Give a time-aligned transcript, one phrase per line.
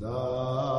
[0.00, 0.69] boa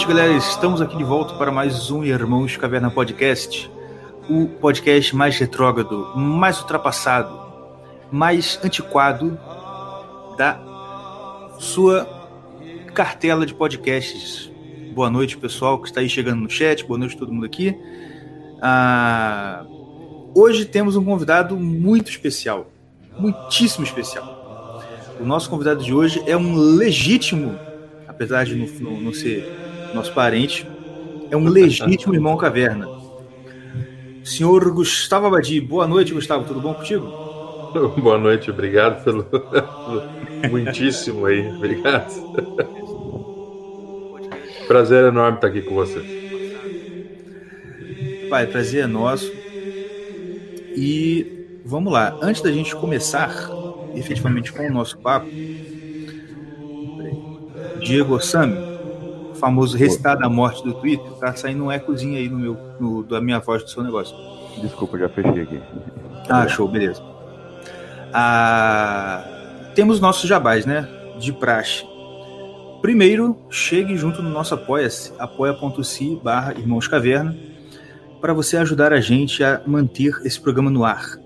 [0.00, 0.32] noite, galera.
[0.32, 3.70] Estamos aqui de volta para mais um Irmãos Caverna Podcast.
[4.30, 7.38] O podcast mais retrógrado, mais ultrapassado,
[8.10, 9.38] mais antiquado
[10.38, 10.58] da
[11.58, 12.08] sua
[12.94, 14.50] cartela de podcasts.
[14.94, 16.82] Boa noite, pessoal que está aí chegando no chat.
[16.84, 17.76] Boa noite, todo mundo aqui.
[18.62, 19.66] Ah,
[20.34, 22.70] hoje temos um convidado muito especial,
[23.18, 24.80] muitíssimo especial.
[25.20, 27.58] O nosso convidado de hoje é um legítimo
[28.20, 30.66] apesar de não, não, ser nosso parente,
[31.30, 32.88] é um legítimo irmão caverna.
[34.24, 37.30] Senhor Gustavo Abadi, boa noite, Gustavo, tudo bom contigo?
[37.98, 39.24] Boa noite, obrigado pelo,
[40.50, 42.10] muitíssimo aí, obrigado.
[44.66, 46.00] Prazer enorme estar aqui com você.
[48.28, 49.30] Pai, prazer é nosso.
[50.76, 53.50] E vamos lá, antes da gente começar
[53.94, 55.28] efetivamente com o nosso papo,
[57.80, 58.69] Diego Osami,
[59.40, 63.20] famoso recitado da morte do Twitter, tá saindo um ecozinho aí no meu, no, da
[63.20, 64.14] minha voz do seu negócio.
[64.60, 65.60] Desculpa, já fechei aqui.
[66.28, 67.02] Ah, show, beleza.
[68.12, 69.24] Ah,
[69.74, 70.86] temos nossos jabás, né?
[71.18, 71.84] De praxe.
[72.82, 77.36] Primeiro, chegue junto no nosso Apoia-se, apoia.se barra Irmãos Caverna,
[78.20, 81.16] para você ajudar a gente a manter esse programa no ar.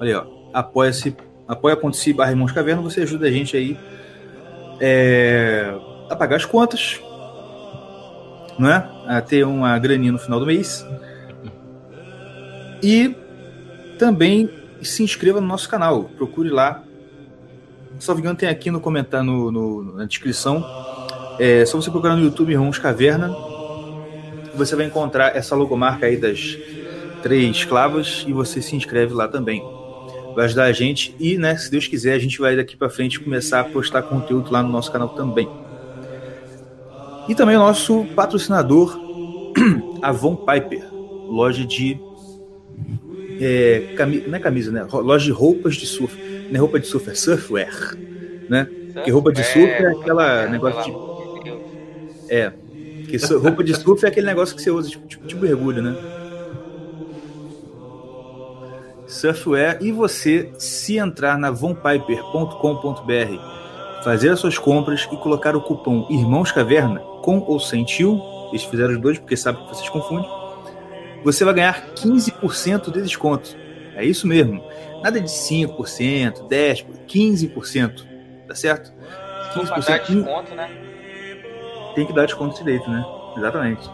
[0.00, 0.24] Olha aí, ó.
[0.52, 3.76] Apoia-se, apoia.se barra Irmãos Caverna, você ajuda a gente aí
[4.80, 5.74] é,
[6.08, 7.00] a pagar as contas,
[8.58, 8.88] não é?
[9.06, 10.86] A ter uma graninha no final do mês.
[12.82, 13.14] E
[13.98, 14.48] também
[14.82, 16.04] se inscreva no nosso canal.
[16.04, 16.82] Procure lá.
[17.98, 20.64] Só engano, tem aqui no comentário, no, no, na descrição.
[21.38, 23.34] É só você procurar no YouTube Irmãos Caverna.
[24.54, 26.56] Você vai encontrar essa logomarca aí das
[27.22, 29.62] três clavas e você se inscreve lá também.
[30.34, 33.18] Vai ajudar a gente e, né, se Deus quiser, a gente vai daqui para frente
[33.18, 35.48] começar a postar conteúdo lá no nosso canal também.
[37.28, 38.98] E também o nosso patrocinador,
[40.02, 41.98] a Von Piper, loja de.
[43.40, 44.86] É, cami não é camisa, né?
[44.90, 46.16] Loja de roupas de surf.
[46.48, 47.96] Não é roupa de surf, é surfwear.
[48.48, 48.68] Né?
[48.94, 50.92] Porque roupa de surf é aquela negócio de.
[52.32, 52.52] É.
[53.02, 55.94] Porque roupa de surf é aquele negócio que você usa, tipo, tipo, tipo mergulho, né?
[59.06, 59.78] Surfwear.
[59.80, 63.56] E você, se entrar na vonpiper.com.br
[64.06, 68.62] fazer as suas compras e colocar o cupom Irmãos Caverna, com ou sem tio, eles
[68.62, 70.30] fizeram os dois porque sabem que vocês confundem,
[71.24, 73.56] você vai ganhar 15% de desconto.
[73.96, 74.62] É isso mesmo.
[75.02, 78.06] Nada de 5%, 10%, 15%.
[78.46, 78.92] Tá certo?
[79.54, 79.66] 15%.
[79.66, 80.70] Pra dar desconto, né?
[81.96, 83.04] Tem que dar desconto direito, né?
[83.36, 83.90] Exatamente.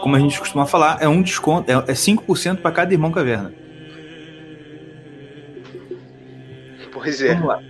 [0.00, 3.52] Como a gente costuma falar, é um desconto, é 5% para cada irmão caverna.
[6.92, 7.34] Pois é.
[7.34, 7.60] Vamos lá.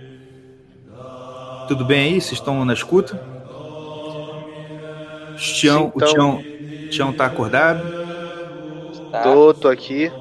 [1.67, 2.21] Tudo bem aí?
[2.21, 3.36] Vocês estão na escuta?
[5.37, 6.07] Tião, então...
[6.07, 6.43] O Tião,
[6.89, 7.81] Tião tá acordado?
[9.11, 9.21] Tá.
[9.23, 10.11] Tô, tô aqui.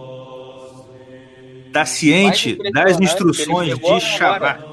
[1.73, 4.65] Tá ciente das instruções de chamar.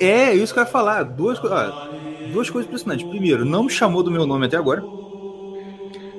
[0.00, 1.02] É, isso que eu ia falar.
[1.02, 1.88] Duas, ó,
[2.32, 3.06] duas coisas impressionantes.
[3.06, 4.82] Primeiro, não me chamou do meu nome até agora.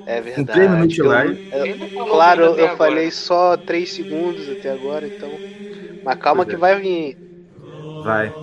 [0.06, 1.00] É verdade.
[1.00, 5.30] Eu, eu, claro, eu, eu falei só três segundos até agora, então.
[6.04, 6.58] Mas calma pois que é.
[6.58, 7.18] vai vir.
[8.04, 8.34] Vai.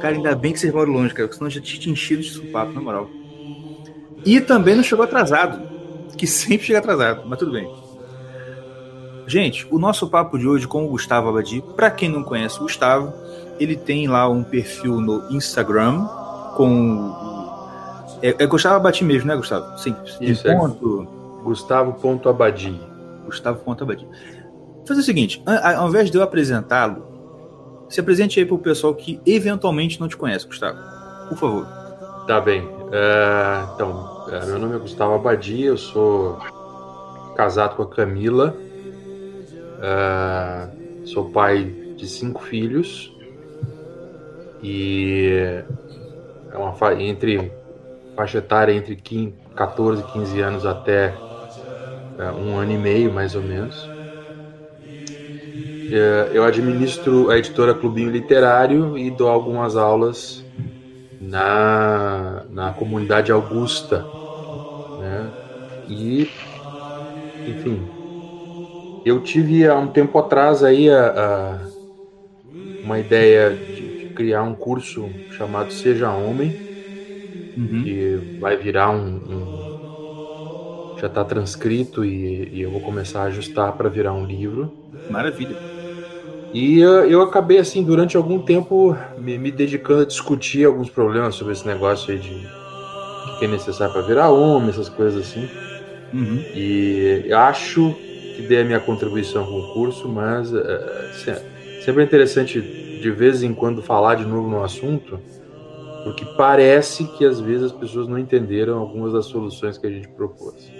[0.00, 2.72] Cara, ainda bem que vocês moram longe, cara, porque senão já tinha enchido de supapo,
[2.72, 3.10] na moral.
[4.24, 5.60] E também não chegou atrasado,
[6.16, 7.68] que sempre chega atrasado, mas tudo bem.
[9.26, 12.62] Gente, o nosso papo de hoje com o Gustavo Abadi, para quem não conhece o
[12.62, 13.12] Gustavo,
[13.58, 16.06] ele tem lá um perfil no Instagram
[16.56, 17.12] com.
[18.22, 19.76] É, é Gustavo Abadi mesmo, né, Gustavo?
[19.78, 19.96] Sim.
[20.20, 21.08] Isso, é ponto...
[21.40, 22.80] é Gustavo.abadi.
[23.24, 24.06] Gustavo.abadi.
[24.86, 27.04] Fazer o seguinte, ao invés de eu apresentá-lo,
[27.88, 30.78] se apresente aí para o pessoal que eventualmente não te conhece, Gustavo.
[31.28, 31.66] Por favor.
[32.28, 32.75] Tá bem.
[32.92, 36.38] É, então, é, meu nome é Gustavo Abadia, eu sou
[37.34, 38.54] casado com a Camila,
[39.80, 40.68] é,
[41.06, 41.64] sou pai
[41.96, 43.12] de cinco filhos
[44.62, 45.62] e
[46.52, 47.52] é uma entre
[48.14, 51.14] faixa etária entre 15, 14 e 15 anos até
[52.38, 53.76] um ano e meio, mais ou menos.
[56.32, 60.45] Eu administro a editora Clubinho Literário e dou algumas aulas
[61.20, 64.04] na, na comunidade Augusta.
[65.00, 65.30] Né?
[65.88, 66.30] E,
[67.46, 67.86] enfim,
[69.04, 71.58] eu tive há um tempo atrás aí a, a,
[72.82, 76.48] uma ideia de, de, criar um curso chamado Seja Homem,
[77.56, 77.82] uhum.
[77.84, 79.66] que vai virar um, um
[80.98, 84.72] já está transcrito e, e, eu vou começar a ajustar para virar um livro.
[85.10, 85.75] Maravilha.
[86.56, 91.34] E eu, eu acabei, assim, durante algum tempo me, me, dedicando a discutir alguns problemas
[91.34, 92.48] sobre esse negócio aí de
[93.38, 95.46] que é necessário para virar homem, essas coisas assim.
[96.14, 96.42] Uhum.
[96.54, 97.94] E acho
[98.34, 100.62] que dei a minha contribuição com o curso, mas uh,
[101.84, 102.62] sempre é interessante
[103.02, 105.20] de vez em quando falar de novo no assunto,
[106.04, 110.08] porque parece que às vezes as pessoas não entenderam algumas das soluções que a gente
[110.08, 110.72] propôs.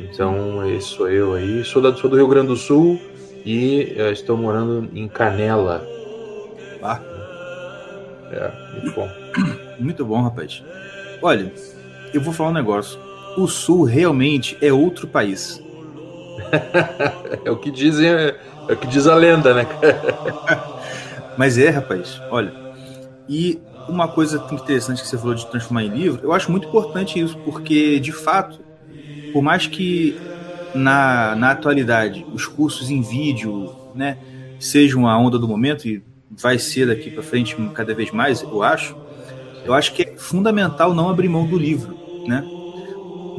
[0.00, 1.64] Então, esse sou eu aí.
[1.64, 3.00] Sou, da, sou do Rio Grande do Sul,
[3.44, 5.86] e uh, estou morando em Canela.
[6.82, 7.00] Ah.
[8.30, 9.08] É, muito bom.
[9.78, 10.62] Muito bom, rapaz.
[11.20, 11.52] Olha,
[12.14, 12.98] eu vou falar um negócio.
[13.36, 15.60] O Sul realmente é outro país.
[17.44, 18.36] é o que dizem, é,
[18.68, 19.66] é o que diz a lenda, né?
[21.36, 22.20] Mas é, rapaz.
[22.30, 22.52] Olha,
[23.28, 27.18] e uma coisa interessante que você falou de transformar em livro, eu acho muito importante
[27.18, 28.60] isso, porque de fato,
[29.32, 30.16] por mais que
[30.74, 34.18] na, na atualidade os cursos em vídeo né,
[34.58, 38.62] sejam a onda do momento, e vai ser daqui para frente cada vez mais, eu
[38.62, 38.96] acho,
[39.64, 41.96] eu acho que é fundamental não abrir mão do livro.
[42.26, 42.42] Né?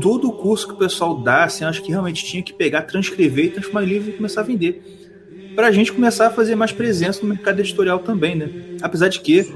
[0.02, 3.46] Todo o curso que o pessoal dá, assim, acho que realmente tinha que pegar, transcrever
[3.46, 5.52] e transformar em livro e começar a vender.
[5.56, 8.50] Para a gente começar a fazer mais presença no mercado editorial também, né?
[8.82, 9.54] Apesar de que,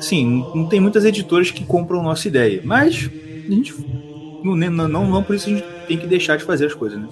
[0.00, 3.10] sim, não tem muitas editoras que compram nossa ideia, mas
[3.46, 3.74] a gente
[4.44, 7.08] não, não, não por isso a gente tem que deixar de fazer as coisas, né?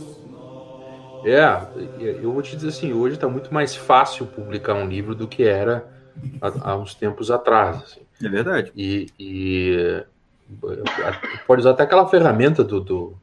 [1.24, 1.68] É,
[2.22, 5.42] eu vou te dizer assim, hoje está muito mais fácil publicar um livro do que
[5.42, 5.86] era
[6.40, 7.76] há, há uns tempos atrás.
[7.82, 8.00] Assim.
[8.22, 8.72] É verdade.
[8.76, 10.04] E, e,
[11.46, 13.16] pode usar até aquela ferramenta do, do,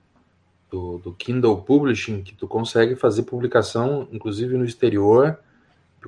[0.69, 5.37] do, do, Kindle Publishing que tu consegue fazer publicação, inclusive no exterior,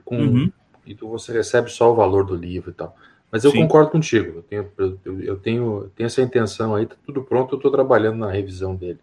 [0.06, 0.52] com, uhum.
[0.86, 2.96] e tu você recebe só o valor do livro e tal.
[3.32, 3.62] Mas eu Sim.
[3.62, 7.58] concordo contigo, eu tenho, eu, eu tenho, tenho essa intenção aí, tá tudo pronto, eu
[7.58, 9.00] estou trabalhando na revisão dele.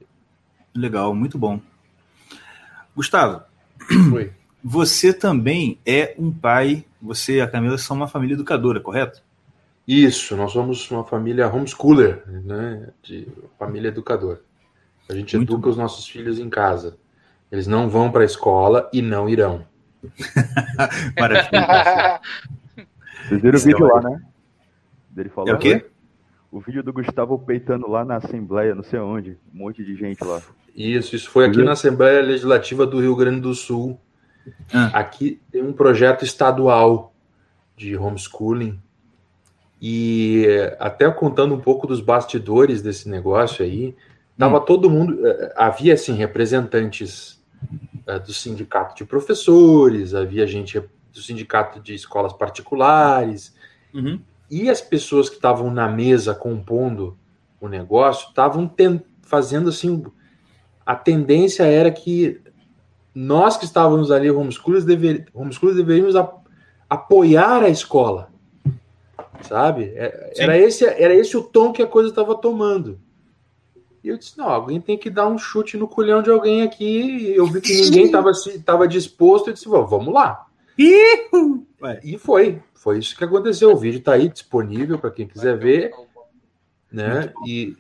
[0.75, 1.61] Legal, muito bom.
[2.97, 3.43] Gustavo,
[4.15, 4.33] Oi.
[4.63, 9.23] você também é um pai, você e a Camila são uma família educadora, correto?
[9.87, 12.89] Isso, nós somos uma família homeschooler, né?
[13.03, 13.29] De
[13.59, 14.41] família educadora.
[15.09, 15.71] A gente muito educa bom.
[15.71, 16.97] os nossos filhos em casa.
[17.53, 19.67] Eles não vão para a escola e não irão.
[21.21, 22.21] Maravilha.
[23.29, 24.23] Vocês viram o vídeo lá, né?
[25.11, 25.51] Dele falando.
[25.51, 25.87] É o quê?
[26.51, 30.23] O vídeo do Gustavo peitando lá na Assembleia, não sei onde, um monte de gente
[30.23, 30.41] lá.
[30.75, 33.99] Isso, isso foi aqui na Assembleia Legislativa do Rio Grande do Sul.
[34.73, 35.01] Ah.
[35.01, 37.13] Aqui tem um projeto estadual
[37.77, 38.81] de homeschooling.
[39.81, 40.47] E
[40.79, 43.95] até contando um pouco dos bastidores desse negócio aí,
[44.39, 44.65] tava hum.
[44.65, 45.27] todo mundo.
[45.27, 47.43] Eh, havia assim, representantes
[48.07, 50.81] uh, do sindicato de professores, havia gente
[51.15, 53.55] do sindicato de escolas particulares.
[53.95, 54.21] Uhum.
[54.51, 57.17] E as pessoas que estavam na mesa compondo
[57.61, 58.71] o negócio estavam
[59.23, 60.05] fazendo assim
[60.85, 62.41] a tendência era que
[63.15, 66.31] nós que estávamos ali, homeschoolers, dever, homeschoolers deveríamos a,
[66.91, 68.29] apoiar a escola,
[69.41, 69.93] sabe?
[69.95, 73.01] É, era esse, era esse o tom que a coisa estava tomando.
[74.03, 77.33] E eu disse, não, alguém tem que dar um chute no culhão de alguém aqui.
[77.35, 79.49] Eu vi que ninguém estava disposto.
[79.49, 80.47] Eu disse, vamos lá.
[82.03, 83.73] E foi, foi isso que aconteceu.
[83.73, 85.91] O vídeo está aí disponível para quem quiser ver,
[86.91, 87.33] né?
[87.47, 87.77] E,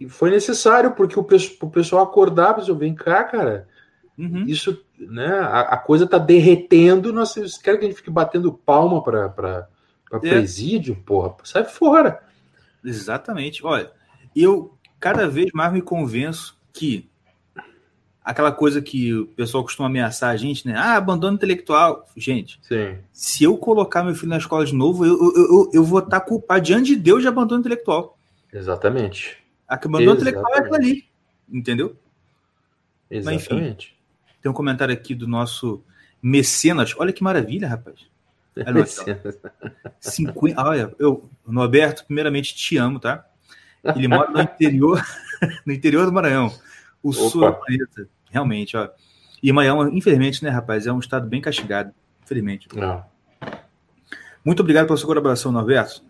[0.00, 1.26] e foi necessário, porque o,
[1.60, 3.68] o pessoal acordar, pessoal, vem cá, cara.
[4.18, 4.44] Uhum.
[4.46, 5.28] Isso, né?
[5.28, 7.12] A, a, coisa tá derretendo.
[7.12, 9.68] Vocês querem que a gente fique batendo palma para
[10.12, 10.18] é.
[10.18, 10.96] presídio?
[11.04, 12.22] Porra, sai fora.
[12.84, 13.64] Exatamente.
[13.64, 13.90] Olha,
[14.34, 17.10] eu cada vez mais me convenço que
[18.24, 20.74] aquela coisa que o pessoal costuma ameaçar a gente, né?
[20.76, 22.06] Ah, abandono intelectual.
[22.16, 22.96] Gente, Sim.
[23.12, 26.20] se eu colocar meu filho na escola de novo, eu, eu, eu, eu vou estar
[26.20, 28.16] culpado diante de Deus de abandono intelectual.
[28.52, 29.38] Exatamente.
[29.66, 31.04] A que mandou intelectual é aquilo ali.
[31.50, 31.96] Entendeu?
[33.10, 33.48] Exatamente.
[33.50, 33.76] Mas, enfim,
[34.40, 35.82] tem um comentário aqui do nosso
[36.22, 36.94] mecenas.
[36.98, 38.06] Olha que maravilha, rapaz.
[38.56, 39.38] Olha, mecenas.
[39.98, 43.24] 50, olha, eu, Norberto, primeiramente te amo, tá?
[43.96, 45.02] Ele mora no interior,
[45.64, 46.52] no interior do Maranhão.
[47.02, 47.30] O Opa.
[47.30, 48.88] sul é planeta, realmente, ó.
[49.42, 51.92] E Maranhão, infelizmente, né, rapaz, é um estado bem castigado,
[52.22, 52.68] infelizmente.
[52.74, 53.04] Não.
[54.44, 56.02] Muito obrigado pela sua colaboração, Norberto.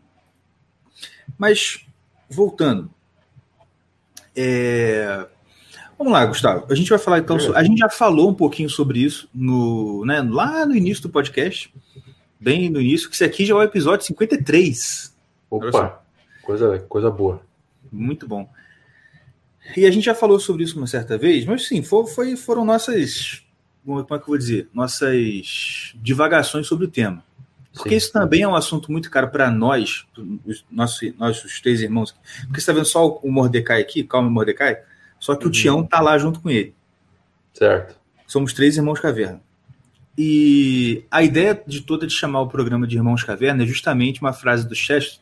[1.38, 1.86] Mas
[2.28, 2.90] voltando.
[4.34, 5.26] É...
[5.98, 6.66] Vamos lá, Gustavo.
[6.70, 7.36] A gente vai falar então.
[7.54, 11.72] A gente já falou um pouquinho sobre isso no, né, lá no início do podcast.
[12.40, 15.14] Bem no início, que esse aqui já é o episódio 53.
[15.48, 16.02] Opa,
[16.42, 17.40] coisa, coisa boa.
[17.90, 18.48] Muito bom.
[19.76, 22.64] E a gente já falou sobre isso uma certa vez, mas sim, foi, foi, foram
[22.64, 23.42] nossas.
[23.84, 24.68] Como é que eu vou dizer?
[24.72, 27.24] Nossas divagações sobre o tema.
[27.72, 27.96] Porque sim.
[27.96, 30.04] isso também é um assunto muito caro para nós,
[30.44, 32.14] os nossos, nossos três irmãos.
[32.42, 34.78] Porque você está vendo só o Mordecai aqui, calma Mordecai,
[35.18, 35.48] só que uhum.
[35.48, 36.74] o Tião tá lá junto com ele.
[37.54, 37.96] Certo.
[38.26, 39.40] Somos três irmãos caverna.
[40.16, 44.32] E a ideia de toda de chamar o programa de Irmãos Caverna é justamente uma
[44.32, 45.21] frase do Chester,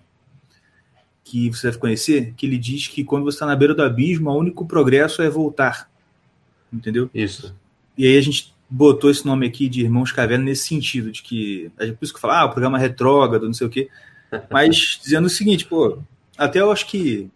[1.24, 4.30] que você deve conhecer, que ele diz que quando você está na beira do abismo,
[4.30, 5.90] o único progresso é voltar.
[6.72, 7.10] Entendeu?
[7.14, 7.54] Isso.
[7.96, 11.70] E aí a gente botou esse nome aqui de Irmãos Caverna nesse sentido, de que.
[11.78, 13.88] É por isso que eu falo, ah, o programa é retrógrado, não sei o quê.
[14.50, 15.98] Mas dizendo o seguinte, pô,
[16.38, 17.28] até eu acho que.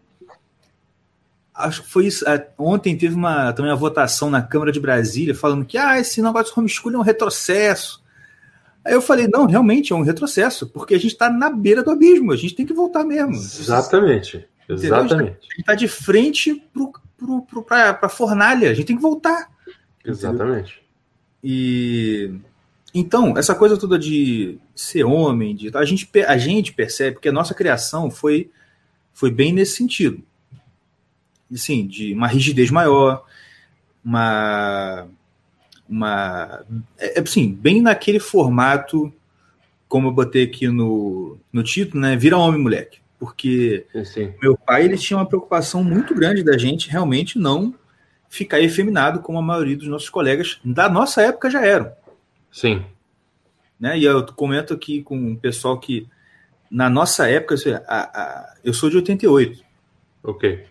[1.55, 2.25] Acho que foi isso.
[2.59, 6.53] Ontem teve uma, também uma votação na Câmara de Brasília falando que ah, esse negócio
[6.53, 8.03] de homeschooling é um retrocesso.
[8.85, 11.91] Aí eu falei, não, realmente é um retrocesso, porque a gente está na beira do
[11.91, 13.33] abismo, a gente tem que voltar mesmo.
[13.33, 15.31] Exatamente, exatamente.
[15.31, 16.63] A gente está de frente
[17.67, 19.51] para a fornalha, a gente tem que voltar.
[20.05, 20.83] Exatamente.
[21.43, 22.35] E
[22.95, 27.33] então, essa coisa toda de ser homem, de a gente, a gente percebe que a
[27.33, 28.51] nossa criação foi,
[29.13, 30.23] foi bem nesse sentido.
[31.53, 33.25] Assim, de uma rigidez maior,
[34.05, 35.09] uma
[35.89, 36.65] uma.
[36.99, 39.13] É, assim, bem naquele formato,
[39.89, 42.17] como eu botei aqui no, no título, né?
[42.17, 42.99] Vira homem, moleque.
[43.19, 47.75] Porque sim, meu pai ele tinha uma preocupação muito grande da gente realmente não
[48.29, 51.93] ficar efeminado como a maioria dos nossos colegas da nossa época já eram.
[52.51, 52.85] Sim.
[53.79, 53.99] Né?
[53.99, 56.09] E eu comento aqui com o pessoal que
[56.71, 57.55] na nossa época,
[57.87, 59.63] a, eu sou de 88.
[60.25, 60.67] Ok.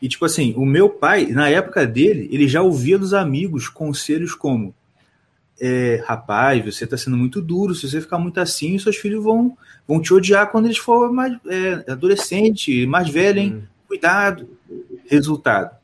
[0.00, 4.34] E, tipo assim, o meu pai, na época dele, ele já ouvia dos amigos conselhos
[4.34, 4.74] como:
[5.60, 9.56] é, rapaz, você está sendo muito duro, se você ficar muito assim, seus filhos vão,
[9.86, 13.54] vão te odiar quando eles forem mais é, adolescente, mais velho, hein?
[13.56, 13.62] Hum.
[13.86, 14.48] Cuidado.
[15.06, 15.76] Resultado: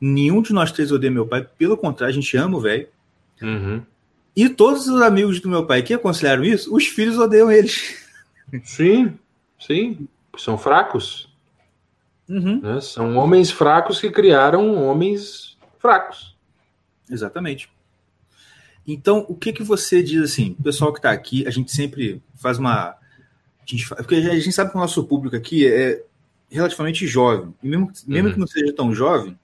[0.00, 2.88] nenhum de nós três odeia meu pai, pelo contrário, a gente ama o velho.
[3.40, 3.82] Uhum.
[4.34, 8.00] E todos os amigos do meu pai que aconselharam isso, os filhos odeiam eles.
[8.64, 9.14] Sim,
[9.58, 10.06] sim.
[10.36, 11.31] São fracos.
[12.28, 12.60] Uhum.
[12.60, 12.80] Né?
[12.80, 16.36] São homens fracos que criaram homens fracos.
[17.10, 17.68] Exatamente.
[18.86, 22.22] Então, o que que você diz assim, o pessoal que está aqui, a gente sempre
[22.34, 22.90] faz uma.
[22.90, 22.96] A
[23.64, 26.02] gente, porque a gente sabe que o nosso público aqui é
[26.50, 27.54] relativamente jovem.
[27.62, 28.34] E mesmo, mesmo uhum.
[28.34, 29.38] que não seja tão jovem,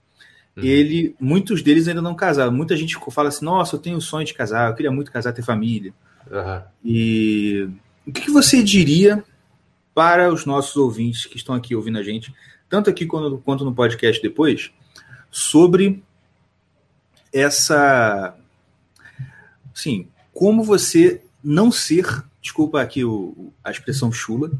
[0.57, 0.65] uhum.
[0.65, 2.53] ele, muitos deles ainda não casaram.
[2.53, 5.33] Muita gente fala assim, nossa, eu tenho o sonho de casar, eu queria muito casar,
[5.33, 5.93] ter família.
[6.31, 6.63] Uhum.
[6.85, 7.69] E
[8.07, 9.23] o que, que você diria
[9.95, 12.33] para os nossos ouvintes que estão aqui ouvindo a gente,
[12.69, 14.73] tanto aqui quanto, quanto no podcast depois,
[15.31, 16.03] sobre
[17.33, 18.35] essa.
[19.75, 24.51] Sim, como você não ser, desculpa aqui o, a expressão chula,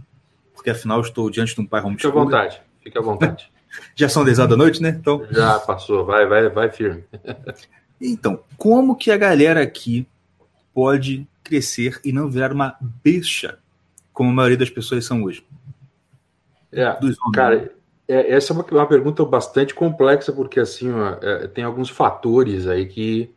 [0.55, 2.15] porque afinal estou diante de um pai homeschooler.
[2.15, 3.53] Fique à vontade, fique à vontade.
[3.95, 4.91] Já são 10 horas da noite, né?
[4.91, 5.27] Então...
[5.31, 7.05] Já passou, vai, vai, vai firme.
[8.01, 10.07] então, como que a galera aqui
[10.73, 13.59] pode crescer e não virar uma bicha,
[14.13, 15.45] como a maioria das pessoas são hoje?
[16.73, 16.97] É,
[17.33, 17.73] cara,
[18.09, 22.67] é, essa é uma, uma, pergunta bastante complexa, porque assim, ó, é, tem alguns fatores
[22.67, 23.31] aí que,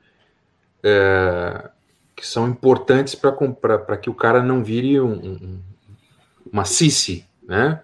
[0.81, 1.69] é,
[2.15, 5.59] que são importantes para que o cara não vire um, um,
[6.51, 7.83] uma cici, né?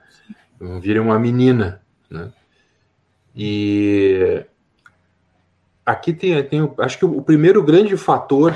[0.60, 2.32] Não vire uma menina, né?
[3.36, 4.46] E
[5.86, 8.52] aqui tem, tem acho que o primeiro grande fator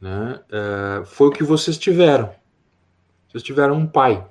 [0.00, 2.34] né, é, foi o que vocês tiveram.
[3.28, 4.26] Vocês tiveram um pai.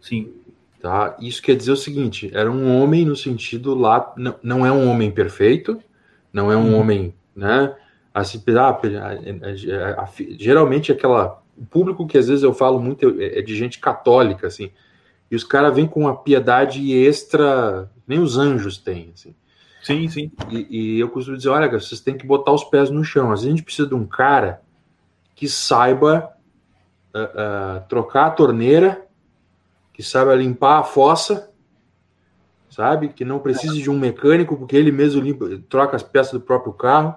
[0.00, 0.37] Sim.
[0.80, 1.16] Tá?
[1.20, 4.88] Isso quer dizer o seguinte: era um homem no sentido lá, não, não é um
[4.88, 5.82] homem perfeito,
[6.32, 6.80] não é um uhum.
[6.80, 7.74] homem, né?
[8.14, 10.08] Assim, ah,
[10.38, 14.46] geralmente aquela o público que às vezes eu falo muito é, é de gente católica,
[14.46, 14.70] assim,
[15.30, 19.34] e os caras vêm com uma piedade extra, nem os anjos têm, assim.
[19.82, 20.32] Sim, sim.
[20.50, 23.30] E, e, eu costumo dizer, olha, vocês têm que botar os pés no chão.
[23.30, 24.60] Às vezes a gente precisa de um cara
[25.34, 26.30] que saiba
[27.14, 29.06] uh, uh, trocar a torneira
[29.98, 31.50] que saiba limpar a fossa,
[32.70, 33.08] sabe?
[33.08, 36.72] Que não precise de um mecânico, porque ele mesmo limpa, troca as peças do próprio
[36.72, 37.16] carro.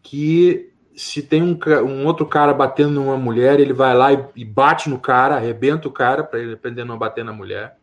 [0.00, 4.44] Que se tem um, um outro cara batendo numa mulher, ele vai lá e, e
[4.44, 7.76] bate no cara, arrebenta o cara, para ele aprender a não bater na mulher.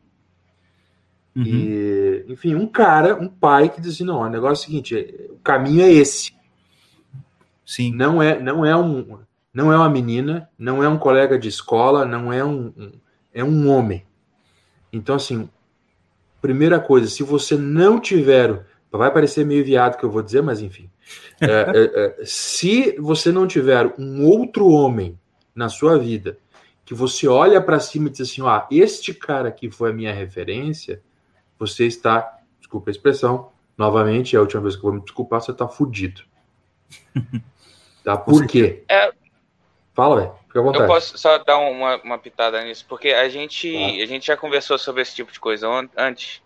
[1.35, 1.43] Uhum.
[1.43, 4.97] E, enfim, um cara, um pai que diz assim: não, o negócio é o seguinte,
[4.97, 6.31] é, o caminho é esse.
[7.65, 7.93] Sim.
[7.93, 9.19] Não é, não é um,
[9.53, 12.91] não é uma menina, não é um colega de escola, não é um, um
[13.39, 14.03] é um homem.
[14.91, 15.49] Então, assim,
[16.41, 18.65] primeira coisa, se você não tiver.
[18.91, 20.89] Vai parecer meio viado que eu vou dizer, mas enfim.
[21.39, 25.19] É, é, é, se você não tiver um outro homem
[25.53, 26.37] na sua vida
[26.83, 30.13] que você olha para cima e diz assim: ah, este cara aqui foi a minha
[30.13, 31.01] referência,
[31.59, 35.41] você está, desculpa a expressão, novamente, é a última vez que eu vou me desculpar,
[35.41, 36.23] você está fudido.
[38.03, 38.17] tá?
[38.17, 38.83] Por quê?
[38.89, 39.11] É,
[39.97, 40.31] Fala, velho.
[40.57, 40.83] Fica à vontade.
[40.83, 44.03] Eu posso só dar uma, uma pitada nisso, porque a gente, ah.
[44.03, 46.41] a gente já conversou sobre esse tipo de coisa antes.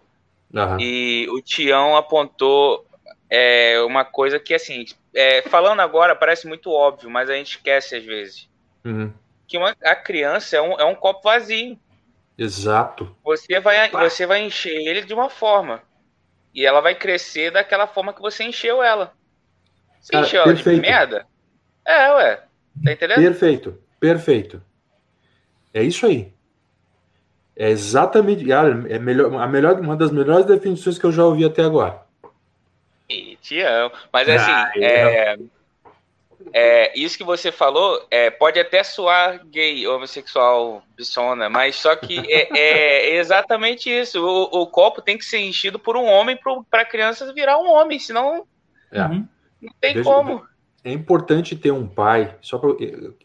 [0.54, 0.80] Uhum.
[0.80, 2.86] E o Tião apontou
[3.30, 7.96] é, uma coisa que, assim, é, falando agora parece muito óbvio, mas a gente esquece
[7.96, 8.50] às vezes.
[8.84, 9.14] Uhum.
[9.48, 11.80] Que uma, a criança é um, é um copo vazio.
[12.38, 13.16] Exato.
[13.24, 15.82] Você vai, você vai encher ele de uma forma.
[16.54, 19.14] E ela vai crescer daquela forma que você encheu ela.
[20.02, 20.82] Você Cara, encheu ela perfeito.
[20.82, 21.28] de merda?
[21.86, 22.44] É, ué.
[22.84, 23.22] Tá entendendo?
[23.22, 24.62] Perfeito, perfeito.
[25.72, 26.34] É isso aí.
[27.56, 28.44] É exatamente.
[28.46, 32.02] Cara, é melhor, a melhor, uma das melhores definições que eu já ouvi até agora.
[33.08, 33.94] E te amo.
[34.12, 35.38] Mas assim, ah, é,
[36.54, 42.20] é, isso que você falou é, pode até soar gay, homossexual, bissona, mas só que
[42.32, 44.26] é, é exatamente isso.
[44.26, 46.38] O, o, copo tem que ser enchido por um homem
[46.70, 48.48] para a criança virar um homem, senão
[48.92, 49.08] é.
[49.08, 49.28] não
[49.80, 50.50] tem Veja, como.
[50.84, 52.36] É importante ter um pai.
[52.42, 52.70] Só pra,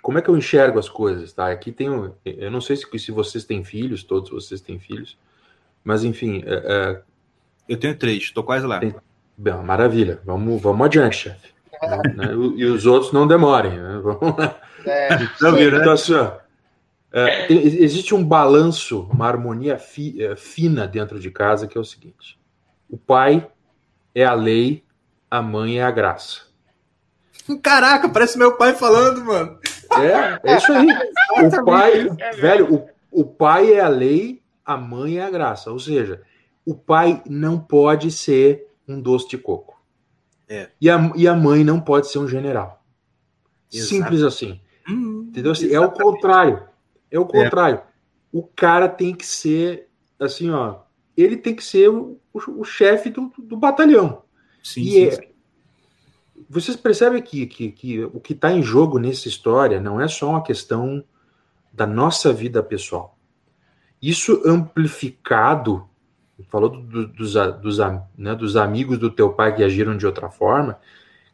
[0.02, 1.50] como é que eu enxergo as coisas, tá?
[1.50, 1.88] Aqui tem,
[2.24, 5.16] eu não sei se, se vocês têm filhos, todos vocês têm filhos,
[5.82, 6.42] mas enfim.
[6.46, 7.02] É, é
[7.68, 8.78] eu tenho três, estou quase lá.
[8.78, 8.94] Tem,
[9.36, 10.20] bem, maravilha.
[10.24, 11.48] Vamos, vamos adiante, chefe.
[12.14, 12.32] né?
[12.56, 13.72] E os outros não demorem.
[13.72, 14.00] Né?
[14.02, 14.60] Vamos lá.
[14.84, 15.64] É, então, né?
[15.64, 16.32] então, assim, ó,
[17.12, 21.80] é, tem, existe um balanço, uma harmonia fi, é, fina dentro de casa que é
[21.80, 22.38] o seguinte:
[22.88, 23.48] o pai
[24.14, 24.84] é a lei,
[25.30, 26.45] a mãe é a graça.
[27.62, 29.58] Caraca, parece meu pai falando, mano.
[29.92, 30.88] É, é isso aí.
[31.44, 35.70] O pai, velho, o, o pai é a lei, a mãe é a graça.
[35.70, 36.22] Ou seja,
[36.64, 39.80] o pai não pode ser um doce de coco.
[40.48, 40.70] É.
[40.80, 42.82] E, a, e a mãe não pode ser um general.
[43.72, 43.88] Exato.
[43.88, 44.60] Simples assim.
[44.88, 45.52] Hum, Entendeu?
[45.52, 46.62] Assim, é o contrário.
[47.10, 47.26] É o é.
[47.26, 47.78] contrário.
[47.78, 47.82] É.
[48.32, 50.80] O cara tem que ser, assim, ó.
[51.16, 54.22] Ele tem que ser o, o, o chefe do, do batalhão.
[54.62, 55.35] Sim, e sim, é, sim
[56.48, 60.30] vocês percebem que, que, que o que está em jogo nessa história não é só
[60.30, 61.02] uma questão
[61.72, 63.18] da nossa vida pessoal.
[64.00, 65.88] Isso amplificado,
[66.48, 67.78] falou do, dos, dos,
[68.16, 70.78] né, dos amigos do teu pai que agiram de outra forma.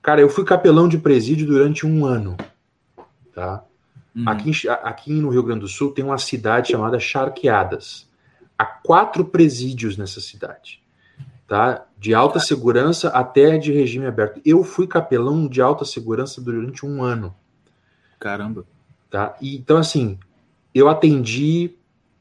[0.01, 2.37] Cara, eu fui capelão de presídio durante um ano.
[3.35, 3.65] Tá?
[4.15, 4.29] Uhum.
[4.29, 8.11] Aqui, aqui no Rio Grande do Sul tem uma cidade chamada Charqueadas.
[8.59, 10.82] Há quatro presídios nessa cidade
[11.53, 11.87] tá?
[11.99, 14.41] De alta segurança até de regime aberto.
[14.43, 17.37] Eu fui capelão de alta segurança durante um ano.
[18.19, 18.65] Caramba.
[19.11, 19.37] Tá?
[19.39, 20.19] E, então, assim,
[20.75, 21.77] eu atendi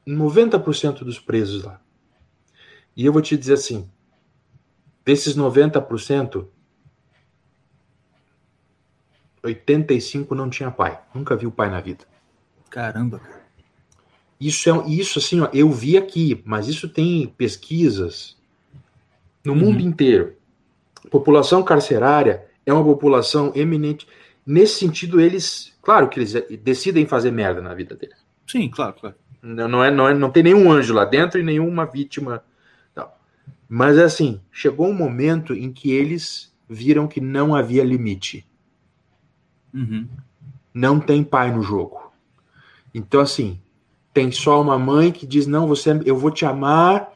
[0.06, 1.80] 90% dos presos lá.
[2.94, 3.90] E eu vou te dizer assim,
[5.06, 6.46] desses 90%,
[9.42, 11.00] 85 não tinha pai.
[11.16, 12.04] Nunca viu pai na vida.
[12.70, 13.46] Caramba, cara.
[14.38, 18.41] Isso é isso assim, ó, eu vi aqui, mas isso tem pesquisas
[19.44, 19.90] no mundo uhum.
[19.90, 20.36] inteiro.
[21.10, 24.08] População carcerária é uma população eminente.
[24.46, 28.18] Nesse sentido, eles, claro que eles decidem fazer merda na vida deles.
[28.48, 29.16] Sim, claro, claro.
[29.42, 32.44] Não, é, não, é, não tem nenhum anjo lá dentro e nenhuma vítima.
[32.96, 33.08] Não.
[33.68, 38.48] Mas é assim, chegou um momento em que eles viram que não havia limite.
[39.74, 40.08] Uhum.
[40.74, 42.12] Não tem pai no jogo.
[42.94, 43.60] Então, assim,
[44.14, 47.11] tem só uma mãe que diz: Não, você, eu vou te amar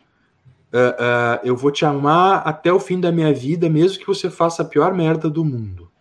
[0.75, 4.61] uh, eu vou te amar até o fim da minha vida, mesmo que você faça
[4.61, 5.91] a pior merda do mundo.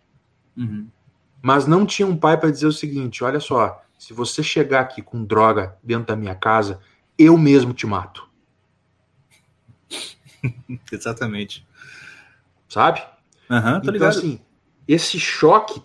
[0.57, 0.87] Uhum.
[1.41, 5.01] Mas não tinha um pai para dizer o seguinte: olha só, se você chegar aqui
[5.01, 6.79] com droga dentro da minha casa,
[7.17, 8.27] eu mesmo te mato.
[10.91, 11.65] Exatamente.
[12.67, 13.01] Sabe?
[13.49, 14.39] Uhum, então, assim,
[14.87, 15.81] esse choque,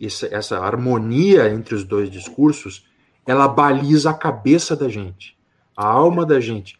[0.00, 2.86] essa, essa harmonia entre os dois discursos,
[3.26, 5.36] ela baliza a cabeça da gente,
[5.76, 6.77] a alma da gente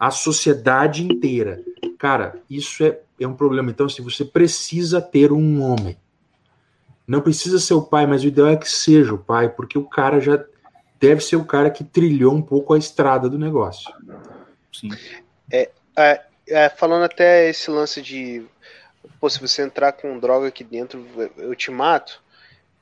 [0.00, 1.62] a sociedade inteira.
[1.98, 3.70] Cara, isso é, é um problema.
[3.70, 5.98] Então, assim, você precisa ter um homem.
[7.06, 9.84] Não precisa ser o pai, mas o ideal é que seja o pai, porque o
[9.84, 10.42] cara já
[10.98, 13.92] deve ser o cara que trilhou um pouco a estrada do negócio.
[14.72, 14.88] Sim.
[15.52, 18.46] É, é, é falando até esse lance de
[19.20, 21.04] pô, se você entrar com droga aqui dentro,
[21.36, 22.22] eu te mato.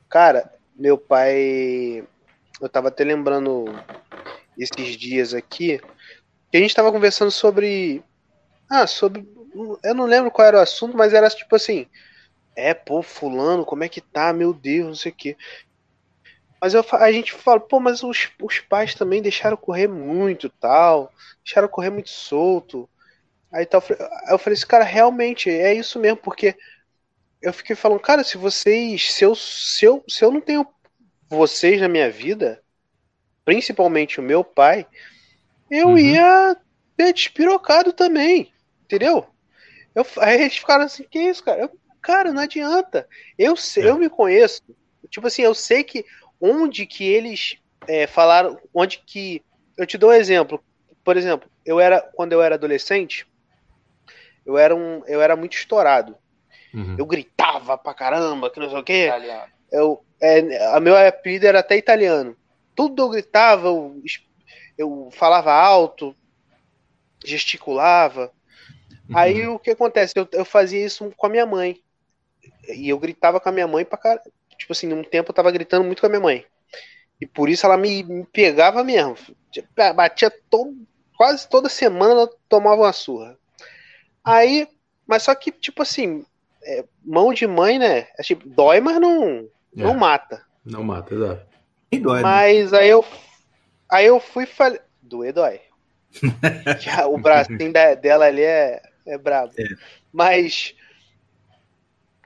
[0.08, 2.04] Cara, meu pai.
[2.60, 3.66] Eu tava até lembrando
[4.56, 5.80] esses dias aqui
[6.50, 8.02] que a gente tava conversando sobre.
[8.68, 9.26] Ah, sobre.
[9.82, 11.86] Eu não lembro qual era o assunto, mas era tipo assim.
[12.56, 14.32] É, pô, fulano, como é que tá?
[14.32, 15.36] Meu Deus, não sei o quê.
[16.60, 21.12] Mas eu, a gente fala, pô, mas os, os pais também deixaram correr muito tal,
[21.44, 22.88] deixaram correr muito solto.
[23.52, 23.82] Aí tal,
[24.28, 26.56] eu falei assim, cara, realmente é isso mesmo, porque
[27.40, 30.66] eu fiquei falando, cara, se vocês, se eu, se eu, se eu não tenho
[31.28, 32.60] vocês na minha vida,
[33.44, 34.86] principalmente o meu pai,
[35.70, 35.98] eu uhum.
[35.98, 36.56] ia
[36.96, 38.52] ter despirocado também,
[38.84, 39.26] entendeu?
[39.94, 41.60] Eu, aí eles ficaram assim, que isso, cara?
[41.62, 43.08] Eu, cara, não adianta.
[43.38, 43.90] Eu sei, é.
[43.90, 44.62] eu me conheço.
[45.10, 46.04] Tipo assim, eu sei que
[46.40, 49.42] onde que eles é, falaram, onde que.
[49.76, 50.62] Eu te dou um exemplo.
[51.04, 53.26] Por exemplo, eu era quando eu era adolescente,
[54.44, 56.16] eu era um, eu era muito estourado.
[56.74, 56.96] Uhum.
[56.98, 59.06] Eu gritava pra caramba, que não sei o quê.
[59.06, 59.52] Italiano.
[59.70, 62.36] Eu, é, a meu apelido era até italiano.
[62.74, 64.00] Tudo eu gritava, eu,
[64.78, 66.14] eu falava alto,
[67.24, 68.32] gesticulava.
[69.10, 69.18] Uhum.
[69.18, 70.14] Aí o que acontece?
[70.16, 71.82] Eu, eu fazia isso com a minha mãe.
[72.68, 74.22] E eu gritava com a minha mãe pra caramba
[74.58, 76.44] tipo assim, num tempo eu tava gritando muito com a minha mãe.
[77.20, 79.16] E por isso ela me, me pegava mesmo.
[79.94, 80.76] Batia todo,
[81.16, 83.38] quase toda semana ela tomava uma surra.
[84.24, 84.68] Aí,
[85.06, 86.24] mas só que, tipo assim,
[86.62, 88.08] é, mão de mãe, né?
[88.18, 89.48] É, tipo, dói, mas não, é.
[89.74, 90.44] não mata.
[90.64, 91.46] Não mata, exato.
[91.90, 92.22] E dói, né?
[92.22, 92.80] mas né?
[92.80, 93.04] aí eu
[93.90, 94.80] aí eu fui falei.
[95.02, 95.60] Doer dói.
[97.08, 99.52] o bracinho dela ali é, é brabo.
[99.58, 99.64] É.
[100.12, 100.74] Mas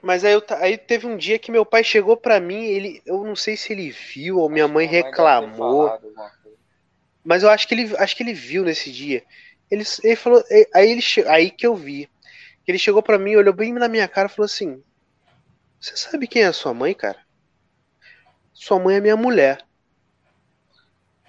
[0.03, 3.23] mas aí, eu, aí teve um dia que meu pai chegou para mim, ele, eu
[3.23, 5.97] não sei se ele viu ou minha mãe reclamou.
[7.23, 9.23] mas eu acho que ele, acho que ele viu nesse dia.
[9.71, 10.43] Ele, ele falou,
[10.75, 12.09] aí ele aí que eu vi.
[12.67, 14.83] Ele chegou para mim, olhou bem na minha cara e falou assim:
[15.79, 17.19] "Você sabe quem é a sua mãe, cara?
[18.53, 19.65] Sua mãe é minha mulher.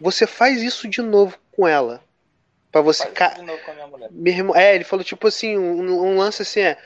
[0.00, 2.02] Você faz isso de novo com ela.
[2.70, 3.36] Para você ca...
[4.54, 6.78] É, ele falou tipo assim, um, um lance assim é,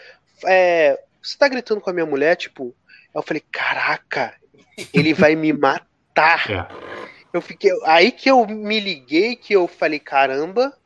[0.45, 2.75] é você tá gritando com a minha mulher, tipo.
[3.15, 4.35] Eu falei, caraca,
[4.93, 5.79] ele vai me matar.
[6.51, 6.67] É.
[7.33, 7.71] Eu fiquei.
[7.85, 10.77] Aí que eu me liguei, que eu falei, caramba,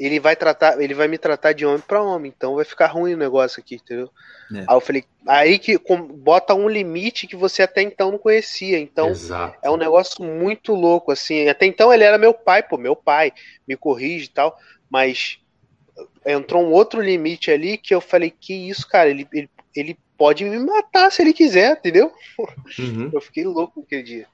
[0.00, 3.12] ele vai tratar, ele vai me tratar de homem para homem, então vai ficar ruim
[3.12, 4.10] o negócio aqui, entendeu?
[4.50, 4.60] É.
[4.60, 8.78] Aí eu falei, aí que com, bota um limite que você até então não conhecia,
[8.78, 9.58] então Exato.
[9.62, 13.30] é um negócio muito louco, assim, até então ele era meu pai, pô, meu pai,
[13.68, 14.58] me corrige e tal,
[14.88, 15.38] mas
[16.24, 20.46] entrou um outro limite ali que eu falei, que isso, cara, ele, ele, ele pode
[20.46, 22.10] me matar se ele quiser, entendeu?
[22.78, 23.10] Uhum.
[23.12, 24.26] Eu fiquei louco aquele dia.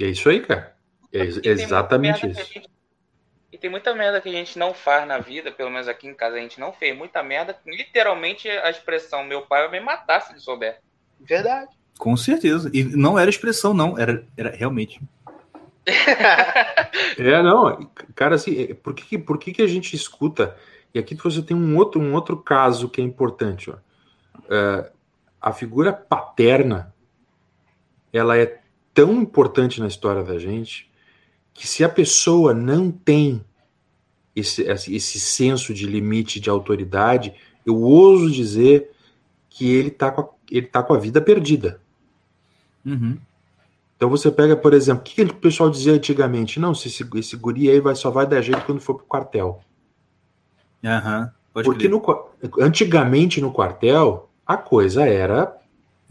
[0.00, 0.74] E é isso aí, cara.
[1.12, 2.73] É exatamente isso.
[3.54, 6.12] E tem muita merda que a gente não faz na vida, pelo menos aqui em
[6.12, 6.98] casa a gente não fez.
[6.98, 10.80] Muita merda, literalmente a expressão meu pai vai me matar se ele souber.
[11.20, 11.70] Verdade.
[11.96, 12.68] Com certeza.
[12.74, 13.96] E não era expressão, não.
[13.96, 15.00] Era, era realmente.
[15.86, 20.56] é, não, cara, assim, é, por que, por que, que a gente escuta?
[20.92, 23.70] E aqui você tem um outro, um outro caso que é importante.
[23.70, 23.76] Ó.
[24.50, 24.90] É,
[25.40, 26.92] a figura paterna,
[28.12, 28.58] ela é
[28.92, 30.92] tão importante na história da gente
[31.54, 33.42] que se a pessoa não tem
[34.34, 37.32] esse, esse senso de limite de autoridade,
[37.64, 38.90] eu ouso dizer
[39.48, 41.80] que ele está com, a, ele tá com a vida perdida.
[42.84, 43.16] Uhum.
[43.96, 46.58] Então você pega, por exemplo, o que, o pessoal dizia antigamente?
[46.58, 49.60] Não, se esse, esse guri aí vai, só vai dar jeito quando for pro quartel.
[51.54, 52.02] Uhum, Porque no,
[52.60, 55.56] antigamente no quartel, a coisa era.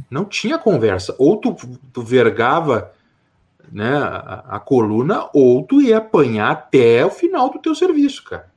[0.10, 1.14] Não tinha conversa.
[1.20, 1.56] Ou tu,
[1.92, 2.93] tu vergava
[3.72, 8.52] né, a, a, coluna, ou tu ia apanhar até o final do teu serviço, cara.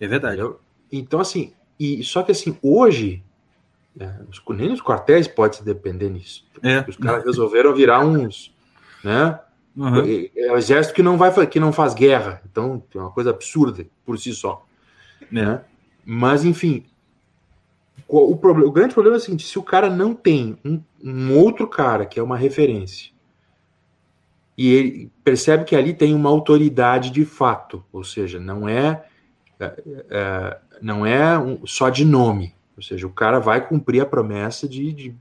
[0.00, 0.42] É verdade.
[0.90, 3.22] Então, assim, e só que assim, hoje
[3.98, 4.12] é,
[4.50, 6.46] nem nos quartéis pode se depender nisso.
[6.62, 6.84] É.
[6.88, 8.54] Os caras resolveram virar uns,
[9.02, 9.38] né?
[9.76, 10.28] Uhum.
[10.36, 13.86] É o exército que não vai que não faz guerra, então é uma coisa absurda
[14.04, 14.66] por si só,
[15.30, 15.62] né?
[16.04, 16.84] Mas enfim,
[18.08, 21.38] o, problema, o grande problema é o seguinte: se o cara não tem um, um
[21.38, 23.12] outro cara que é uma referência
[24.58, 29.04] e ele percebe que ali tem uma autoridade de fato, ou seja, não é,
[29.60, 29.74] é,
[30.10, 34.68] é não é um, só de nome, ou seja, o cara vai cumprir a promessa
[34.68, 35.14] de, de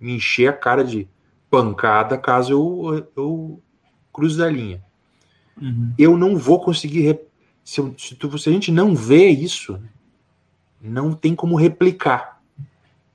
[0.00, 1.08] me encher a cara de
[1.48, 3.62] pancada caso eu, eu
[4.12, 4.82] cruze a linha.
[5.60, 5.92] Uhum.
[5.96, 7.20] Eu não vou conseguir.
[7.64, 9.80] Se, se, tu, se a gente não vê isso,
[10.80, 12.40] não tem como replicar.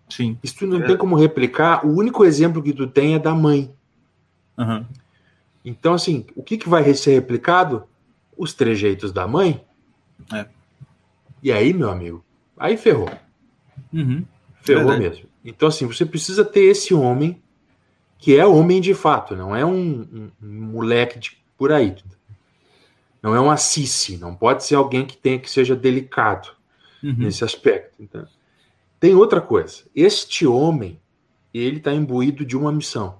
[0.09, 0.37] Sim.
[0.43, 0.85] Se tu não é.
[0.85, 3.73] tem como replicar, o único exemplo que tu tem é da mãe.
[4.57, 4.85] Uhum.
[5.65, 7.83] Então, assim, o que, que vai ser replicado?
[8.37, 9.65] Os trejeitos da mãe.
[10.31, 10.45] É.
[11.41, 12.23] E aí, meu amigo,
[12.55, 13.09] aí ferrou.
[13.91, 14.23] Uhum.
[14.61, 15.01] Ferrou Verdade.
[15.01, 15.29] mesmo.
[15.43, 17.41] Então, assim, você precisa ter esse homem
[18.17, 21.95] que é homem de fato, não é um, um, um moleque de, por aí.
[23.21, 26.49] Não é uma cici, não pode ser alguém que tenha que seja delicado
[27.03, 27.15] uhum.
[27.17, 28.01] nesse aspecto.
[28.01, 28.25] Então,
[28.99, 29.83] tem outra coisa.
[29.95, 30.99] Este homem,
[31.53, 33.19] ele está imbuído de uma missão.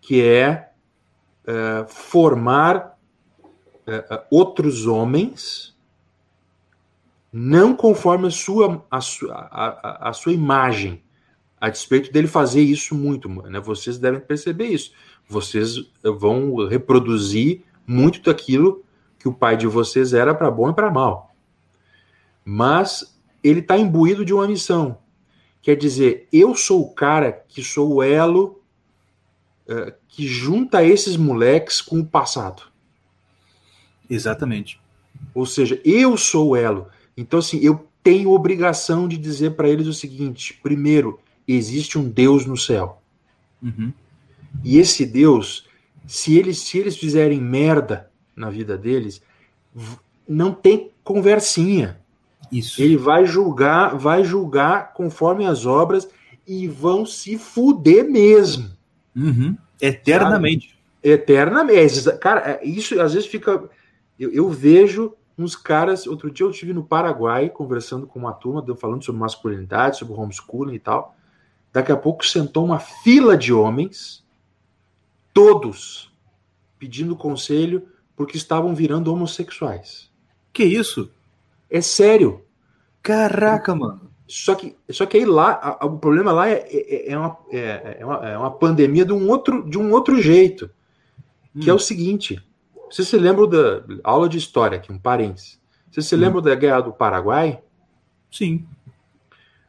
[0.00, 0.73] que é
[1.46, 2.98] uh, formar
[3.86, 5.74] uh, outros homens
[7.36, 11.02] não conforme a sua, a, a, a, sua imagem,
[11.60, 13.58] a despeito dele fazer isso muito, né?
[13.58, 14.92] Vocês devem perceber isso.
[15.28, 18.84] Vocês vão reproduzir muito daquilo
[19.18, 21.34] que o pai de vocês era para bom e para mal.
[22.44, 24.98] Mas ele está imbuído de uma missão.
[25.60, 28.62] Quer dizer, eu sou o cara que sou o elo
[29.68, 32.62] uh, que junta esses moleques com o passado.
[34.08, 34.80] Exatamente.
[35.34, 36.88] Ou seja, eu sou o elo.
[37.16, 42.44] Então, assim, eu tenho obrigação de dizer para eles o seguinte: primeiro, existe um Deus
[42.46, 43.00] no céu.
[43.62, 43.92] Uhum.
[44.62, 45.66] E esse Deus,
[46.06, 49.22] se eles, se eles fizerem merda na vida deles,
[50.28, 51.98] não tem conversinha.
[52.52, 52.80] Isso.
[52.80, 56.08] Ele vai julgar, vai julgar conforme as obras
[56.46, 58.70] e vão se fuder mesmo.
[59.14, 59.56] Uhum.
[59.80, 60.68] Eternamente.
[60.68, 61.12] Sabe?
[61.14, 62.18] Eternamente.
[62.18, 63.68] Cara, é, isso às vezes fica.
[64.18, 66.06] Eu, eu vejo uns caras.
[66.06, 70.74] Outro dia eu estive no Paraguai conversando com uma turma, falando sobre masculinidade, sobre homeschooling
[70.74, 71.16] e tal.
[71.72, 74.24] Daqui a pouco sentou uma fila de homens,
[75.32, 76.12] todos
[76.78, 80.10] pedindo conselho porque estavam virando homossexuais.
[80.52, 81.10] Que isso?
[81.68, 82.44] É sério.
[83.02, 84.13] Caraca, mano.
[84.26, 87.38] Só que, só que aí lá, a, a, o problema lá é, é, é, uma,
[87.50, 90.70] é, é, uma, é uma pandemia de um outro, de um outro jeito.
[91.60, 91.76] Que é hum.
[91.76, 92.42] é o seguinte:
[92.90, 95.60] você se lembra da aula de história aqui, um parênteses.
[95.90, 96.18] Você se hum.
[96.18, 97.62] lembra da Guerra do Paraguai?
[98.30, 98.66] Sim.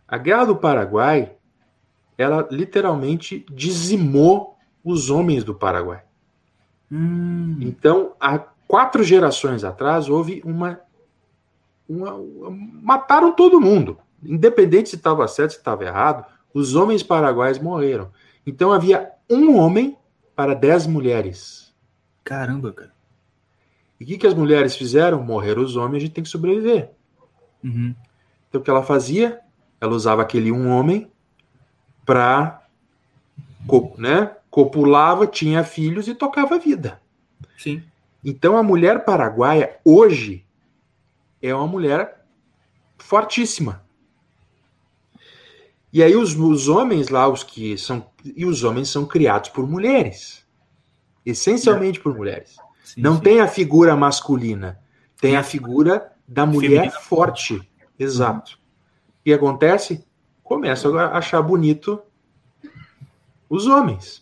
[0.08, 1.34] A Guerra do Paraguai,
[2.18, 6.04] ela literalmente dizimou os homens do Paraguai.
[6.92, 7.58] Hum.
[7.60, 10.80] Então, há quatro gerações atrás, houve uma,
[11.90, 12.18] uma
[12.82, 13.98] mataram todo mundo.
[14.28, 18.12] Independente se estava certo, se estava errado, os homens paraguaios morreram.
[18.46, 19.98] Então havia um homem
[20.36, 21.74] para dez mulheres.
[22.24, 22.94] Caramba, cara.
[24.00, 25.24] E o que, que as mulheres fizeram?
[25.24, 26.92] Morreram os homens, a gente tem que sobreviver.
[27.64, 27.96] Uhum.
[28.50, 29.40] Então o que ela fazia?
[29.80, 31.10] Ela usava aquele um homem
[32.06, 32.62] para
[33.98, 37.02] né, copulava, tinha filhos e tocava a vida.
[37.58, 37.84] Sim.
[38.24, 40.46] Então a mulher paraguaia hoje
[41.42, 42.26] é uma mulher
[42.98, 43.85] fortíssima.
[45.96, 48.06] E aí os, os homens lá, os que são.
[48.36, 50.46] E os homens são criados por mulheres.
[51.26, 52.58] Essencialmente por mulheres.
[52.84, 53.22] Sim, Não sim.
[53.22, 54.78] tem a figura masculina.
[55.22, 57.00] Tem a figura da mulher Feminina.
[57.00, 57.72] forte.
[57.98, 58.60] Exato.
[59.26, 60.06] E acontece?
[60.44, 62.02] Começa a achar bonito
[63.50, 64.22] os homens.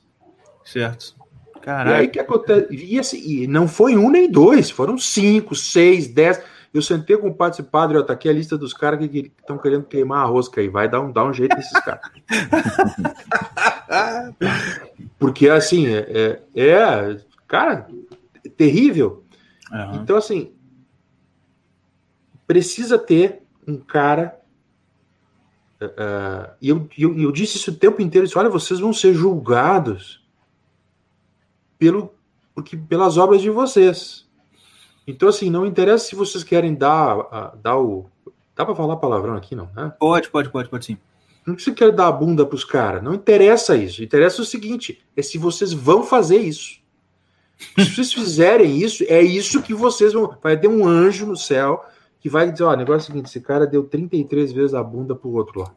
[0.63, 1.15] Certo.
[1.59, 1.97] Caraca.
[1.97, 2.67] E aí que acontece?
[2.71, 6.39] E, assim, e não foi um nem dois, foram cinco, seis, dez.
[6.73, 9.31] Eu sentei com o padre e padre, ó, tá aqui a lista dos caras que
[9.39, 10.67] estão querendo queimar a rosca aí.
[10.67, 12.09] Vai dar um, dar um jeito nesses caras.
[15.19, 17.87] Porque, assim, é, é, é cara,
[18.43, 19.23] é terrível.
[19.71, 20.01] Uhum.
[20.01, 20.51] Então, assim,
[22.47, 24.39] precisa ter um cara.
[25.79, 29.13] Uh, e eu, eu, eu, disse isso o tempo inteiro: disse, olha, vocês vão ser
[29.13, 30.23] julgados
[31.77, 32.13] pelo,
[32.55, 34.22] porque, pelas obras de vocês.
[35.05, 38.05] Então, assim, não interessa se vocês querem dar, dar o.
[38.55, 39.69] Dá pra falar palavrão aqui, não?
[39.75, 39.91] Né?
[39.99, 40.97] Pode, pode, pode, pode sim.
[41.45, 43.03] Não precisa querer dar a bunda pros caras.
[43.03, 44.03] Não interessa isso.
[44.03, 46.81] Interessa o seguinte: é se vocês vão fazer isso.
[47.77, 50.37] Se vocês fizerem isso, é isso que vocês vão.
[50.41, 51.85] Vai ter um anjo no céu
[52.19, 54.81] que vai dizer: ó, o negócio é o seguinte: esse cara deu 33 vezes a
[54.83, 55.73] bunda pro outro lá.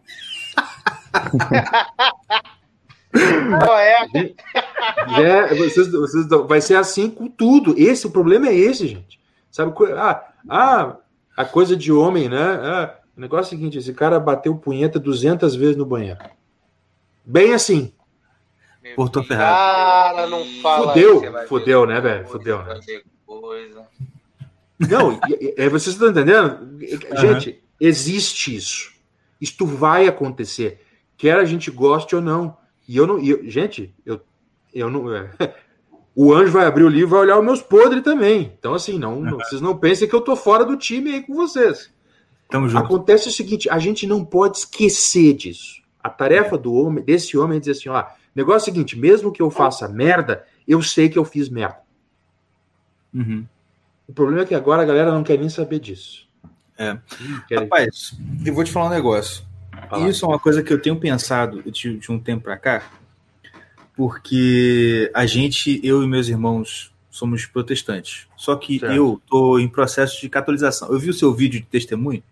[3.12, 4.06] Não é?
[5.20, 7.74] é vocês, vocês, vai ser assim com tudo.
[7.76, 9.20] Esse o problema é esse, gente.
[9.50, 9.72] Sabe?
[9.96, 10.96] Ah, ah
[11.36, 12.42] a coisa de homem, né?
[12.42, 16.18] Ah, o negócio é o seguinte: esse cara bateu punheta 200 vezes no banheiro.
[17.24, 17.92] Bem assim.
[18.94, 19.56] Portou ferrado.
[19.56, 20.92] Cara, não fala.
[20.92, 22.26] Fudeu, fudeu, né, velho?
[22.28, 22.80] Fudeu, né?
[24.78, 25.18] Não,
[25.56, 26.78] é, vocês estão entendendo?
[27.16, 27.56] Gente, uhum.
[27.80, 28.92] existe isso.
[29.40, 30.84] Isto vai acontecer.
[31.16, 32.56] Quer a gente goste ou não.
[32.86, 33.18] E eu não.
[33.18, 34.20] E eu, gente, eu,
[34.78, 35.14] eu não.
[35.14, 35.30] É,
[36.14, 38.52] o anjo vai abrir o livro e vai olhar os meus podres também.
[38.58, 41.34] Então, assim, não, não, vocês não pensem que eu tô fora do time aí com
[41.34, 41.90] vocês.
[42.48, 42.84] Tamo junto.
[42.84, 45.82] Acontece o seguinte: a gente não pode esquecer disso.
[46.02, 49.32] A tarefa do homem, desse homem é dizer assim: ó, negócio é o seguinte, mesmo
[49.32, 51.78] que eu faça merda, eu sei que eu fiz merda.
[53.12, 53.44] Uhum.
[54.06, 56.26] O problema é que agora a galera não quer nem saber disso.
[56.78, 56.98] É.
[57.58, 59.44] Rapaz, eu vou te falar um negócio.
[60.08, 62.82] Isso é uma coisa que eu tenho pensado de, de um tempo para cá,
[63.96, 68.28] porque a gente, eu e meus irmãos, somos protestantes.
[68.36, 68.94] Só que certo.
[68.94, 70.92] eu tô em processo de catolização.
[70.92, 72.22] Eu vi o seu vídeo de testemunho.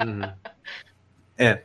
[0.00, 0.32] Uhum.
[1.36, 1.62] É.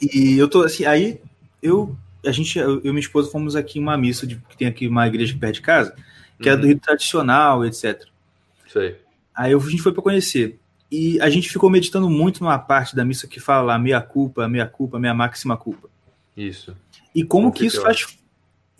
[0.00, 1.20] E eu tô assim, aí
[1.62, 4.68] eu a gente, eu e minha esposa fomos aqui em uma missa de, que tem
[4.68, 5.94] aqui uma igreja perto de casa,
[6.38, 6.54] que uhum.
[6.54, 8.06] é do rito tradicional, etc.
[8.68, 8.96] Sei.
[9.34, 10.58] Aí a gente foi para conhecer.
[10.90, 14.48] E a gente ficou meditando muito numa parte da missa que fala lá, meia culpa,
[14.48, 15.88] meia culpa, meia máxima culpa.
[16.36, 16.76] Isso.
[17.14, 18.06] E como que isso faz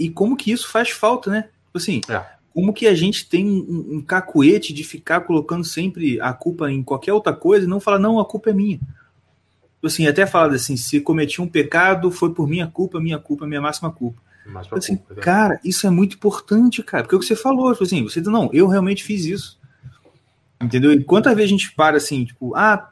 [0.00, 1.42] e como que isso faz falta, né?
[1.66, 2.24] Tipo assim, é.
[2.54, 6.82] como que a gente tem um, um, cacuete de ficar colocando sempre a culpa em
[6.82, 8.78] qualquer outra coisa e não falar, não, a culpa é minha.
[8.78, 13.46] Tipo assim, até fala assim, se cometi um pecado, foi por minha culpa, minha culpa,
[13.46, 14.22] minha máxima culpa.
[14.46, 17.36] Máxima assim, culpa, é cara, isso é muito importante, cara, porque é o que você
[17.36, 19.60] falou, tipo assim, você não, eu realmente fiz isso.
[20.58, 20.92] Entendeu?
[20.92, 22.90] E quantas vezes a gente para assim, tipo, ah,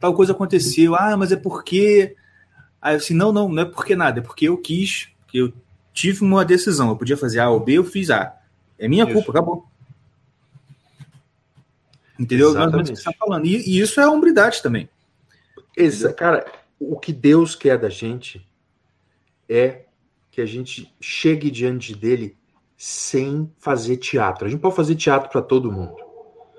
[0.00, 2.16] tal coisa aconteceu, ah, mas é porque.
[2.82, 5.52] Aí assim, não, não, não é porque nada, é porque eu quis, porque eu
[5.98, 6.90] tive uma decisão.
[6.90, 8.36] Eu podia fazer A ou B, eu fiz A.
[8.78, 9.12] É minha isso.
[9.12, 9.66] culpa, acabou.
[12.16, 12.50] Entendeu?
[12.50, 12.90] Exatamente.
[12.90, 13.46] Mas, você está falando.
[13.46, 14.88] E, e, isso é hombridade também.
[15.76, 16.46] Esse, cara,
[16.78, 18.46] o que Deus quer da gente
[19.48, 19.86] é
[20.30, 22.36] que a gente chegue diante dele
[22.76, 24.46] sem fazer teatro.
[24.46, 25.96] A gente pode fazer teatro para todo mundo.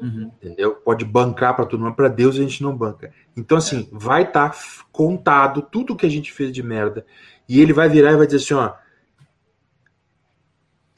[0.02, 0.32] Uhum.
[0.42, 0.76] Entendeu?
[0.76, 3.14] Pode bancar para todo mundo, para Deus a gente não banca.
[3.38, 3.98] Então, assim, é.
[3.98, 4.58] vai estar tá
[4.92, 7.06] contado tudo que a gente fez de merda.
[7.48, 8.74] E ele vai virar e vai dizer assim: ó,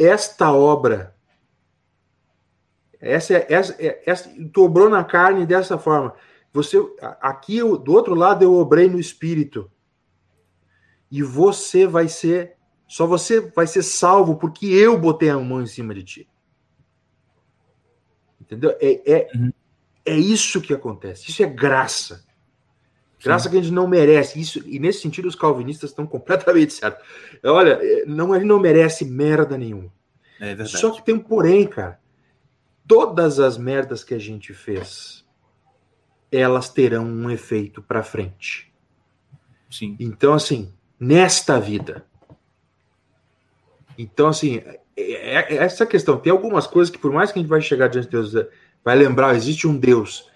[0.01, 1.15] esta obra,
[2.99, 6.13] essa, é, essa, é, essa dobrou na carne dessa forma.
[6.53, 6.77] Você,
[7.21, 9.71] aqui do outro lado eu obrei no espírito.
[11.09, 12.55] E você vai ser,
[12.87, 16.29] só você vai ser salvo porque eu botei a mão em cima de ti.
[18.39, 18.75] Entendeu?
[18.79, 19.51] É, é, uhum.
[20.05, 21.29] é isso que acontece.
[21.29, 22.25] Isso é graça.
[23.23, 24.39] Graça que a gente não merece.
[24.39, 27.05] Isso, e nesse sentido, os calvinistas estão completamente certos.
[27.43, 29.91] Olha, é, não, ele não merece merda nenhuma.
[30.39, 31.99] É Só que tem um porém, cara.
[32.88, 35.23] Todas as merdas que a gente fez,
[36.31, 38.73] elas terão um efeito para frente.
[39.69, 39.95] Sim.
[39.99, 42.05] Então, assim, nesta vida.
[43.97, 44.63] Então, assim,
[44.97, 46.17] é, é, essa questão.
[46.17, 48.34] Tem algumas coisas que, por mais que a gente vai chegar diante de Deus,
[48.84, 50.30] vai lembrar, existe um Deus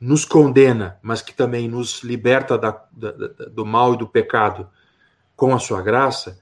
[0.00, 3.10] nos condena, mas que também nos liberta da, da,
[3.48, 4.68] do mal e do pecado
[5.34, 6.38] com a sua graça.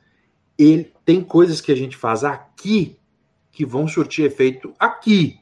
[0.59, 2.99] Ele tem coisas que a gente faz aqui
[3.53, 5.39] que vão surtir efeito aqui.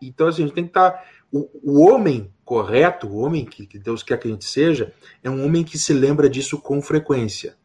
[0.00, 0.90] Então, assim, a gente tem que estar.
[0.90, 4.92] Tá, o, o homem correto, o homem que, que Deus quer que a gente seja,
[5.22, 7.56] é um homem que se lembra disso com frequência.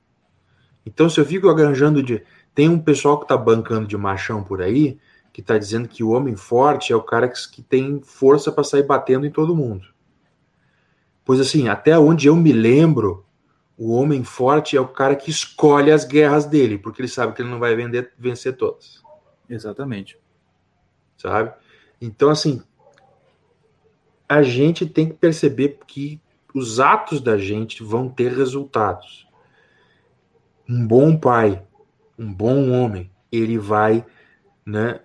[0.85, 2.23] Então, se eu fico arranjando de
[2.55, 4.97] tem um pessoal que está bancando de machão por aí,
[5.37, 8.63] que está dizendo que o homem forte é o cara que, que tem força para
[8.63, 9.85] sair batendo em todo mundo.
[11.23, 13.23] Pois assim, até onde eu me lembro,
[13.77, 17.43] o homem forte é o cara que escolhe as guerras dele, porque ele sabe que
[17.43, 19.03] ele não vai vender, vencer todas.
[19.47, 20.19] Exatamente.
[21.15, 21.53] Sabe?
[22.01, 22.63] Então, assim,
[24.27, 26.19] a gente tem que perceber que
[26.51, 29.27] os atos da gente vão ter resultados.
[30.67, 31.63] Um bom pai,
[32.17, 34.03] um bom homem, ele vai
[34.65, 34.99] né,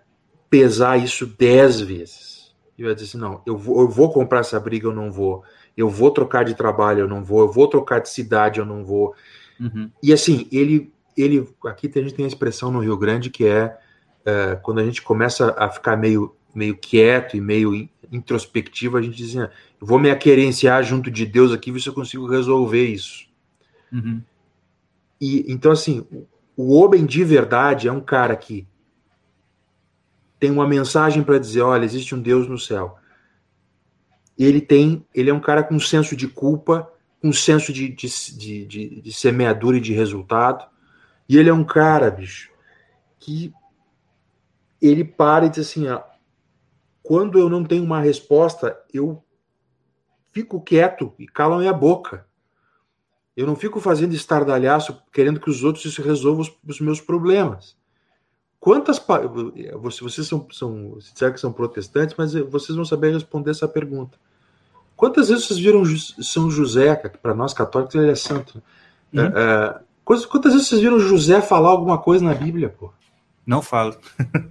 [0.53, 2.55] pesar isso dez vezes.
[2.77, 5.43] E vai dizer assim: não, eu vou, eu vou comprar essa briga, eu não vou.
[5.75, 7.41] Eu vou trocar de trabalho, eu não vou.
[7.41, 9.15] Eu vou trocar de cidade, eu não vou.
[9.59, 9.91] Uhum.
[10.03, 11.49] E assim, ele, ele.
[11.65, 13.79] Aqui a gente tem a expressão no Rio Grande que é,
[14.27, 19.17] é quando a gente começa a ficar meio, meio quieto e meio introspectivo, a gente
[19.17, 22.27] diz assim: ah, eu vou me aquerenciar junto de Deus aqui, ver se eu consigo
[22.27, 23.27] resolver isso.
[23.91, 24.21] Uhum.
[25.19, 26.07] E então, assim,
[26.55, 28.67] o homem de verdade é um cara que
[30.43, 32.99] tem uma mensagem para dizer, olha, existe um Deus no céu.
[34.37, 38.67] Ele tem, ele é um cara com senso de culpa, com senso de, de, de,
[38.67, 40.69] de, de semeadura e de resultado.
[41.29, 42.51] E ele é um cara, bicho,
[43.21, 43.53] que
[44.81, 46.03] ele para e diz assim, ó,
[47.05, 49.23] quando eu não tenho uma resposta, eu
[50.33, 52.27] fico quieto e calo a minha boca.
[53.37, 57.81] Eu não fico fazendo estardalhaço querendo que os outros resolvam os, os meus problemas.
[58.63, 59.05] Quantas.
[60.01, 60.97] Vocês são, são.
[61.13, 64.17] Disseram que são protestantes, mas vocês vão saber responder essa pergunta.
[64.95, 68.63] Quantas vezes vocês viram São José, que para nós católicos ele é santo?
[69.13, 69.21] Uhum.
[69.21, 72.93] É, é, quantas vezes vocês viram José falar alguma coisa na Bíblia, pô?
[73.45, 73.97] Não falo.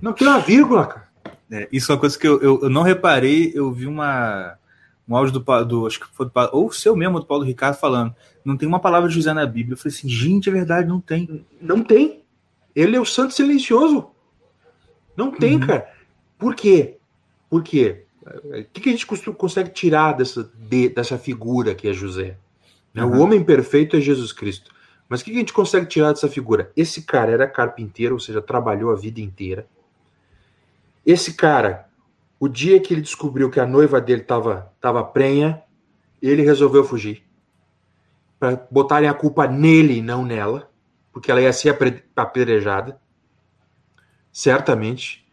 [0.02, 1.08] Não tem uma vírgula, cara.
[1.50, 3.54] É, isso é uma coisa que eu, eu, eu não reparei.
[3.56, 4.58] Eu vi uma
[5.08, 7.78] um áudio do, do acho que foi do, ou o seu mesmo, do Paulo Ricardo,
[7.78, 8.14] falando.
[8.44, 9.76] Não tem uma palavra de José na Bíblia.
[9.76, 11.46] Eu falei assim, gente, é verdade, não tem.
[11.62, 12.21] Não tem.
[12.76, 14.12] Ele é o santo silencioso.
[15.16, 15.68] Não tem, uhum.
[15.68, 15.92] cara.
[16.38, 16.98] Por quê?
[17.50, 18.06] Por quê?
[18.24, 22.38] O que, a gente consegue tirar dessa, de, dessa figura que é José?
[22.96, 23.06] Uhum.
[23.06, 24.72] O homem perfeito é Jesus Cristo.
[25.10, 26.72] Mas o que a gente consegue tirar dessa figura?
[26.76, 29.68] Esse cara era carpinteiro, ou seja, trabalhou a vida inteira.
[31.06, 31.92] Esse cara
[32.42, 35.62] o dia que ele descobriu que a noiva dele estava tava prenha,
[36.20, 37.24] ele resolveu fugir.
[38.40, 40.71] Para botarem a culpa nele e não nela.
[41.12, 41.78] Porque ela ia ser
[42.16, 43.00] apedrejada,
[44.32, 45.28] certamente,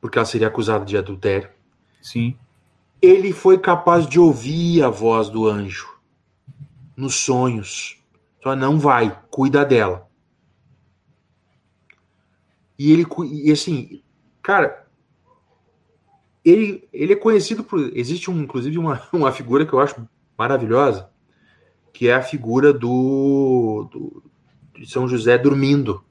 [0.00, 1.50] porque ela seria acusada de adultério.
[2.02, 2.36] Sim.
[3.00, 5.88] Ele foi capaz de ouvir a voz do anjo
[6.96, 8.02] nos sonhos.
[8.42, 10.08] Só não vai, cuida dela.
[12.78, 14.02] E ele, e assim,
[14.42, 14.86] cara,
[16.44, 17.80] ele, ele é conhecido por.
[17.96, 21.10] Existe, um, inclusive, uma, uma figura que eu acho maravilhosa,
[21.92, 24.27] que é a figura do, do
[24.78, 26.02] de São José dormindo.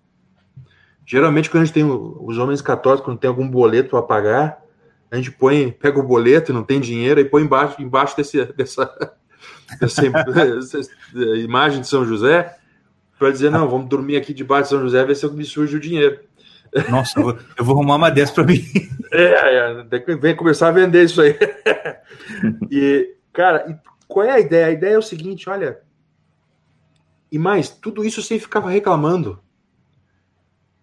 [1.05, 4.61] Geralmente, quando a gente tem os homens católicos, quando tem algum boleto a pagar,
[5.09, 8.43] a gente põe, pega o boleto e não tem dinheiro, e põe embaixo, embaixo desse,
[8.53, 9.15] dessa,
[9.79, 10.81] dessa, dessa
[11.37, 12.57] imagem de São José,
[13.17, 15.79] para dizer, não, vamos dormir aqui debaixo de São José, ver se me surge o
[15.79, 16.19] dinheiro.
[16.89, 18.61] Nossa, eu vou, eu vou arrumar uma dessas para mim.
[19.11, 21.35] É, é, vem começar a vender isso aí.
[22.69, 24.67] E, cara, qual é a ideia?
[24.67, 25.79] A ideia é o seguinte, olha.
[27.31, 29.39] E mais, tudo isso sem ficar reclamando.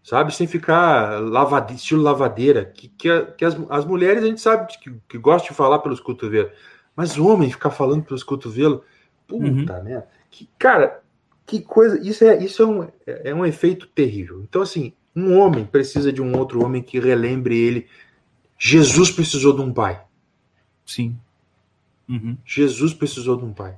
[0.02, 0.34] Sabe?
[0.34, 2.64] Sem ficar lavade, estilo lavadeira.
[2.66, 6.00] Que, que, que as, as mulheres a gente sabe que, que gostam de falar pelos
[6.00, 6.52] cotovelos.
[6.94, 8.80] Mas o homem ficar falando pelos cotovelos.
[9.26, 9.84] Puta uhum.
[9.84, 10.08] merda.
[10.30, 11.02] Que, cara,
[11.46, 11.98] que coisa.
[12.06, 14.42] Isso, é, isso é, um, é um efeito terrível.
[14.42, 17.88] Então, assim, um homem precisa de um outro homem que relembre ele.
[18.58, 20.02] Jesus precisou de um pai.
[20.84, 21.18] Sim.
[22.08, 22.36] Uhum.
[22.44, 23.76] Jesus precisou de um pai.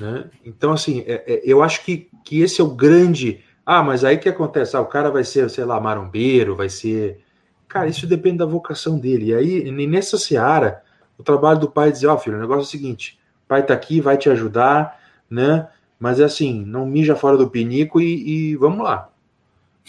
[0.00, 0.24] Né?
[0.44, 3.44] Então, assim, é, é, eu acho que, que esse é o grande.
[3.66, 4.76] Ah, mas aí o que acontece?
[4.76, 7.20] Ah, o cara vai ser, sei lá, marombeiro, vai ser.
[7.68, 9.26] Cara, isso depende da vocação dele.
[9.26, 10.82] E aí, nessa seara,
[11.18, 13.48] o trabalho do pai é dizer: Ó, oh, filho, o negócio é o seguinte: o
[13.48, 14.98] pai tá aqui, vai te ajudar,
[15.28, 15.68] né?
[15.98, 19.10] Mas é assim, não mija fora do pinico e, e vamos lá.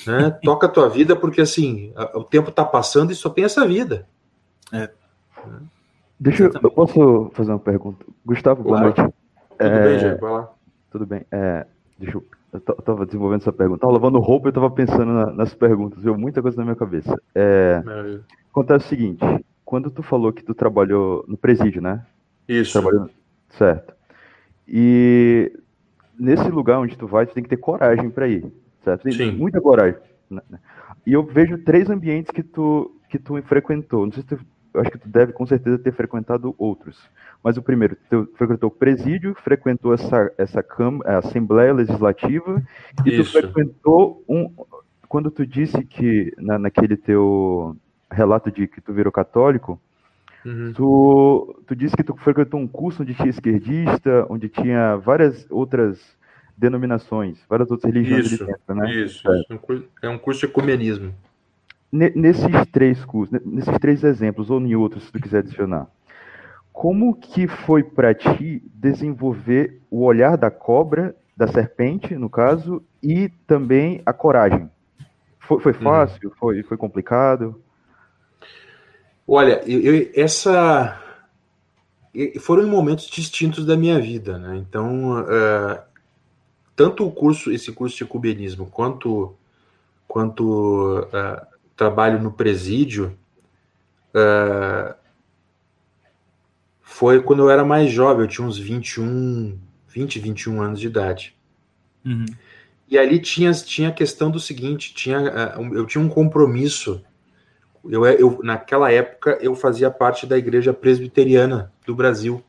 [0.05, 0.29] Né?
[0.43, 4.05] Toca a tua vida, porque assim, o tempo tá passando e só tem essa vida.
[4.73, 4.89] É.
[6.19, 8.05] Deixa eu, eu posso fazer uma pergunta?
[8.25, 9.01] Gustavo, boa noite.
[9.61, 10.19] Tudo é, bem, gente?
[10.19, 10.51] Vai lá.
[10.89, 11.25] Tudo bem.
[11.31, 11.65] É,
[11.97, 12.25] deixa eu.
[12.53, 13.79] Eu tava desenvolvendo essa pergunta.
[13.79, 16.03] Tava lavando roupa e eu tava pensando na, nas perguntas.
[16.03, 17.17] Viu muita coisa na minha cabeça.
[17.33, 17.81] É,
[18.49, 19.23] acontece o seguinte:
[19.63, 22.05] quando tu falou que tu trabalhou no presídio, né?
[22.47, 22.73] Isso.
[22.73, 23.09] Trabalhou,
[23.51, 23.93] certo.
[24.67, 25.51] E
[26.19, 28.45] nesse lugar onde tu vai, tu tem que ter coragem para ir,
[28.83, 29.03] certo?
[29.03, 29.31] Tem Sim.
[29.31, 29.99] muita coragem.
[30.29, 30.41] Né?
[31.05, 34.05] E eu vejo três ambientes que tu que tu frequentou.
[34.05, 34.39] Não sei se tu
[34.73, 36.97] eu acho que tu deve com certeza ter frequentado outros.
[37.43, 40.65] Mas o primeiro, tu frequentou o presídio, frequentou essa, essa
[41.05, 42.61] a Assembleia Legislativa,
[43.05, 43.23] e Isso.
[43.23, 44.49] tu frequentou um.
[45.07, 47.75] Quando tu disse que, na, naquele teu
[48.09, 49.79] relato de que tu virou católico,
[50.45, 50.71] uhum.
[50.73, 55.99] tu, tu disse que tu frequentou um curso onde tinha esquerdista, onde tinha várias outras
[56.55, 58.93] denominações, várias outras religiões isso, dentro, né?
[58.93, 59.41] Isso, é.
[60.03, 61.13] é um curso de ecumenismo
[61.91, 65.87] nesses três cursos, nesses três exemplos, ou em outros, se tu quiser adicionar,
[66.71, 73.29] como que foi para ti desenvolver o olhar da cobra, da serpente, no caso, e
[73.45, 74.69] também a coragem?
[75.39, 75.79] Foi, foi uhum.
[75.79, 76.29] fácil?
[76.29, 76.35] Uhum.
[76.39, 77.61] Foi, foi complicado?
[79.27, 80.99] Olha, eu, eu, essa
[82.41, 84.57] foram momentos distintos da minha vida, né?
[84.57, 85.79] Então, uh,
[86.75, 89.35] tanto o curso, esse curso de cubanismo, quanto
[90.07, 91.50] quanto uh,
[91.81, 93.17] trabalho no presídio
[94.13, 94.93] uh,
[96.79, 99.57] foi quando eu era mais jovem, eu tinha uns 21,
[99.87, 101.35] 20, 21 anos de idade.
[102.05, 102.27] Uhum.
[102.87, 107.03] E ali tinha, tinha a questão do seguinte, tinha, uh, eu tinha um compromisso.
[107.83, 112.43] Eu, eu, naquela época eu fazia parte da igreja presbiteriana do Brasil.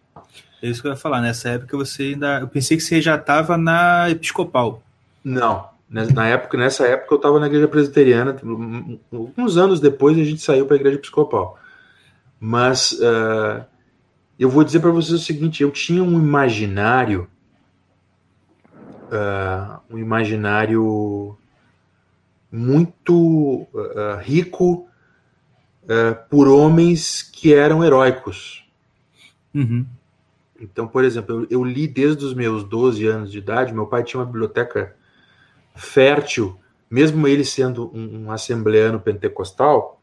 [0.62, 1.22] É isso que eu ia falar.
[1.22, 2.40] Nessa época você ainda.
[2.40, 4.82] Eu pensei que você já estava na episcopal.
[5.24, 8.34] Não, na época, nessa época eu estava na igreja presbiteriana.
[9.12, 11.58] Alguns anos depois a gente saiu para a igreja episcopal.
[12.40, 13.62] Mas uh,
[14.38, 17.28] eu vou dizer para vocês o seguinte: eu tinha um imaginário,
[18.74, 21.36] uh, um imaginário
[22.50, 24.88] muito uh, rico
[26.30, 28.64] por homens que eram heróicos.
[29.52, 29.84] Uhum.
[30.58, 33.74] Então, por exemplo, eu, eu, li desde os meus 12 anos de idade.
[33.74, 34.94] Meu pai tinha uma biblioteca
[35.74, 36.58] fértil,
[36.90, 40.00] mesmo ele sendo um, um assembleano pentecostal,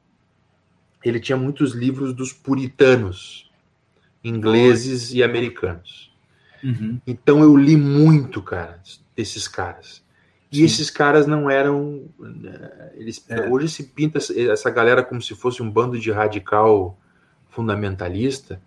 [1.03, 3.49] ele tinha muitos livros dos puritanos,
[4.23, 6.11] ingleses e americanos.
[6.63, 6.99] Uhum.
[7.07, 8.81] Então eu li muito, cara,
[9.15, 10.03] desses caras.
[10.51, 10.63] E Sim.
[10.63, 12.05] esses caras não eram.
[12.21, 13.47] Eh, eles, é.
[13.47, 16.97] Hoje se pinta essa galera como se fosse um bando de radical
[17.49, 18.59] fundamentalista,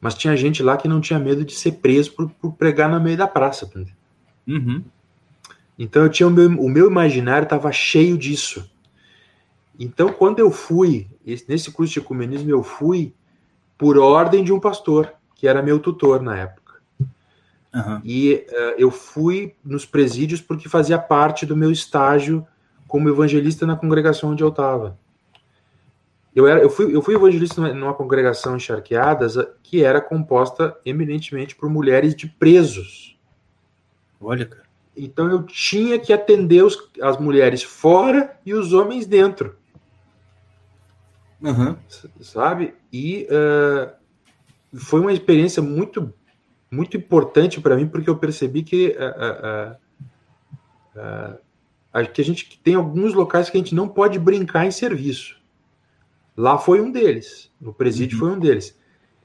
[0.00, 3.00] mas tinha gente lá que não tinha medo de ser preso por, por pregar no
[3.00, 3.70] meio da praça.
[4.46, 4.84] Uhum.
[5.78, 8.70] Então eu tinha o meu, o meu imaginário estava cheio disso.
[9.78, 11.08] Então quando eu fui
[11.48, 13.12] nesse curso de ecumenismo eu fui
[13.76, 16.74] por ordem de um pastor que era meu tutor na época.
[17.74, 18.00] Uhum.
[18.04, 22.46] E uh, eu fui nos presídios porque fazia parte do meu estágio
[22.86, 24.96] como evangelista na congregação onde eu estava.
[26.34, 31.68] Eu, era, eu, fui, eu fui evangelista numa congregação encharqueadas que era composta eminentemente por
[31.68, 33.18] mulheres de presos.
[34.20, 34.63] Olha, cara.
[34.96, 39.56] Então eu tinha que atender os, as mulheres fora e os homens dentro.
[41.40, 41.76] Uhum.
[42.20, 42.74] Sabe?
[42.92, 43.92] E uh,
[44.74, 46.12] foi uma experiência muito,
[46.70, 49.76] muito importante para mim, porque eu percebi que, uh,
[50.96, 55.38] uh, que a gente tem alguns locais que a gente não pode brincar em serviço.
[56.36, 57.50] Lá foi um deles.
[57.60, 58.20] No presídio uhum.
[58.20, 58.78] foi um deles.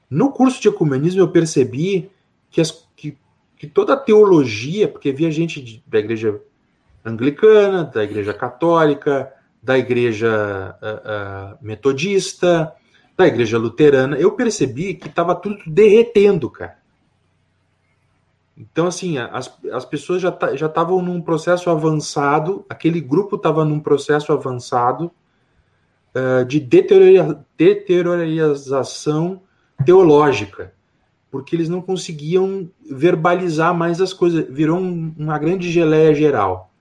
[0.08, 2.10] No curso de ecumenismo eu percebi
[2.50, 2.86] que, as,
[3.60, 6.40] que, toda a teologia, porque via gente da igreja
[7.04, 9.30] anglicana, da igreja católica,
[9.62, 12.72] da igreja uh, uh, metodista,
[13.14, 16.78] da igreja luterana, eu percebi que estava tudo derretendo, cara.
[18.56, 23.78] Então, assim, as, as pessoas já já estavam num processo avançado, aquele grupo estava num
[23.78, 25.12] processo avançado
[26.14, 26.58] uh, de
[27.58, 29.42] deteriorização
[29.84, 30.72] teológica,
[31.30, 36.72] porque eles não conseguiam verbalizar mais as coisas, virou um, uma grande geleia geral.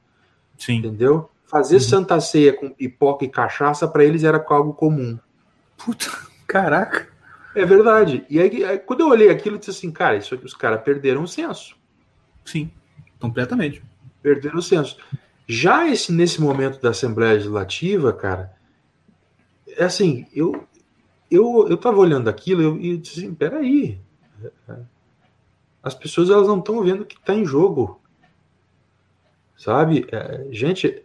[0.58, 0.78] Sim.
[0.78, 1.30] Entendeu?
[1.45, 1.82] Fazer uhum.
[1.82, 5.18] Santa Ceia com pipoca e cachaça para eles era algo comum.
[5.78, 6.10] Puta,
[6.47, 7.08] caraca.
[7.56, 8.26] É verdade.
[8.30, 10.82] E aí, aí, quando eu olhei aquilo, eu disse assim, cara, isso aqui os caras
[10.82, 11.76] perderam o senso.
[12.43, 12.72] Sim,
[13.20, 13.84] completamente.
[14.22, 14.97] Perderam o senso.
[15.47, 18.54] Já esse, nesse momento da Assembleia Legislativa, cara,
[19.68, 20.68] é assim, eu
[21.32, 24.00] eu, eu tava olhando aquilo eu, e eu disse assim, peraí,
[25.81, 28.01] as pessoas elas não estão vendo o que está em jogo,
[29.57, 30.07] sabe?
[30.11, 31.03] É, gente,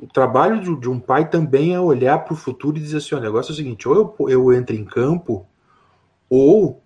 [0.00, 3.14] o trabalho de, de, um pai também é olhar para o futuro e dizer assim,
[3.14, 5.46] o negócio é o seguinte, ou eu, eu entro em campo,
[6.28, 6.82] ou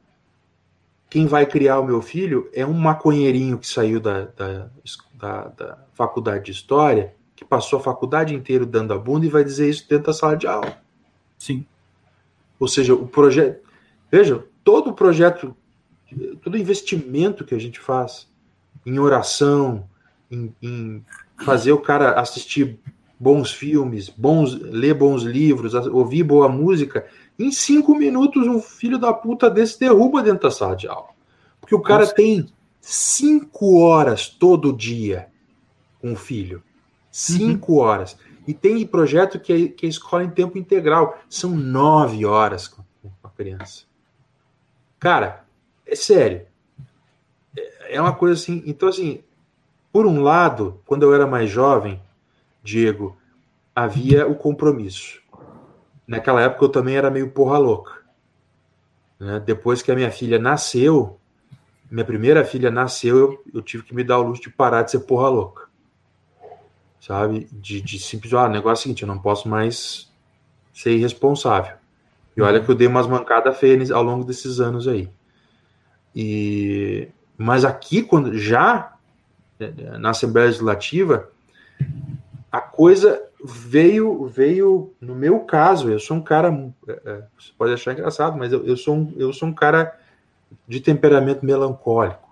[1.10, 4.70] quem vai criar o meu filho é um maconheirinho que saiu da, da,
[5.14, 9.44] da, da faculdade de História que passou a faculdade inteira dando a bunda e vai
[9.44, 10.80] dizer isso dentro da sala de aula.
[11.38, 11.66] Sim.
[12.58, 13.60] Ou seja, o projeto.
[14.10, 15.56] Veja, todo o projeto,
[16.42, 18.28] todo investimento que a gente faz
[18.84, 19.88] em oração,
[20.30, 21.04] em, em
[21.44, 22.78] fazer o cara assistir
[23.18, 27.06] bons filmes, bons, ler bons livros, ouvir boa música,
[27.38, 31.10] em cinco minutos um filho da puta desse derruba dentro da sala de aula.
[31.60, 32.14] Porque o cara Nossa.
[32.14, 32.48] tem
[32.80, 35.28] cinco horas todo dia
[36.00, 36.62] com o filho.
[37.10, 37.78] Cinco uhum.
[37.78, 38.16] horas.
[38.46, 41.16] E tem projeto que é, que é escola em tempo integral.
[41.28, 42.82] São nove horas com,
[43.22, 43.84] a criança.
[45.02, 45.44] Cara,
[45.84, 46.46] é sério.
[47.56, 48.62] É, é uma coisa assim.
[48.64, 49.24] Então, assim,
[49.92, 52.00] por um lado, quando eu era mais jovem,
[52.62, 53.16] Diego,
[53.74, 55.20] havia o compromisso.
[56.06, 58.00] Naquela época eu também era meio porra louca.
[59.18, 59.40] Né?
[59.44, 61.18] Depois que a minha filha nasceu,
[61.90, 64.92] minha primeira filha nasceu, eu, eu tive que me dar o luxo de parar de
[64.92, 65.72] ser porra louca
[67.02, 67.48] sabe?
[67.50, 70.08] De, de simples, ah, o negócio é o seguinte, eu não posso mais
[70.72, 71.76] ser irresponsável.
[72.36, 75.08] E olha que eu dei umas mancadas feias ao longo desses anos aí.
[76.14, 78.92] E, mas aqui, quando já
[79.58, 81.28] né, na Assembleia Legislativa,
[82.50, 86.48] a coisa veio, veio no meu caso, eu sou um cara,
[86.86, 89.98] é, é, você pode achar engraçado, mas eu, eu, sou, um, eu sou um cara
[90.68, 92.30] de temperamento melancólico.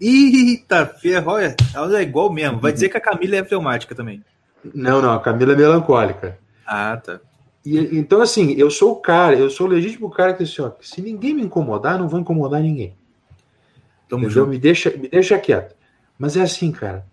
[0.00, 2.58] Eita, ferro, olha, ela é igual mesmo.
[2.58, 4.22] Vai dizer que a Camila é fleumática também.
[4.74, 6.38] Não, não, a Camila é melancólica.
[6.66, 7.20] Ah, tá.
[7.64, 10.72] E, então, assim, eu sou o cara, eu sou o legítimo cara que assim, ó,
[10.80, 12.94] se ninguém me incomodar, não vou incomodar ninguém.
[14.08, 14.46] Tamo Entendeu?
[14.46, 15.74] Me deixa, me deixa quieto.
[16.18, 17.06] Mas é assim, cara.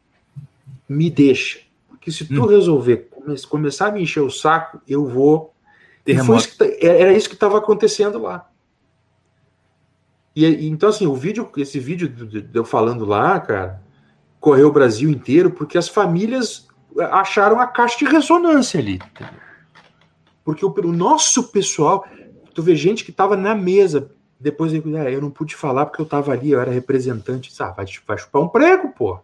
[0.88, 1.60] Me deixa.
[1.88, 2.48] Porque se tu hum.
[2.48, 5.54] resolver come, começar a me encher o saco, eu vou.
[6.06, 8.50] Isso que, tá, era isso que estava acontecendo lá.
[10.36, 13.82] E então, assim, o vídeo, esse vídeo de eu falando lá, cara,
[14.40, 16.68] correu o Brasil inteiro porque as famílias
[17.12, 19.00] acharam a caixa de ressonância ali.
[20.50, 22.04] Porque o, o nosso pessoal,
[22.56, 26.02] tu vê gente que tava na mesa, depois eu, ah, eu não pude falar porque
[26.02, 27.54] eu tava ali, eu era representante.
[27.62, 29.20] Ah, vai, vai chupar um prego, pô.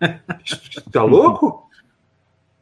[0.90, 1.68] tá louco?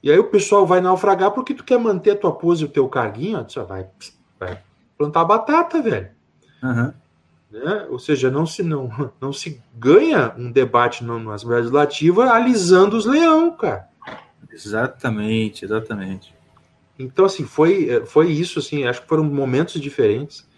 [0.02, 2.68] E aí o pessoal vai naufragar porque tu quer manter a tua pose e o
[2.68, 3.86] teu carguinho, ó, vai,
[4.40, 4.58] vai
[4.98, 6.08] plantar batata, velho.
[6.60, 6.92] Uhum.
[7.52, 7.86] Né?
[7.90, 8.90] Ou seja, não se, não,
[9.20, 13.88] não se ganha um debate no, na Assembleia Legislativa alisando os leão, cara.
[14.50, 16.33] Exatamente, exatamente.
[16.98, 20.48] Então, assim, foi, foi isso, assim, acho que foram momentos diferentes.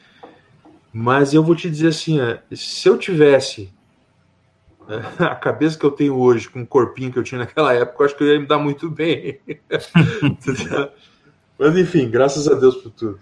[0.93, 2.19] Mas eu vou te dizer assim,
[2.55, 3.71] se eu tivesse
[5.19, 8.07] a cabeça que eu tenho hoje, com o corpinho que eu tinha naquela época, eu
[8.07, 9.39] acho que eu ia me dar muito bem.
[11.59, 13.19] Mas enfim, graças a Deus por tudo.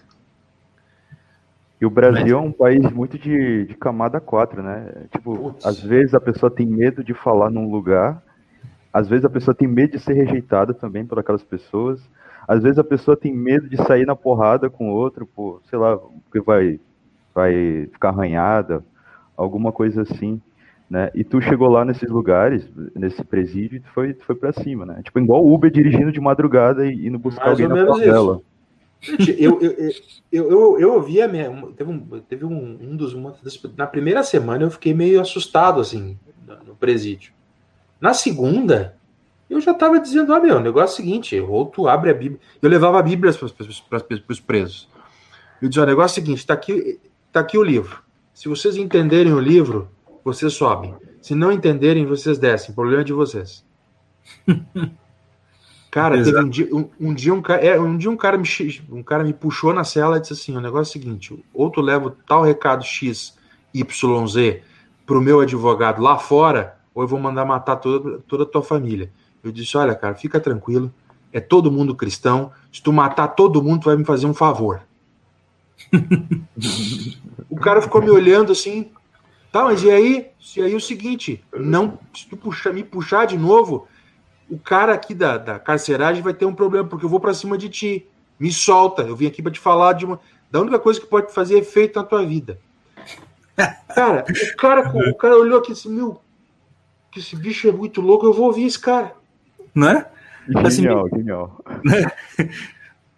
[1.81, 5.07] E o Brasil é um país muito de, de camada 4, né?
[5.11, 5.67] Tipo, Putz.
[5.67, 8.23] às vezes a pessoa tem medo de falar num lugar,
[8.93, 12.01] às vezes a pessoa tem medo de ser rejeitada também por aquelas pessoas,
[12.47, 15.97] às vezes a pessoa tem medo de sair na porrada com outro, por, sei lá,
[15.97, 16.79] porque vai,
[17.35, 18.85] vai ficar arranhada,
[19.37, 20.41] alguma coisa assim,
[20.89, 21.11] né?
[21.15, 24.85] E tu chegou lá nesses lugares, nesse presídio, e tu foi, tu foi pra cima,
[24.85, 25.01] né?
[25.03, 28.41] Tipo, igual o Uber dirigindo de madrugada e indo buscar Mais alguém na favela.
[29.01, 29.73] Gente, eu, eu,
[30.33, 31.51] eu, eu, eu ouvi a minha.
[31.77, 33.13] Teve um, teve um, um dos.
[33.13, 33.35] Uma,
[33.77, 36.19] na primeira semana eu fiquei meio assustado, assim,
[36.67, 37.33] no presídio.
[38.01, 38.97] Na segunda,
[39.49, 42.15] eu já estava dizendo: ah, meu, o negócio é o seguinte, ou tu abre a
[42.15, 42.41] Bíblia.
[42.61, 43.47] Eu levava a Bíblia para
[44.29, 44.89] os presos.
[45.61, 47.01] Eu dizia: o negócio é o seguinte, está aqui,
[47.33, 48.03] tá aqui o livro.
[48.33, 49.89] Se vocês entenderem o livro,
[50.25, 50.95] vocês sobem.
[51.23, 52.73] Se não entenderem, vocês descem.
[52.73, 53.65] O problema é de vocês.
[55.91, 58.49] Cara, teve um dia, um, um, dia um, é, um dia um cara me
[58.91, 61.71] um cara me puxou na cela e disse assim: o negócio é o seguinte, ou
[61.71, 63.39] tu leva tal recado X,
[63.73, 64.63] Y, Z
[65.07, 69.13] pro meu advogado lá fora, ou eu vou mandar matar toda, toda a tua família.
[69.45, 70.93] Eu disse: olha, cara, fica tranquilo,
[71.31, 72.51] é todo mundo cristão.
[72.73, 74.83] Se tu matar todo mundo, tu vai me fazer um favor.
[77.51, 78.91] o cara ficou me olhando assim,
[79.53, 80.31] tá, mas e aí?
[80.57, 83.87] E aí é o seguinte, não, se tu puxar, me puxar de novo,
[84.49, 87.59] o cara aqui da, da carceragem vai ter um problema, porque eu vou para cima
[87.59, 88.07] de ti.
[88.39, 89.03] Me solta.
[89.03, 90.19] Eu vim aqui para te falar de uma.
[90.51, 92.59] Da única coisa que pode fazer efeito na tua vida.
[93.95, 96.21] Cara, o cara, o cara olhou aqui e disse: Meu,
[97.11, 99.15] que esse bicho é muito louco, eu vou ouvir esse cara.
[99.75, 100.11] Não é?
[100.49, 101.65] Genial, assim, genial.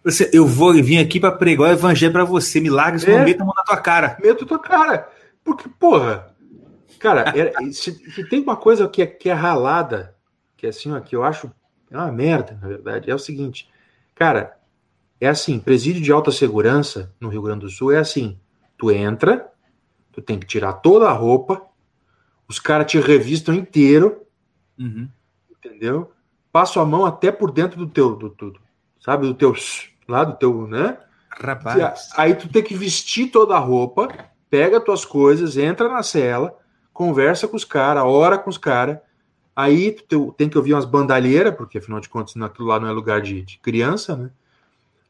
[0.04, 2.60] Você, eu vou vir aqui para pregar o evangelho para você.
[2.60, 4.16] Milagres, é, meta a mão na tua cara.
[4.22, 5.08] Meto tua cara.
[5.44, 6.34] Porque, porra,
[6.98, 10.16] cara, é, se, se, tem uma coisa que é, que é ralada
[10.56, 11.52] que é assim, ó, que eu acho
[11.90, 13.70] é uma merda, na verdade, é o seguinte,
[14.14, 14.58] cara,
[15.20, 18.40] é assim, presídio de alta segurança no Rio Grande do Sul é assim,
[18.76, 19.52] tu entra,
[20.10, 21.64] tu tem que tirar toda a roupa,
[22.48, 24.26] os caras te revistam inteiro,
[24.78, 25.08] uhum.
[25.50, 26.12] entendeu?
[26.56, 28.58] Passo a mão até por dentro do teu, do tudo,
[28.98, 29.54] sabe, do teu,
[30.08, 30.96] lá do teu, né?
[31.28, 32.10] Rapaz.
[32.16, 34.08] Aí tu tem que vestir toda a roupa,
[34.48, 36.56] pega tuas coisas, entra na cela,
[36.94, 38.98] conversa com os caras, ora com os caras,
[39.54, 42.92] Aí tu tem que ouvir umas bandalheiras, porque afinal de contas aquilo lá não é
[42.92, 44.30] lugar de, de criança, né?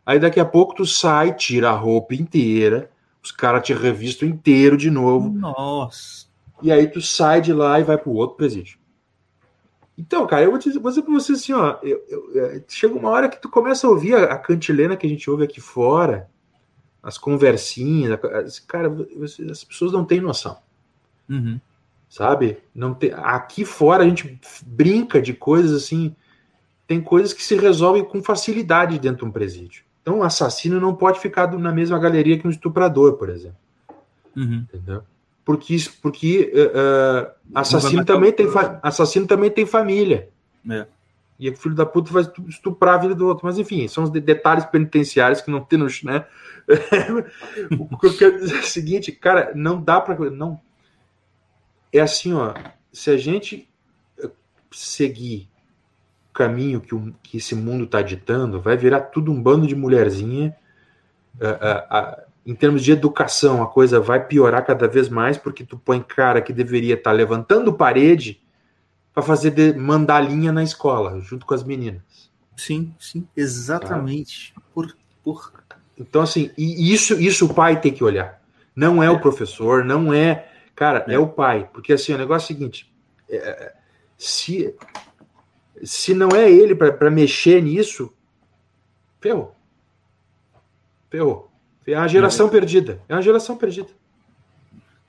[0.05, 2.91] Aí daqui a pouco tu sai, tira a roupa inteira,
[3.21, 5.31] os caras te revistam inteiro de novo.
[5.31, 6.27] Nossa.
[6.63, 8.79] E aí tu sai de lá e vai pro outro presídio.
[9.99, 12.95] Então, cara, eu vou dizer, vou dizer pra você assim, ó, eu, eu, é, chega
[12.95, 15.61] uma hora que tu começa a ouvir a, a, cantilena que a gente ouve aqui
[15.61, 16.29] fora,
[17.03, 18.95] as conversinhas, as, cara,
[19.51, 20.59] as pessoas não têm noção.
[21.29, 21.59] Uhum
[22.09, 22.59] sabe?
[22.75, 26.15] Não tem, aqui fora a gente brinca de coisas assim,
[26.87, 29.85] tem coisas que se resolvem com facilidade dentro de um presídio.
[30.03, 33.59] Então, o assassino não pode ficar na mesma galeria que um estuprador, por exemplo.
[34.37, 34.65] Uhum.
[34.73, 35.03] Entendeu?
[35.47, 38.49] Porque, porque uh, assassino, também tem
[38.83, 40.29] assassino também tem família.
[40.69, 40.87] É.
[41.39, 43.47] E o filho da puta vai estuprar a vida do outro.
[43.47, 45.87] Mas, enfim, são os detalhes penitenciários que não tem no.
[46.03, 46.27] Né?
[47.79, 50.31] o que eu quero dizer é o seguinte, cara, não dá para.
[50.31, 50.61] Não,
[51.93, 52.53] é assim, ó,
[52.93, 53.69] se a gente
[54.19, 54.29] eh,
[54.73, 55.49] seguir
[56.29, 59.77] o caminho que, o, que esse mundo está ditando, vai virar tudo um bando de
[59.77, 60.57] mulherzinha.
[61.37, 65.77] Uh, uh, em termos de educação, a coisa vai piorar cada vez mais, porque tu
[65.77, 68.41] põe cara que deveria estar tá levantando parede
[69.13, 72.31] para fazer de, mandalinha na escola, junto com as meninas.
[72.57, 74.55] Sim, sim, exatamente.
[74.55, 74.63] Tá?
[74.73, 75.53] Por, por...
[75.99, 78.41] Então, assim, e isso, isso o pai tem que olhar.
[78.75, 79.11] Não é, é.
[79.11, 81.69] o professor, não é Cara, é, é o pai.
[81.73, 82.93] Porque assim, o negócio é o seguinte:
[83.31, 83.73] é,
[84.19, 84.75] se,
[85.83, 88.13] se não é ele para mexer nisso,
[89.19, 89.57] ferrou.
[91.11, 91.51] Ferrou.
[91.87, 92.51] É uma geração é.
[92.51, 93.01] perdida.
[93.09, 93.89] É uma geração perdida.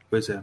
[0.09, 0.41] Pois é.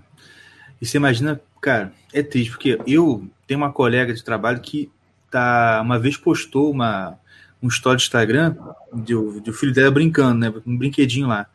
[0.80, 4.90] E você imagina, cara, é triste, porque eu tenho uma colega de trabalho que
[5.30, 7.18] tá, uma vez postou uma,
[7.62, 8.56] um story do Instagram
[8.92, 10.52] de, de o filho dela brincando, né?
[10.66, 11.46] Um brinquedinho lá.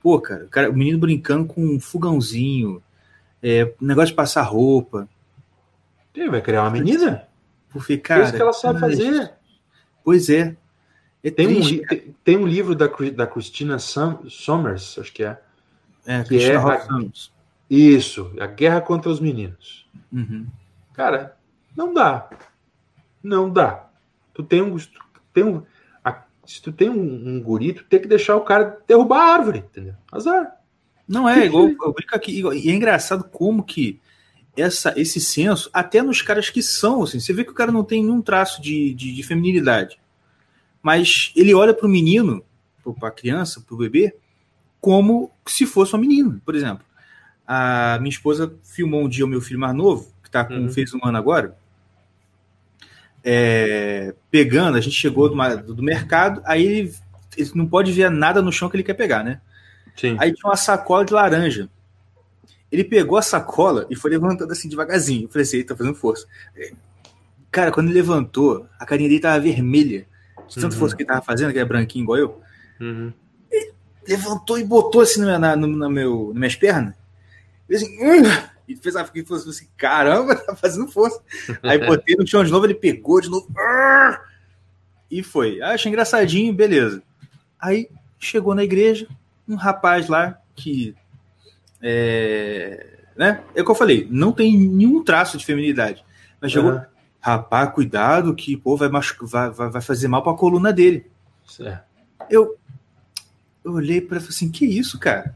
[0.00, 2.82] Pô, cara, o, cara, o menino brincando com um fogãozinho,
[3.42, 5.08] é, negócio de passar roupa.
[6.14, 7.24] Ele vai criar uma menina?
[7.70, 8.98] Porque, cara, é isso que ela sabe mas...
[8.98, 9.32] fazer.
[10.04, 10.56] Pois é.
[11.28, 15.40] É tem, um, tem, tem, um livro da, da Christina Sommers, acho que é.
[16.06, 16.86] É, que é a,
[17.68, 19.86] Isso, A Guerra contra os Meninos.
[20.12, 20.46] Uhum.
[20.94, 21.36] Cara,
[21.76, 22.28] não dá.
[23.22, 23.88] Não dá.
[24.32, 24.76] Tu tem um.
[24.76, 24.90] Tu
[25.32, 25.62] tem um
[26.04, 29.34] a, se tu tem um, um guri, tu tem que deixar o cara derrubar a
[29.34, 29.94] árvore, entendeu?
[30.10, 30.56] Azar.
[31.06, 32.42] Não é, igual eu brinco aqui.
[32.42, 34.00] E é engraçado como que
[34.56, 37.84] essa, esse senso, até nos caras que são, assim, você vê que o cara não
[37.84, 39.98] tem nenhum traço de, de, de feminilidade.
[40.88, 42.42] Mas ele olha para o menino,
[42.98, 44.16] para a criança, para o bebê,
[44.80, 46.82] como se fosse uma menina, por exemplo.
[47.46, 50.70] A minha esposa filmou um dia o meu filho mais novo, que tá com, uhum.
[50.70, 51.54] fez um ano agora,
[53.22, 56.94] é, pegando, a gente chegou do, do mercado, aí ele,
[57.36, 59.42] ele, não pode ver nada no chão que ele quer pegar, né?
[59.94, 60.16] Sim.
[60.18, 61.68] Aí tinha uma sacola de laranja.
[62.72, 65.24] Ele pegou a sacola e foi levantando assim devagarzinho.
[65.24, 66.26] Eu falei assim, ele tá fazendo força.
[67.50, 70.08] Cara, quando ele levantou, a carinha dele tava vermelha.
[70.48, 70.78] De tanto uhum.
[70.78, 72.40] força que ele tava fazendo, que é branquinho igual eu.
[72.80, 73.12] Uhum.
[73.50, 73.72] Ele
[74.06, 76.94] levantou e botou assim na, na, na, meu, nas minhas pernas.
[77.68, 77.86] E assim,
[78.68, 81.20] e fez a fosse assim, caramba, tá fazendo força.
[81.62, 83.48] Aí botei no chão de novo, ele pegou de novo.
[85.10, 85.60] E foi.
[85.62, 87.02] Ah, achei engraçadinho, beleza.
[87.58, 87.88] Aí
[88.18, 89.08] chegou na igreja,
[89.48, 90.94] um rapaz lá que.
[91.80, 93.42] É, né?
[93.54, 96.04] É o que eu falei, não tem nenhum traço de feminilidade.
[96.40, 96.82] Mas chegou, uhum.
[97.20, 101.06] Rapaz, cuidado que pô, vai, vai, vai fazer mal pra coluna dele.
[101.46, 101.84] Certo.
[102.30, 102.56] Eu,
[103.64, 105.34] eu olhei para assim, que isso, cara?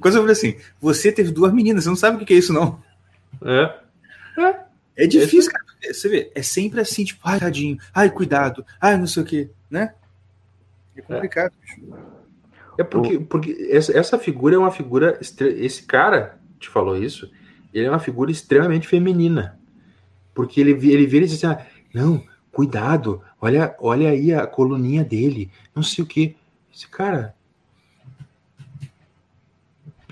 [0.00, 2.52] Quando eu falei assim, você teve duas meninas, você não sabe o que é isso,
[2.52, 2.82] não.
[3.42, 3.78] É.
[4.38, 5.64] É, é difícil, cara.
[5.92, 9.50] Você vê, é sempre assim, tipo, ai, tadinho, ai, cuidado, ai, não sei o quê,
[9.70, 9.94] né?
[10.96, 11.52] É complicado.
[12.78, 15.18] É, é porque, porque essa, essa figura é uma figura.
[15.20, 17.30] Esse cara te falou isso,
[17.72, 19.58] ele é uma figura extremamente feminina.
[20.40, 25.04] Porque ele, ele vira e diz assim: ah, não, cuidado, olha, olha aí a coluninha
[25.04, 26.34] dele, não sei o que.
[26.74, 27.34] Esse cara,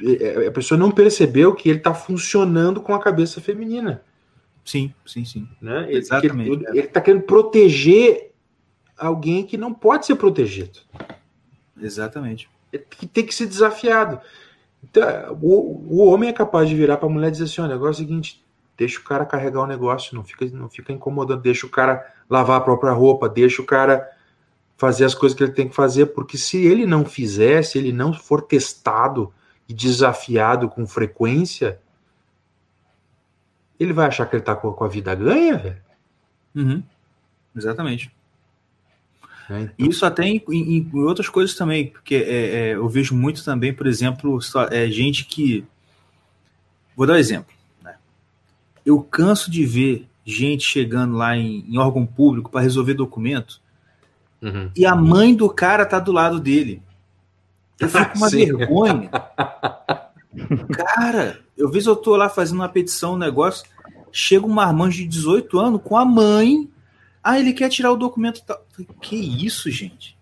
[0.02, 4.02] é, a pessoa não percebeu que ele está funcionando com a cabeça feminina.
[4.62, 5.48] Sim, sim, sim.
[5.62, 5.86] Né?
[5.88, 6.66] Ele, Exatamente.
[6.68, 8.32] Ele está querendo proteger
[8.98, 10.78] alguém que não pode ser protegido.
[11.80, 12.50] Exatamente.
[12.90, 14.20] Que tem que ser desafiado.
[14.84, 17.74] Então, o, o homem é capaz de virar para a mulher e dizer assim: olha,
[17.74, 18.44] agora é o seguinte,
[18.78, 22.58] deixa o cara carregar o negócio, não fica, não fica incomodando, deixa o cara lavar
[22.58, 24.08] a própria roupa, deixa o cara
[24.76, 27.92] fazer as coisas que ele tem que fazer, porque se ele não fizer, se ele
[27.92, 29.34] não for testado,
[29.68, 31.78] e desafiado com frequência,
[33.78, 35.82] ele vai achar que ele tá com a vida ganha, velho?
[36.54, 36.82] Uhum.
[37.54, 38.10] Exatamente.
[39.50, 39.86] É, então.
[39.86, 43.72] Isso até em, em, em, outras coisas também, porque é, é, eu vejo muito também,
[43.72, 44.38] por exemplo,
[44.70, 45.64] é, gente que.
[46.96, 47.54] Vou dar um exemplo.
[48.88, 53.60] Eu canso de ver gente chegando lá em, em órgão público para resolver documento
[54.40, 54.70] uhum.
[54.74, 56.82] e a mãe do cara tá do lado dele.
[57.78, 58.46] Eu fico com uma Sim.
[58.46, 59.10] vergonha.
[60.72, 63.68] Cara, eu vejo eu tô lá fazendo uma petição, um negócio,
[64.10, 66.70] chega um marmanjo de 18 anos com a mãe.
[67.22, 68.42] Ah, ele quer tirar o documento.
[69.02, 70.16] Que isso, gente?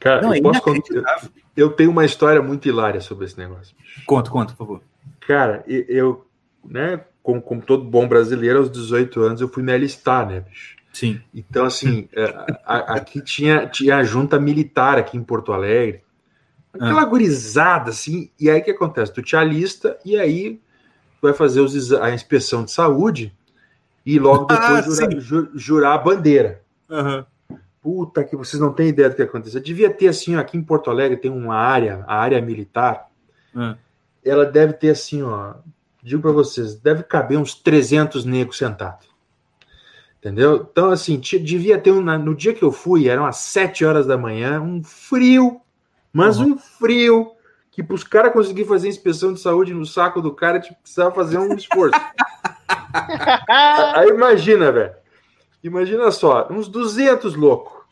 [0.00, 3.72] Cara, Não, eu, é posso contar, eu tenho uma história muito hilária sobre esse negócio.
[4.04, 4.82] Conta, conta, por favor.
[5.20, 6.26] Cara, eu,
[6.64, 10.76] né, como, como todo bom brasileiro, aos 18 anos eu fui me alistar, né, bicho?
[10.92, 11.20] Sim.
[11.34, 12.32] Então, assim, é,
[12.64, 16.04] aqui tinha, tinha a junta militar aqui em Porto Alegre.
[16.72, 17.06] Aquela ah.
[17.06, 19.12] gurizada, assim, e aí o que acontece?
[19.12, 20.60] Tu te alista e aí
[21.18, 23.34] tu vai fazer os, a inspeção de saúde
[24.04, 26.62] e logo ah, depois ah, jurar, jurar, a bandeira.
[26.90, 27.24] Uhum.
[27.80, 29.62] Puta que vocês não têm ideia do que aconteceu.
[29.62, 33.08] Devia ter assim, ó, aqui em Porto Alegre tem uma área, a área militar.
[33.54, 33.74] Uhum.
[34.22, 35.54] Ela deve ter assim, ó,
[36.04, 39.08] digo para vocês, deve caber uns 300 negros sentados.
[40.18, 40.68] Entendeu?
[40.70, 42.00] Então, assim, devia ter um.
[42.00, 45.60] No dia que eu fui, eram às 7 horas da manhã, um frio
[46.14, 46.52] mas uhum.
[46.52, 47.32] um frio
[47.72, 51.12] que para os caras conseguir fazer inspeção de saúde no saco do cara, tipo, precisava
[51.12, 52.00] fazer um esforço.
[53.96, 54.94] Aí imagina, velho.
[55.60, 57.82] Imagina só, uns 200 loucos.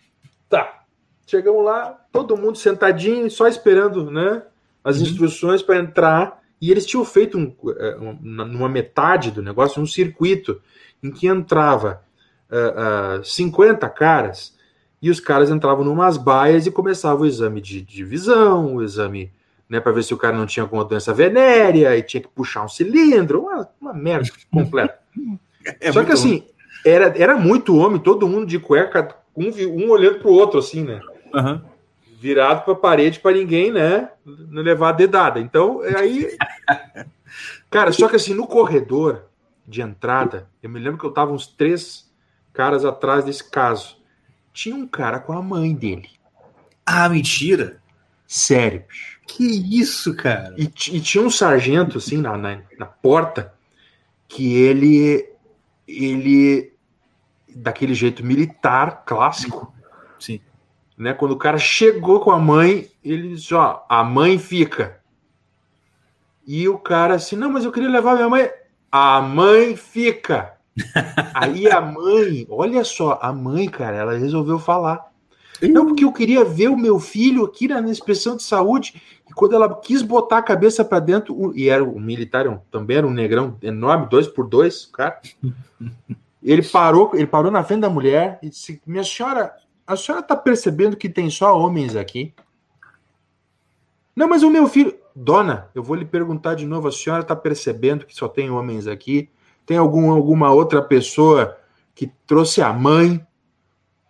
[0.49, 0.85] Tá.
[1.27, 4.45] Chegamos lá, todo mundo sentadinho, só esperando, né?
[4.85, 5.03] As uhum.
[5.03, 6.41] instruções para entrar.
[6.63, 10.63] E eles tinham feito um, é, um, numa metade do negócio um circuito
[11.03, 12.01] em que entrava
[12.49, 14.57] uh, uh, 50 caras
[15.03, 19.33] e os caras entravam numas baias e começavam o exame de, de visão, o exame
[19.69, 22.65] né, para ver se o cara não tinha alguma doença venérea e tinha que puxar
[22.65, 24.97] um cilindro, uma, uma merda completa.
[25.81, 26.45] É Só que assim,
[26.87, 31.01] era, era muito homem, todo mundo de cueca, um, um olhando pro outro, assim, né?
[31.35, 31.61] Uhum.
[32.23, 34.09] Virado para a parede para ninguém, né?
[34.25, 35.41] Não levar a dedada.
[35.41, 36.37] Então, aí.
[37.69, 39.25] cara, só que assim, no corredor
[39.67, 42.09] de entrada, eu me lembro que eu tava uns três
[42.53, 44.01] caras atrás desse caso
[44.53, 46.11] tinha um cara com a mãe dele.
[46.87, 47.83] Ah, mentira!
[48.27, 48.85] Sério.
[49.27, 50.55] Que isso, cara?
[50.57, 53.53] E, e tinha um sargento, assim, na, na, na, porta,
[54.29, 55.29] que ele.
[55.89, 56.73] Ele.
[57.55, 59.75] Daquele jeito militar clássico.
[60.19, 60.41] Sim.
[60.97, 61.13] Né?
[61.13, 65.01] Quando o cara chegou com a mãe, ele disse: Ó, a mãe fica.
[66.47, 68.51] E o cara assim: Não, mas eu queria levar minha mãe.
[68.91, 70.55] A mãe fica.
[71.35, 75.13] Aí a mãe, olha só, a mãe, cara, ela resolveu falar.
[75.69, 79.01] Não, porque eu queria ver o meu filho aqui na inspeção de saúde.
[79.29, 83.07] E quando ela quis botar a cabeça para dentro, e era um militar, também era
[83.07, 85.21] um negrão enorme, dois por dois, cara.
[86.43, 89.55] Ele parou, ele parou na frente da mulher e disse: Minha senhora,
[89.87, 92.35] a senhora está percebendo que tem só homens aqui?
[94.15, 94.95] Não, mas o meu filho.
[95.15, 98.87] Dona, eu vou lhe perguntar de novo: a senhora está percebendo que só tem homens
[98.87, 99.29] aqui?
[99.67, 101.57] Tem algum, alguma outra pessoa
[101.95, 103.25] que trouxe a mãe?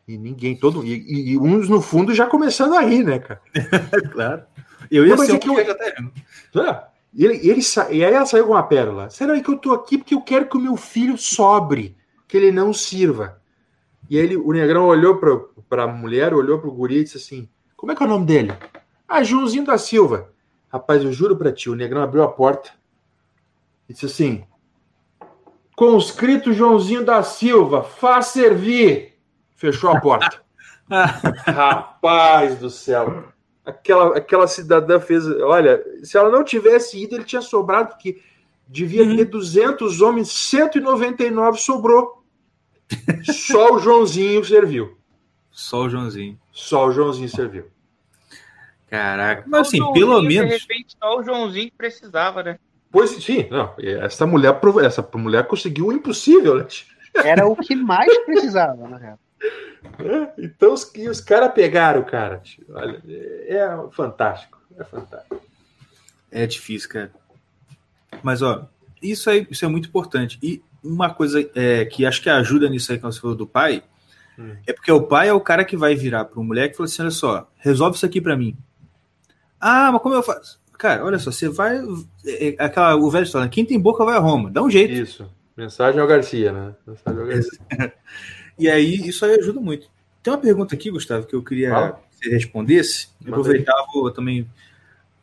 [0.07, 0.85] E ninguém, todo.
[0.85, 3.41] E, e, uns no fundo já começando a rir, né, cara?
[4.13, 4.43] claro.
[4.91, 5.57] Eu ia Não, ser é que eu...
[7.15, 7.91] Ele, ele sa...
[7.91, 9.11] e aí ela saiu com uma pérola.
[9.11, 11.97] Será que eu tô aqui porque eu quero que o meu filho sobre,
[12.27, 13.42] que ele não sirva?
[14.13, 15.19] E ele, o negrão olhou
[15.71, 18.09] para a mulher, olhou para o guri e disse assim: Como é que é o
[18.11, 18.53] nome dele?
[19.09, 20.31] Ah, Joãozinho da Silva.
[20.69, 22.73] Rapaz, eu juro para ti, o negrão abriu a porta
[23.89, 24.45] e disse assim:
[25.75, 29.15] Conscrito Joãozinho da Silva, faz servir.
[29.57, 30.43] Fechou a porta.
[31.47, 33.33] Rapaz do céu.
[33.65, 35.27] Aquela, aquela cidadã fez.
[35.41, 38.21] Olha, se ela não tivesse ido, ele tinha sobrado, porque
[38.69, 39.17] devia uhum.
[39.17, 42.22] ter 200 homens, 199 sobrou.
[43.25, 44.97] Só o Joãozinho serviu.
[45.51, 46.39] Só o Joãozinho.
[46.53, 47.67] Só o Joãozinho serviu.
[48.89, 49.45] Caraca.
[49.47, 50.51] Mas assim, pelo menos.
[50.51, 52.59] De repente, só o Joãozinho que precisava, né?
[52.91, 53.75] Pois sim, não.
[53.79, 56.67] Essa mulher, essa mulher conseguiu o impossível, né?
[57.25, 59.19] Era o que mais precisava, na real.
[59.99, 62.43] É, então os, os caras pegaram, cara.
[62.71, 64.61] Olha, é fantástico.
[64.79, 65.41] É fantástico.
[66.31, 67.11] É difícil, cara.
[68.23, 68.69] Mas, ó,
[69.03, 70.39] isso, é, isso é muito importante.
[70.43, 73.83] E uma coisa é, que acho que ajuda nisso aí que você falou do pai,
[74.39, 74.57] hum.
[74.67, 76.87] é porque o pai é o cara que vai virar para o moleque e falar
[76.87, 78.57] assim: olha só, resolve isso aqui para mim.
[79.61, 80.61] Ah, mas como eu faço?
[80.77, 81.79] Cara, olha só, você vai.
[82.27, 84.93] É, é, aquela, o velho história, quem tem boca vai a Roma, dá um jeito.
[84.93, 85.31] Isso.
[85.57, 86.75] Mensagem ao Garcia, né?
[86.87, 87.61] Mensagem ao Garcia.
[88.59, 89.89] e aí, isso aí ajuda muito.
[90.23, 91.93] Tem uma pergunta aqui, Gustavo, que eu queria ah.
[91.93, 93.09] que você respondesse.
[93.25, 94.49] Eu aproveitava vou também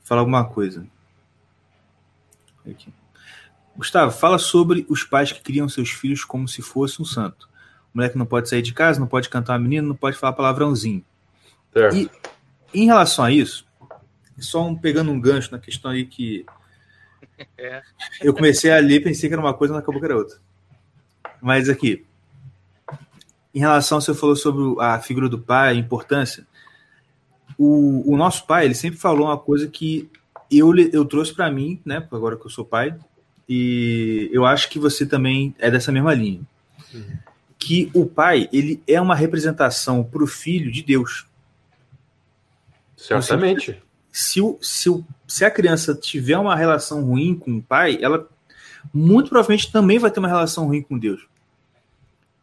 [0.04, 0.86] falar alguma coisa.
[2.70, 2.94] Aqui.
[3.80, 7.50] Gustavo, fala sobre os pais que criam seus filhos como se fosse um santo.
[7.94, 10.34] O moleque não pode sair de casa, não pode cantar uma menina, não pode falar
[10.34, 11.02] palavrãozinho.
[11.72, 11.96] Certo.
[11.96, 12.12] E
[12.74, 13.66] em relação a isso,
[14.38, 16.46] só um, pegando um gancho na questão aí que
[17.58, 17.82] é.
[18.22, 20.38] eu comecei a ler, pensei que era uma coisa, mas acabou que era outra.
[21.42, 22.06] Mas aqui,
[23.56, 26.46] em relação ao que você falou sobre a figura do pai, a importância,
[27.58, 30.12] o, o nosso pai, ele sempre falou uma coisa que
[30.52, 32.94] eu, eu trouxe para mim, né, agora que eu sou pai,
[33.50, 36.42] e eu acho que você também é dessa mesma linha.
[36.94, 37.18] Uhum.
[37.58, 41.26] Que o pai, ele é uma representação para o filho de Deus.
[42.96, 43.82] Certamente
[44.12, 48.28] se, o, se, o, se a criança tiver uma relação ruim com o pai, ela
[48.94, 51.28] muito provavelmente também vai ter uma relação ruim com Deus.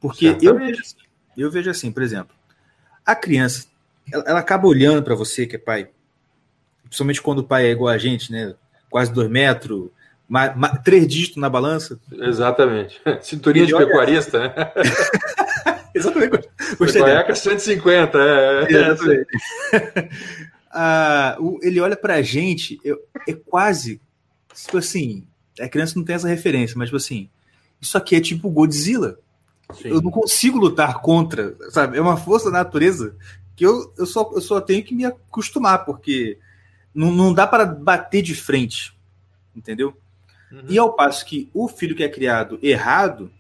[0.01, 0.97] Porque eu vejo, assim,
[1.37, 2.35] eu vejo assim, por exemplo,
[3.05, 3.67] a criança,
[4.13, 5.89] ela, ela acaba olhando para você que é pai,
[6.85, 8.55] principalmente quando o pai é igual a gente, né?
[8.89, 9.91] Quase dois metros,
[10.29, 11.99] ma, ma, três dígitos na balança.
[12.13, 13.01] Exatamente.
[13.23, 14.55] Cinturinha de pecuarista, né?
[15.95, 16.49] Exatamente.
[16.79, 17.03] Gostei.
[17.35, 18.65] 150, é.
[18.65, 18.73] é.
[18.73, 19.29] Exatamente.
[20.71, 24.01] ah, ele olha pra gente, eu, é quase,
[24.55, 25.27] tipo assim,
[25.61, 27.31] a criança não tem essa referência, mas tipo assim,
[27.81, 29.19] isso aqui é tipo Godzilla.
[29.75, 29.89] Sim.
[29.89, 31.97] Eu não consigo lutar contra, sabe?
[31.97, 33.17] É uma força da natureza
[33.57, 36.39] que eu, eu, só, eu só tenho que me acostumar, porque
[36.95, 38.95] não, não dá para bater de frente,
[39.57, 39.97] entendeu?
[40.51, 40.65] Uhum.
[40.69, 43.31] E ao passo que o filho que é criado errado,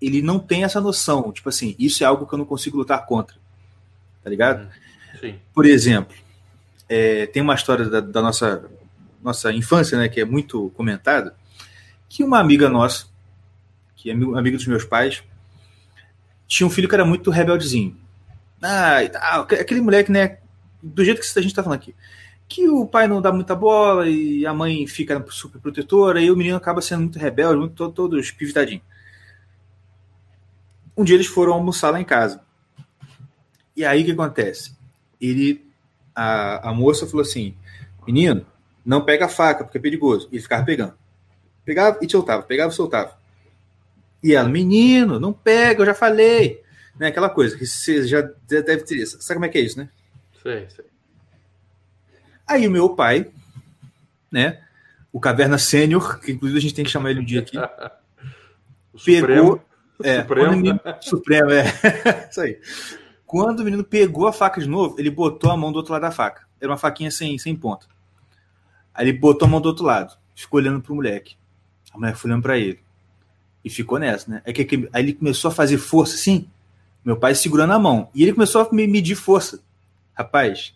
[0.00, 3.06] ele não tem essa noção, tipo assim, isso é algo que eu não consigo lutar
[3.06, 3.36] contra,
[4.22, 4.68] tá ligado?
[5.22, 5.38] Uhum.
[5.54, 6.14] Por exemplo,
[6.88, 8.68] é, tem uma história da, da, nossa,
[9.22, 11.34] nossa infância, né, que é muito comentada,
[12.08, 13.06] que uma amiga nossa,
[13.96, 15.22] que é amiga dos meus pais,
[16.46, 17.96] tinha um filho que era muito rebeldezinho.
[18.62, 18.98] Ah,
[19.40, 20.38] aquele moleque, né,
[20.82, 21.94] do jeito que a gente está falando aqui,
[22.48, 26.36] que o pai não dá muita bola e a mãe fica super protetora e o
[26.36, 28.82] menino acaba sendo muito rebelde, muito, todo, todo espivitadinho.
[30.96, 32.40] Um dia eles foram almoçar lá em casa.
[33.76, 34.76] E aí o que acontece?
[35.20, 35.64] Ele
[36.14, 37.56] a, a moça falou assim:
[38.06, 38.46] menino,
[38.84, 40.28] não pega a faca, porque é perigoso.
[40.30, 40.94] E ele ficava pegando.
[41.64, 43.18] Pegava e soltava, pegava e soltava.
[44.22, 46.62] E ela, menino, não pega, eu já falei.
[46.98, 49.04] Né, aquela coisa que você já deve ter.
[49.06, 49.88] Sabe como é que é isso, né?
[50.42, 50.93] Sei, sei.
[52.46, 53.30] Aí o meu pai,
[54.30, 54.60] né?
[55.12, 57.56] O Caverna Sênior, que inclusive a gente tem que chamar ele um dia aqui.
[58.92, 58.98] o pegou.
[58.98, 59.62] Supremo.
[60.02, 60.50] É, Supremo.
[60.50, 61.64] Menino, Supremo, é.
[62.30, 62.58] isso aí.
[63.24, 66.02] Quando o menino pegou a faca de novo, ele botou a mão do outro lado
[66.02, 66.46] da faca.
[66.60, 67.86] Era uma faquinha sem, sem ponta.
[68.92, 71.36] Aí ele botou a mão do outro lado, ficou olhando pro moleque.
[71.92, 72.80] A mulher foi olhando pra ele.
[73.64, 74.42] E ficou nessa, né?
[74.46, 76.48] Aí, que, aí ele começou a fazer força assim,
[77.04, 78.08] meu pai segurando a mão.
[78.14, 79.60] E ele começou a medir força.
[80.12, 80.74] Rapaz,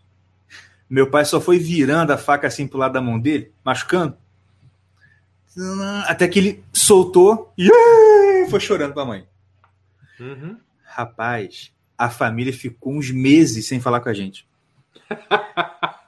[0.88, 4.16] meu pai só foi virando a faca assim pro lado da mão dele, machucando.
[6.06, 7.68] Até que ele soltou e
[8.48, 9.26] foi chorando pra mãe.
[10.20, 10.56] Uhum.
[10.84, 14.48] Rapaz, a família ficou uns meses sem falar com a gente.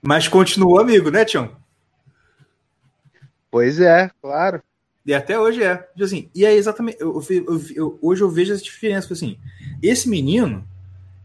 [0.00, 1.56] Mas continuou amigo, né, Tião?
[3.50, 4.62] Pois é, claro.
[5.04, 5.88] E até hoje é.
[6.00, 7.00] Assim, e é exatamente.
[7.00, 9.12] Eu, eu, eu, hoje eu vejo essa diferença.
[9.12, 9.38] Assim,
[9.82, 10.67] esse menino,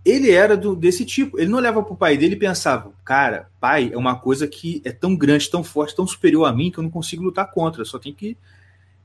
[0.05, 1.39] ele era do, desse tipo.
[1.39, 4.91] Ele não olhava pro pai dele e pensava, cara, pai é uma coisa que é
[4.91, 7.85] tão grande, tão forte, tão superior a mim que eu não consigo lutar contra.
[7.85, 8.37] Só tem que,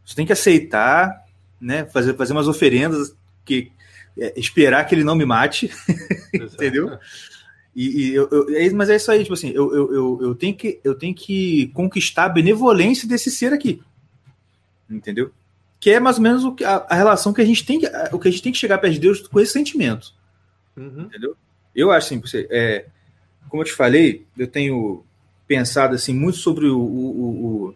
[0.05, 1.25] só tem que aceitar,
[1.61, 1.85] né?
[1.87, 3.71] Fazer, fazer umas oferendas, que
[4.19, 5.71] é, esperar que ele não me mate,
[6.35, 6.99] entendeu?
[7.77, 10.35] E, e eu, eu, é, mas é isso aí, tipo assim, eu, eu, eu, eu,
[10.35, 13.81] tenho que, eu tenho que conquistar a benevolência desse ser aqui.
[14.91, 15.31] Entendeu?
[15.79, 17.87] Que é mais ou menos o que, a, a relação que a gente tem.
[17.87, 20.13] A, o que a gente tem que chegar perto de Deus com esse sentimento.
[20.79, 21.03] Uhum.
[21.03, 21.37] Entendeu?
[21.75, 22.87] Eu acho assim, você, é,
[23.49, 25.05] como eu te falei, eu tenho
[25.47, 27.75] pensado assim muito sobre o, o, o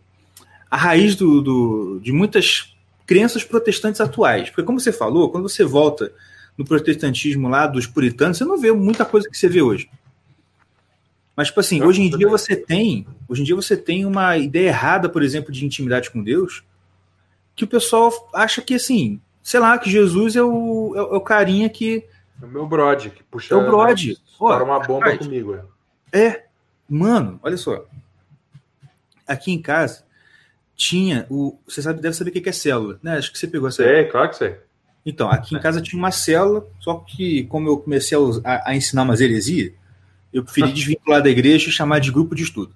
[0.70, 2.74] a raiz do, do, de muitas
[3.07, 4.48] crenças protestantes atuais.
[4.48, 6.12] Porque, como você falou, quando você volta
[6.57, 9.90] no protestantismo lá dos puritanos, você não vê muita coisa que você vê hoje.
[11.36, 14.68] Mas, tipo assim, hoje em dia você tem, hoje em dia você tem uma ideia
[14.68, 16.62] errada, por exemplo, de intimidade com Deus,
[17.57, 21.20] que o pessoal acha que, assim, sei lá, que Jesus é o, é, é o
[21.20, 22.05] carinha que.
[22.43, 23.55] É o meu brode, que puxa.
[23.55, 24.18] É o brode.
[24.36, 25.55] Para uma bomba rapaz, comigo.
[26.12, 26.18] É.
[26.18, 26.47] é.
[26.88, 27.86] Mano, olha só.
[29.26, 30.05] Aqui em casa
[30.74, 31.57] tinha o.
[31.66, 33.16] Você sabe, deve saber o que é célula, né?
[33.16, 33.84] Acho que você pegou essa.
[33.84, 34.57] É, claro que sei.
[35.07, 39.03] Então, aqui em casa tinha uma célula, só que como eu comecei a, a ensinar
[39.03, 39.72] umas heresias,
[40.32, 42.74] eu preferi desvincular da igreja e chamar de grupo de estudo.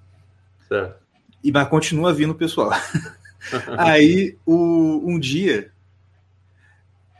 [0.67, 0.95] Certo.
[1.43, 2.71] E, mas continua vindo o pessoal.
[3.77, 5.71] Aí, o, um dia,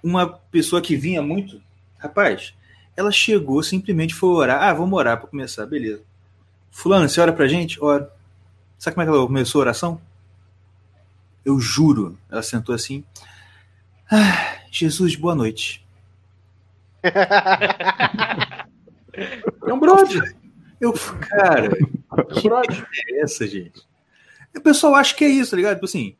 [0.01, 1.61] uma pessoa que vinha muito,
[1.97, 2.53] rapaz,
[2.95, 4.63] ela chegou, simplesmente foi orar.
[4.63, 6.01] Ah, vamos orar para começar, beleza.
[6.71, 7.83] Fulano, você ora pra gente?
[7.83, 8.11] Ora.
[8.77, 10.01] Sabe como é que ela começou a oração?
[11.43, 12.17] Eu juro.
[12.29, 13.03] Ela sentou assim.
[14.11, 15.85] Ah, Jesus, boa noite.
[19.65, 20.19] é um brode.
[20.79, 23.87] Eu, cara, é que é essa, gente?
[24.55, 25.75] O pessoal acha que é isso, tá ligado?
[25.75, 26.15] Tipo assim,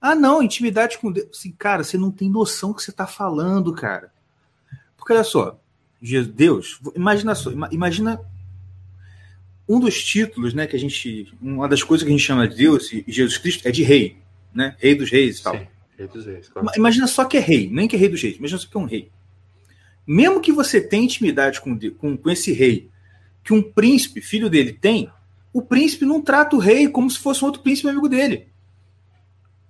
[0.00, 1.28] ah, não, intimidade com Deus.
[1.30, 4.12] Assim, cara, você não tem noção do que você tá falando, cara.
[5.06, 5.60] Porque olha só,
[6.34, 8.20] Deus, imagina só, imagina
[9.68, 12.56] um dos títulos, né, que a gente, uma das coisas que a gente chama de
[12.56, 14.18] Deus e Jesus Cristo é de rei,
[14.52, 14.74] né?
[14.80, 15.56] Rei dos reis e tal.
[15.56, 15.68] Sim.
[15.96, 16.68] Rei dos reis, claro.
[16.76, 18.80] Imagina só que é rei, nem que é rei dos reis, imagina só que é
[18.80, 19.12] um rei.
[20.04, 22.90] Mesmo que você tenha intimidade com, com, com esse rei,
[23.44, 25.08] que um príncipe, filho dele, tem,
[25.52, 28.48] o príncipe não trata o rei como se fosse um outro príncipe amigo dele.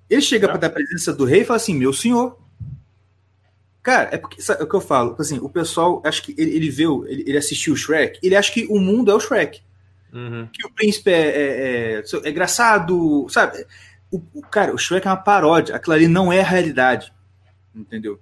[0.09, 0.57] Ele chega é.
[0.57, 2.46] para a presença do rei e fala assim: meu senhor.
[3.87, 5.15] Cara, é porque sabe, é o que eu falo.
[5.17, 8.53] Assim, o pessoal acho que ele, ele viu, ele, ele, assistiu o Shrek, ele acha
[8.53, 9.63] que o mundo é o Shrek.
[10.13, 10.49] Uhum.
[10.53, 13.65] Que o príncipe é, é, é, é engraçado, sabe?
[14.11, 15.77] O, o, cara, o Shrek é uma paródia.
[15.77, 17.15] Aquilo ali não é a realidade.
[17.73, 18.19] Entendeu?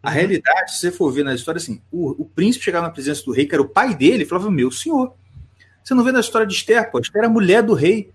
[0.00, 0.14] A uhum.
[0.14, 3.32] realidade, se você for ver na história, assim, o, o príncipe chegava na presença do
[3.32, 5.16] rei, que era o pai dele, e falava: Meu senhor.
[5.82, 7.00] Você não vê na história de Esther, pô?
[7.00, 8.12] Esther era a mulher do rei.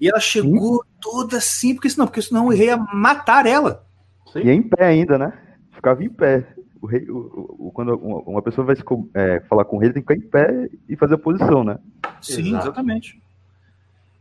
[0.00, 0.90] E ela chegou Sim.
[1.00, 3.84] toda assim, porque senão, porque senão o rei ia matar ela.
[4.32, 4.42] Sim.
[4.44, 5.47] E em pé ainda, né?
[5.78, 6.44] Ficava em pé.
[6.82, 8.82] O rei, o, o, quando uma pessoa vai se,
[9.14, 11.78] é, falar com o rei, tem que ficar em pé e fazer a posição, né?
[12.20, 12.64] Sim, Exato.
[12.64, 13.22] exatamente.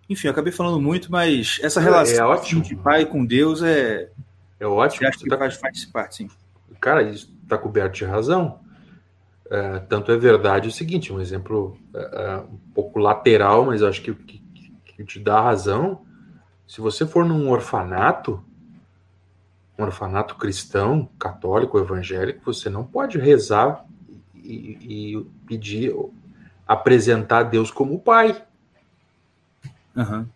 [0.08, 4.10] Enfim, eu acabei falando muito, mas essa é, relação é de pai com Deus é.
[4.60, 5.08] É ótimo.
[5.08, 5.38] Acho que tá...
[5.38, 6.30] faz participar, sim.
[6.80, 8.60] Cara, isso está coberto de razão.
[9.50, 14.02] É, tanto é verdade o seguinte, um exemplo é, é, um pouco lateral, mas acho
[14.02, 14.42] que, que,
[14.86, 16.02] que te dá razão.
[16.68, 18.44] Se você for num orfanato,
[19.78, 23.86] um orfanato cristão, católico, evangélico, você não pode rezar
[24.34, 24.78] e,
[25.14, 25.94] e pedir,
[26.68, 28.44] apresentar Deus como pai.
[29.96, 30.28] Uhum.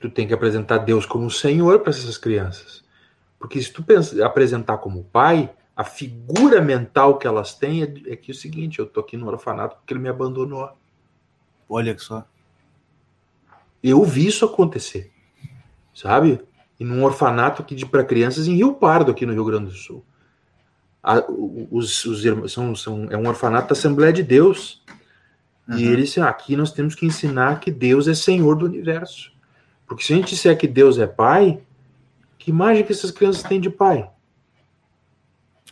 [0.00, 2.84] Tu tem que apresentar Deus como Senhor para essas crianças.
[3.38, 8.16] Porque se tu pensa, apresentar como pai, a figura mental que elas têm é, é
[8.16, 10.70] que é o seguinte: eu tô aqui no orfanato porque ele me abandonou.
[11.68, 12.26] Olha só.
[13.82, 15.12] Eu vi isso acontecer,
[15.94, 16.40] sabe?
[16.78, 20.04] E num orfanato aqui para crianças em Rio Pardo, aqui no Rio Grande do Sul.
[21.02, 24.82] A, os, os são, são, é um orfanato da Assembleia de Deus.
[25.68, 25.76] Uhum.
[25.76, 29.32] E ele disse: aqui nós temos que ensinar que Deus é Senhor do universo.
[29.86, 31.60] Porque se a gente disser que Deus é Pai,
[32.38, 34.08] que imagem que essas crianças têm de Pai?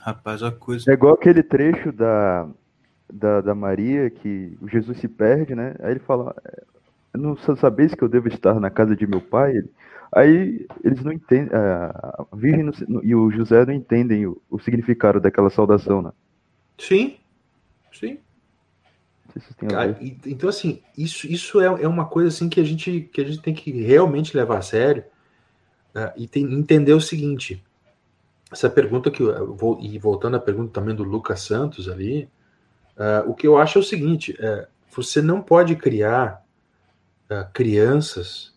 [0.01, 0.91] Rapaz, a coisa.
[0.91, 2.49] É igual aquele trecho da,
[3.13, 5.75] da, da Maria que o Jesus se perde, né?
[5.81, 6.35] Aí ele fala:
[7.15, 9.63] Não sabeis que eu devo estar na casa de meu pai?
[10.13, 12.71] Aí eles não entendem, a Virgem
[13.03, 16.13] e o José não entendem o, o significado daquela saudação, né?
[16.79, 17.17] Sim,
[17.93, 18.19] sim.
[19.35, 23.21] se Cara, então, assim, isso, isso é, é uma coisa assim que a gente, que
[23.21, 25.05] a gente tem que realmente levar a sério
[25.95, 27.63] uh, e tem, entender o seguinte.
[28.53, 32.29] Essa pergunta que eu vou, e voltando à pergunta também do Lucas Santos ali,
[32.97, 36.45] uh, o que eu acho é o seguinte: uh, você não pode criar
[37.53, 38.55] crianças.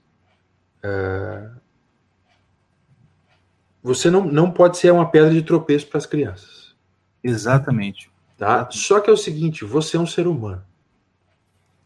[3.82, 6.76] Você não, não pode ser uma pedra de tropeço para as crianças.
[7.24, 8.12] Exatamente.
[8.38, 8.70] Tá?
[8.72, 10.64] Só que é o seguinte: você é um ser humano.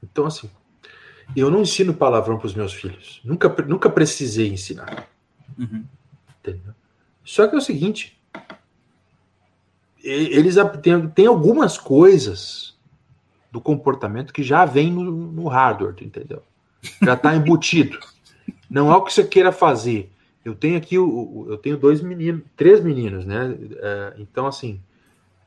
[0.01, 0.49] Então, assim,
[1.35, 3.21] eu não ensino palavrão para os meus filhos.
[3.23, 5.07] Nunca, nunca precisei ensinar.
[5.57, 5.83] Uhum.
[6.39, 6.73] Entendeu?
[7.23, 8.19] Só que é o seguinte:
[10.03, 12.77] eles têm, têm algumas coisas
[13.51, 16.43] do comportamento que já vem no, no hardware, entendeu?
[17.01, 17.97] Já está embutido.
[18.73, 20.11] Não é o que você queira fazer.
[20.43, 23.55] Eu tenho aqui, eu tenho dois meninos, três meninos, né?
[23.77, 24.81] É, então, assim,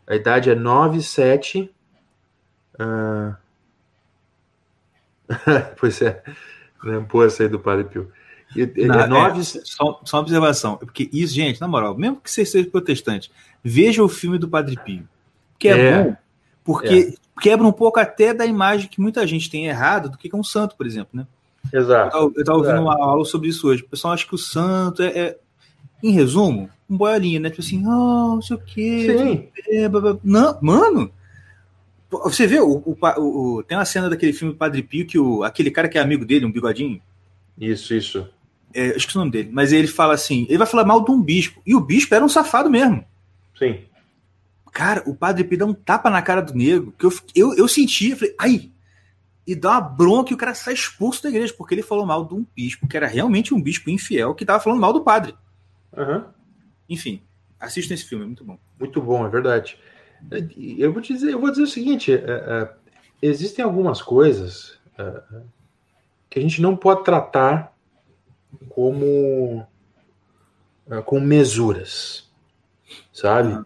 [0.06, 1.68] a idade é 9, 7.
[2.78, 3.34] Uh...
[5.76, 6.22] pois é,
[6.84, 7.00] né?
[7.00, 8.12] Boa essa aí do Padre Pio.
[8.86, 9.40] Não, é nove...
[9.40, 10.76] É, só, só, uma observação.
[10.76, 14.78] Porque isso, gente, na moral, mesmo que você seja protestante, veja o filme do Padre
[14.84, 15.06] Pio.
[15.58, 16.16] Que é, é bom,
[16.62, 17.40] porque é.
[17.42, 20.44] quebra um pouco até da imagem que muita gente tem errado do que é um
[20.44, 21.26] santo, por exemplo, né?
[21.72, 22.16] Exato.
[22.16, 23.82] Eu estava ouvindo uma aula sobre isso hoje.
[23.82, 25.38] O pessoal acha que o santo é, é
[26.02, 27.50] em resumo, um boiolinha, né?
[27.50, 29.50] Tipo assim, oh, não sei o quê.
[29.68, 29.88] Sim.
[30.22, 31.10] Não, mano.
[32.10, 35.70] Você vê, o, o, o, tem uma cena daquele filme Padre Pio que o, aquele
[35.70, 37.00] cara que é amigo dele, um bigodinho.
[37.58, 38.28] Isso, isso.
[38.72, 39.50] É, acho que é o nome dele.
[39.52, 41.60] Mas ele fala assim: ele vai falar mal de um bispo.
[41.66, 43.04] E o bispo era um safado mesmo.
[43.58, 43.80] Sim.
[44.72, 47.66] Cara, o Padre Pio dá um tapa na cara do negro que eu, eu, eu
[47.66, 48.70] senti, eu falei, ai!
[49.46, 52.24] E dá uma bronca e o cara sai expulso da igreja, porque ele falou mal
[52.24, 55.34] de um bispo, que era realmente um bispo infiel, que tava falando mal do padre.
[55.96, 56.24] Uhum.
[56.88, 57.22] Enfim,
[57.60, 58.58] assista esse filme, é muito bom.
[58.78, 59.78] Muito bom, é verdade.
[60.78, 62.72] Eu vou dizer, eu vou dizer o seguinte: é, é,
[63.22, 65.22] existem algumas coisas é,
[66.28, 67.72] que a gente não pode tratar
[68.68, 69.64] como
[70.90, 72.28] é, com mesuras,
[73.12, 73.54] sabe?
[73.54, 73.64] Uhum.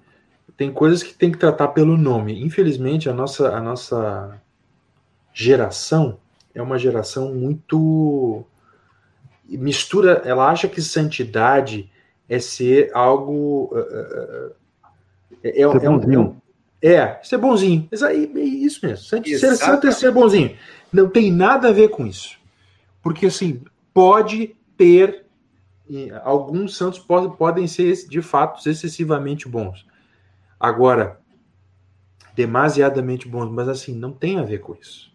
[0.57, 2.43] Tem coisas que tem que tratar pelo nome.
[2.43, 4.41] Infelizmente, a nossa, a nossa
[5.33, 6.18] geração
[6.55, 8.45] é uma geração muito
[9.49, 10.22] mistura.
[10.24, 11.91] Ela acha que santidade
[12.28, 13.70] é ser algo.
[13.72, 14.53] Uh,
[15.43, 16.37] é, é, ser é, um,
[16.83, 17.89] é, ser bonzinho.
[17.93, 19.05] É isso mesmo.
[19.05, 20.57] Ser santo é ser bonzinho.
[20.93, 22.39] Não tem nada a ver com isso.
[23.03, 23.62] Porque, assim,
[23.95, 25.24] pode ter.
[26.22, 29.85] Alguns santos pode, podem ser, de fato, excessivamente bons.
[30.59, 31.18] Agora,
[32.35, 35.10] demasiadamente bons, mas assim, não tem a ver com isso.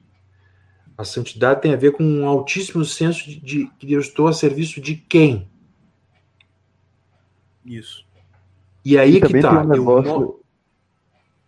[0.98, 4.34] A santidade tem a ver com um altíssimo senso de, de que eu estou a
[4.34, 5.48] serviço de quem?
[7.66, 8.06] Isso.
[8.84, 9.64] E aí e que tá.
[9.64, 10.12] Um negócio...
[10.12, 10.42] eu...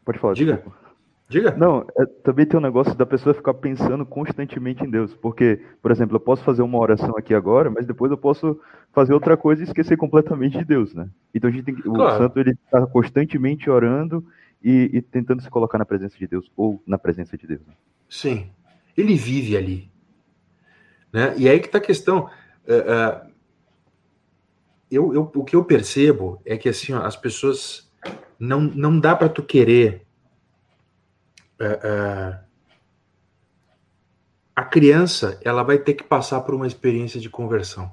[0.04, 0.34] Pode falar.
[0.34, 0.54] Diga.
[0.54, 0.88] Desculpa.
[1.30, 1.52] Diga.
[1.58, 5.14] Não, é, também tem um negócio da pessoa ficar pensando constantemente em Deus.
[5.14, 8.60] Porque, por exemplo, eu posso fazer uma oração aqui agora, mas depois eu posso
[8.94, 11.10] fazer outra coisa e esquecer completamente de Deus, né?
[11.36, 12.16] Então a gente tem que, claro.
[12.16, 14.26] o santo ele está constantemente orando
[14.64, 17.62] e, e, tentando se colocar na presença de Deus ou na presença de Deus.
[17.68, 17.74] Né?
[18.10, 18.50] Sim,
[18.98, 19.92] ele vive ali,
[21.14, 21.34] né?
[21.38, 22.30] E aí que está a questão.
[22.68, 23.28] Uh, uh,
[24.90, 27.92] eu, eu, o que eu percebo é que assim, ó, as pessoas
[28.40, 30.06] não, não dá para tu querer
[31.62, 32.48] uh,
[34.58, 37.92] a criança ela vai ter que passar por uma experiência de conversão.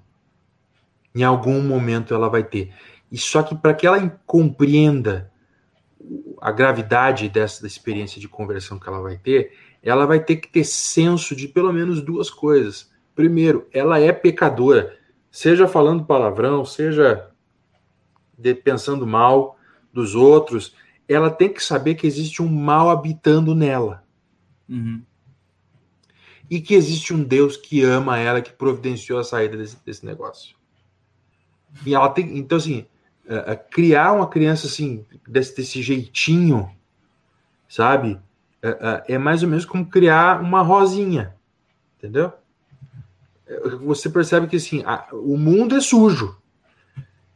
[1.14, 2.72] Em algum momento ela vai ter.
[3.12, 5.30] E só que para que ela compreenda
[6.40, 9.52] a gravidade dessa experiência de conversão que ela vai ter,
[9.84, 12.90] ela vai ter que ter senso de pelo menos duas coisas.
[13.14, 14.96] Primeiro, ela é pecadora
[15.34, 17.28] seja falando palavrão, seja
[18.62, 19.58] pensando mal
[19.92, 20.76] dos outros,
[21.08, 24.04] ela tem que saber que existe um mal habitando nela.
[24.68, 25.02] Uhum.
[26.48, 30.54] E que existe um Deus que ama ela, que providenciou a saída desse, desse negócio.
[31.84, 32.86] E ela tem, então assim,
[33.24, 36.70] uh, criar uma criança assim desse, desse jeitinho,
[37.68, 38.20] sabe?
[38.64, 41.34] Uh, uh, é mais ou menos como criar uma rosinha,
[41.98, 42.32] entendeu?
[43.82, 46.36] você percebe que assim, a, o mundo é sujo.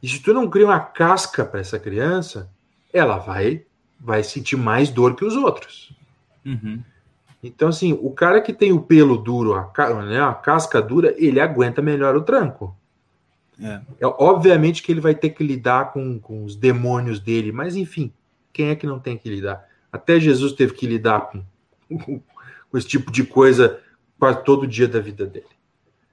[0.01, 2.49] E se tu não cria uma casca para essa criança,
[2.91, 3.63] ela vai
[3.99, 5.91] vai sentir mais dor que os outros.
[6.45, 6.81] Uhum.
[7.43, 11.39] Então, assim, o cara que tem o pelo duro, a, né, a casca dura, ele
[11.39, 12.75] aguenta melhor o tranco.
[13.61, 13.81] É.
[13.99, 14.05] é.
[14.05, 18.11] Obviamente que ele vai ter que lidar com, com os demônios dele, mas enfim,
[18.53, 19.67] quem é que não tem que lidar?
[19.91, 21.43] Até Jesus teve que lidar com,
[22.69, 23.81] com esse tipo de coisa
[24.19, 25.47] quase todo dia da vida dele.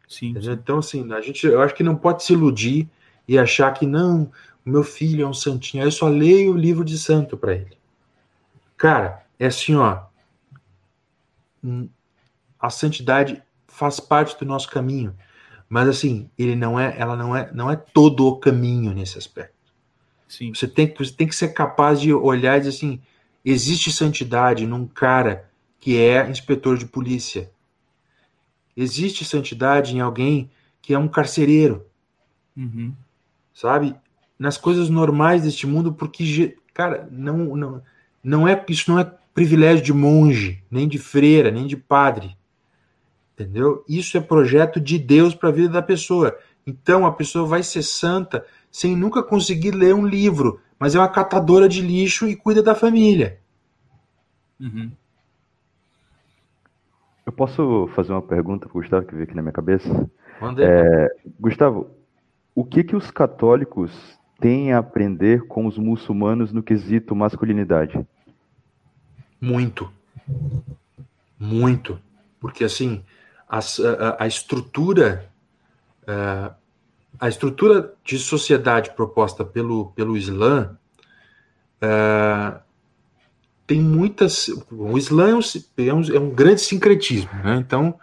[0.08, 2.88] Sim, Então, assim, a gente, eu acho que não pode se iludir
[3.26, 4.30] e achar que não,
[4.64, 7.76] o meu filho é um santinho, eu só leio o livro de santo para ele.
[8.76, 10.04] Cara, é assim, ó.
[11.62, 11.88] um,
[12.58, 15.14] a santidade faz parte do nosso caminho,
[15.68, 19.54] mas assim, ele não é, ela não é, não é todo o caminho nesse aspecto.
[20.28, 20.54] Sim.
[20.54, 23.00] Você tem, você tem que ser capaz de olhar e dizer assim,
[23.46, 25.48] existe santidade num cara
[25.78, 27.48] que é inspetor de polícia.
[28.76, 30.50] Existe santidade em alguém
[30.82, 31.86] que é um carcereiro.
[32.56, 32.92] Uhum.
[33.54, 33.94] Sabe?
[34.36, 37.82] Nas coisas normais deste mundo, porque, cara, não, não,
[38.22, 42.36] não é isso não é privilégio de monge, nem de freira, nem de padre.
[43.34, 43.84] Entendeu?
[43.88, 46.36] Isso é projeto de Deus para a vida da pessoa.
[46.66, 51.08] Então a pessoa vai ser santa sem nunca conseguir ler um livro, mas é uma
[51.08, 53.38] catadora de lixo e cuida da família.
[54.60, 54.90] Uhum.
[57.24, 60.08] Eu posso fazer uma pergunta para o Gustavo que veio aqui na minha cabeça?
[60.58, 61.08] É,
[61.40, 61.90] Gustavo,
[62.54, 68.06] o que que os católicos têm a aprender com os muçulmanos no quesito masculinidade?
[69.40, 69.90] Muito.
[71.38, 71.98] Muito.
[72.38, 73.02] Porque, assim,
[73.48, 75.28] a, a, a estrutura
[76.06, 76.54] a,
[77.18, 80.76] a estrutura de sociedade proposta pelo, pelo Islã
[83.66, 84.48] tem muitas.
[84.70, 85.40] O Islã é um,
[85.78, 87.56] é um, é um grande sincretismo, né?
[87.56, 87.98] Então,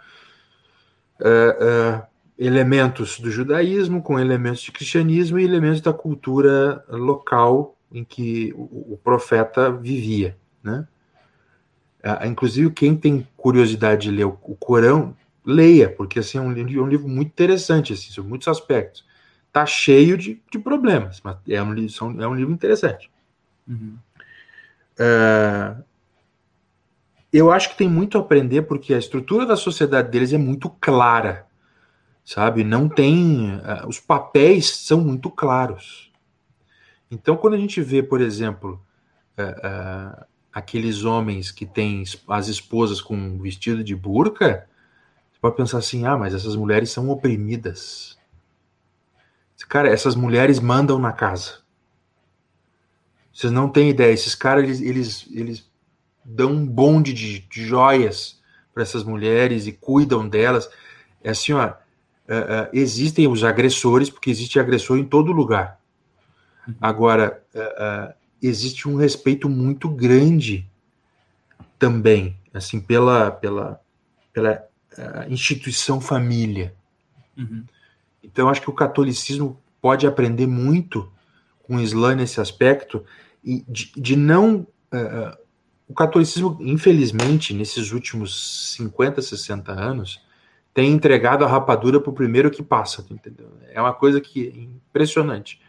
[2.38, 8.94] elementos do judaísmo com elementos de cristianismo e elementos da cultura local em que o,
[8.94, 10.86] o profeta vivia, né?
[12.26, 16.80] Inclusive, quem tem curiosidade de ler o, o Corão, leia, porque assim, é, um, é
[16.80, 19.04] um livro muito interessante, assim, sobre muitos aspectos.
[19.52, 23.10] Tá cheio de, de problemas, mas é um, são, é um livro interessante.
[23.68, 23.96] Uhum.
[24.98, 25.82] Uh,
[27.32, 30.70] eu acho que tem muito a aprender, porque a estrutura da sociedade deles é muito
[30.80, 31.46] clara,
[32.24, 32.64] sabe?
[32.64, 33.54] Não tem.
[33.56, 36.10] Uh, os papéis são muito claros.
[37.10, 38.80] Então, quando a gente vê, por exemplo,
[39.38, 44.68] uh, aqueles homens que têm as esposas com vestido de burca,
[45.44, 48.16] pode pensar assim: ah, mas essas mulheres são oprimidas.
[49.68, 51.58] Cara, essas mulheres mandam na casa.
[53.30, 54.12] Vocês não têm ideia.
[54.12, 55.70] Esses caras, eles, eles, eles
[56.24, 58.40] dão um bonde de, de joias
[58.72, 60.70] para essas mulheres e cuidam delas.
[61.22, 61.66] É assim, ó.
[61.66, 65.78] Uh, uh, existem os agressores, porque existe agressor em todo lugar.
[66.66, 66.74] Uhum.
[66.80, 70.66] Agora, uh, existe um respeito muito grande
[71.78, 73.78] também, assim, pela, pela,
[74.32, 74.64] pela
[75.28, 76.74] instituição família.
[77.36, 77.64] Uhum.
[78.22, 81.10] Então, acho que o catolicismo pode aprender muito
[81.62, 83.04] com o Islã nesse aspecto
[83.42, 84.66] e de, de não.
[84.92, 85.44] Uh,
[85.86, 90.24] o catolicismo, infelizmente, nesses últimos 50, 60 anos,
[90.72, 93.52] tem entregado a rapadura para o primeiro que passa, entendeu?
[93.70, 95.60] É uma coisa que é impressionante.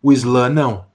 [0.00, 0.86] O Islã não.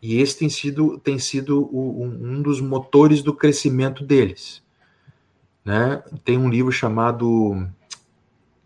[0.00, 4.62] E esse tem sido, tem sido o, um dos motores do crescimento deles.
[5.68, 6.02] Né?
[6.24, 7.68] Tem um livro chamado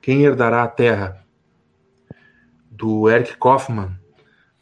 [0.00, 1.26] Quem Herdará a Terra,
[2.70, 3.98] do Eric Kaufman,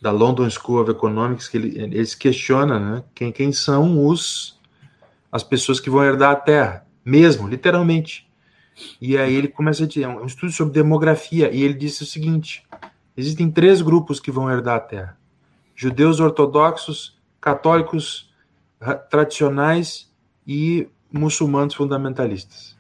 [0.01, 4.59] da London School of Economics, que ele, eles questionam né, quem, quem são os
[5.31, 8.27] as pessoas que vão herdar a Terra, mesmo, literalmente.
[8.99, 12.07] E aí ele começa a dizer, é um estudo sobre demografia, e ele disse o
[12.07, 12.67] seguinte,
[13.15, 15.21] existem três grupos que vão herdar a Terra
[15.81, 18.31] judeus ortodoxos, católicos
[19.09, 20.11] tradicionais
[20.47, 22.77] e muçulmanos fundamentalistas.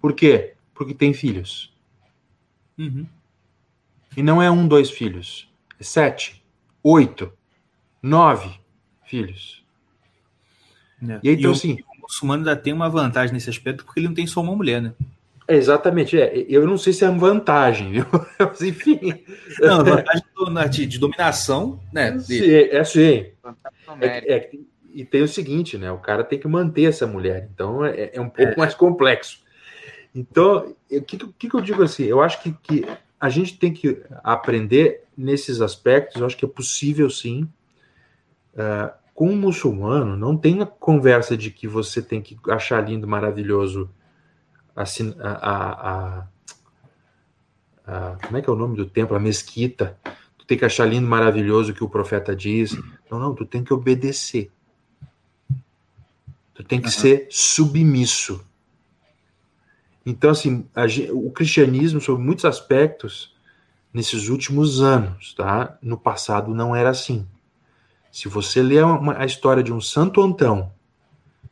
[0.00, 0.54] Por quê?
[0.74, 1.72] Porque tem filhos.
[2.78, 3.06] Uhum.
[4.16, 5.48] E não é um, dois filhos.
[5.78, 6.42] É sete,
[6.82, 7.32] oito,
[8.02, 8.50] nove
[9.04, 9.64] filhos.
[11.02, 11.20] É.
[11.22, 11.78] E aí, então, e assim.
[11.98, 14.82] O muçulmano ainda tem uma vantagem nesse aspecto porque ele não tem só uma mulher,
[14.82, 14.94] né?
[15.48, 16.46] exatamente, é.
[16.48, 18.06] Eu não sei se é uma vantagem, viu?
[18.38, 19.00] Mas, enfim.
[19.58, 20.22] Não, vantagem
[20.70, 22.18] de, de dominação, né?
[22.20, 23.26] Sim, é sim.
[24.00, 24.50] É, é,
[24.92, 25.90] e tem o seguinte, né?
[25.90, 28.56] O cara tem que manter essa mulher, então é, é um pouco é.
[28.56, 29.40] mais complexo.
[30.14, 32.04] Então, o que, que, que, eu digo assim?
[32.04, 32.84] Eu acho que, que
[33.18, 37.48] a gente tem que aprender nesses aspectos, eu acho que é possível sim.
[38.54, 43.06] Uh, com o muçulmano, não tem a conversa de que você tem que achar lindo,
[43.06, 43.90] maravilhoso
[44.74, 46.26] assim, a, a,
[47.86, 49.16] a, como é que é o nome do templo?
[49.16, 49.98] A mesquita.
[50.38, 52.76] Tu tem que achar lindo, maravilhoso o que o profeta diz.
[53.10, 54.50] Não, não, tu tem que obedecer.
[56.60, 56.92] Tu tem que uhum.
[56.92, 58.44] ser submisso.
[60.04, 63.34] Então, assim, a, o cristianismo, sobre muitos aspectos,
[63.94, 65.78] nesses últimos anos, tá?
[65.80, 67.26] No passado não era assim.
[68.12, 70.70] Se você uma, a história de um Santo Antão,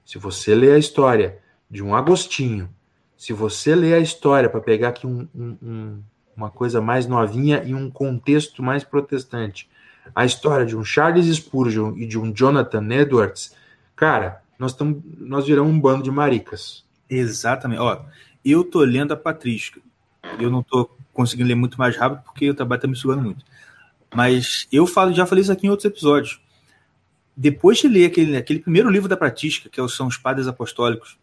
[0.05, 1.39] se você ler a história
[1.71, 2.69] de um Agostinho,
[3.17, 6.03] se você ler a história para pegar aqui um, um,
[6.37, 9.71] uma coisa mais novinha e um contexto mais protestante,
[10.15, 13.55] a história de um Charles Spurgeon e de um Jonathan Edwards,
[13.97, 16.85] cara, nós, tamo, nós viramos um bando de maricas.
[17.09, 17.81] Exatamente.
[17.81, 18.03] Ó,
[18.45, 19.81] eu tô lendo a Patrística.
[20.39, 23.45] Eu não tô conseguindo ler muito mais rápido porque o trabalho tá me sugando muito.
[24.15, 26.41] Mas eu falo, já falei isso aqui em outros episódios.
[27.37, 31.17] Depois de ler aquele, aquele primeiro livro da Patrística, que é são os Padres Apostólicos,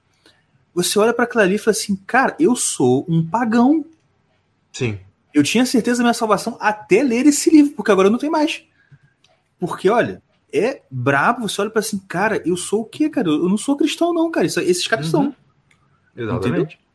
[0.73, 3.85] você olha para aquilo ali e fala assim, cara, eu sou um pagão.
[4.71, 4.99] Sim.
[5.33, 8.31] Eu tinha certeza da minha salvação até ler esse livro, porque agora eu não tenho
[8.31, 8.63] mais.
[9.59, 10.21] Porque, olha,
[10.55, 13.27] é brabo, você olha para assim, cara, eu sou o quê, cara?
[13.27, 14.45] Eu não sou cristão, não, cara.
[14.45, 15.11] Isso, esses caras uhum.
[15.11, 15.35] são.
[16.15, 16.47] Exatamente.
[16.47, 16.85] Entendeu?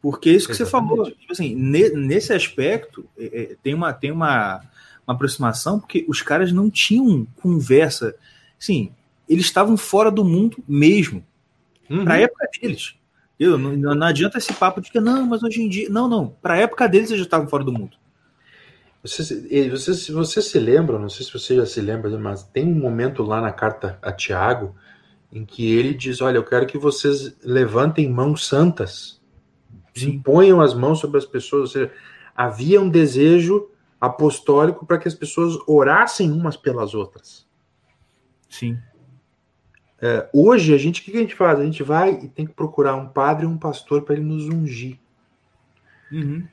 [0.00, 0.88] Porque é isso que Exatamente.
[0.88, 4.60] você falou, tipo assim, nesse aspecto, é, é, tem, uma, tem uma,
[5.06, 8.16] uma aproximação, porque os caras não tinham conversa.
[8.58, 8.92] Sim,
[9.28, 11.24] eles estavam fora do mundo mesmo.
[11.88, 12.04] Uhum.
[12.04, 12.96] Pra época deles.
[13.38, 15.88] Não, não, adianta esse papo de que não, mas hoje em dia.
[15.88, 16.28] Não, não.
[16.40, 17.96] Pra época deles eles já estavam fora do mundo.
[19.02, 22.78] Você, você, você se lembra, não sei se você já se lembra, mas tem um
[22.78, 24.76] momento lá na carta a Tiago
[25.32, 29.20] em que ele diz: Olha, eu quero que vocês levantem mãos santas,
[29.94, 30.20] Sim.
[30.20, 31.62] ponham as mãos sobre as pessoas.
[31.62, 31.92] Ou seja,
[32.36, 33.68] havia um desejo
[34.00, 37.46] apostólico para que as pessoas orassem umas pelas outras.
[38.48, 38.78] Sim.
[40.00, 41.58] É, hoje, a gente, o que a gente faz?
[41.58, 44.48] A gente vai e tem que procurar um padre ou um pastor para ele nos
[44.48, 44.98] ungir.
[46.10, 46.46] Uhum.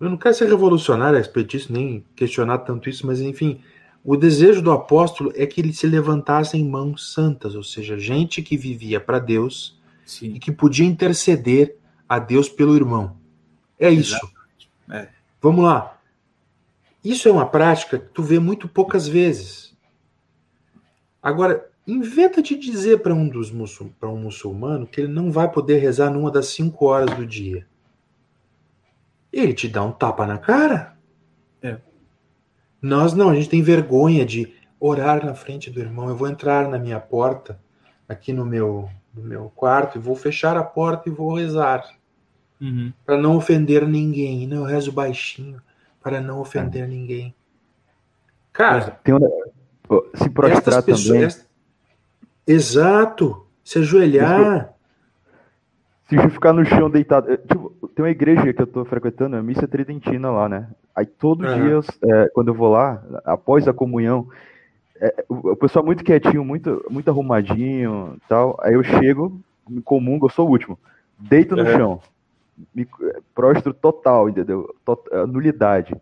[0.00, 3.60] Eu não quero ser revolucionário a respeito disso, nem questionar tanto isso, mas enfim,
[4.02, 8.40] o desejo do apóstolo é que ele se levantasse em mãos santas, ou seja, gente
[8.40, 10.32] que vivia para Deus Sim.
[10.34, 11.76] e que podia interceder
[12.08, 13.14] a Deus pelo irmão.
[13.78, 14.18] É isso.
[14.90, 15.08] É.
[15.40, 15.98] Vamos lá.
[17.04, 19.76] Isso é uma prática que tu vê muito poucas vezes.
[21.22, 23.52] Agora, inventa de dizer para um dos
[23.98, 27.66] para um muçulmano que ele não vai poder rezar numa das cinco horas do dia
[29.32, 30.96] ele te dá um tapa na cara.
[31.62, 31.78] É.
[32.80, 36.08] Nós não, a gente tem vergonha de orar na frente do irmão.
[36.08, 37.60] Eu vou entrar na minha porta,
[38.08, 41.84] aqui no meu, no meu quarto, e vou fechar a porta e vou rezar.
[42.60, 42.92] Uhum.
[43.04, 44.46] Para não ofender ninguém.
[44.46, 45.60] Não, eu rezo baixinho,
[46.02, 46.86] para não ofender é.
[46.86, 47.34] ninguém.
[48.52, 49.20] Cara, tem um...
[50.14, 51.50] se prostrar pessoas, também.
[52.46, 53.46] Exato.
[53.62, 54.74] Se ajoelhar.
[56.10, 57.36] Se ficar no chão deitado.
[57.36, 60.68] Tipo, tem uma igreja que eu tô frequentando, a missa tridentina lá, né?
[60.94, 61.54] Aí todo uhum.
[61.54, 64.28] dia, é, quando eu vou lá, após a comunhão,
[65.00, 68.58] é, o pessoal muito quietinho, muito, muito arrumadinho tal.
[68.60, 70.76] Aí eu chego, me comungo, eu sou o último.
[71.16, 71.72] Deito no uhum.
[71.76, 72.00] chão.
[72.74, 72.86] Me
[73.32, 74.74] prostro total, entendeu?
[74.84, 75.94] Tot, nulidade.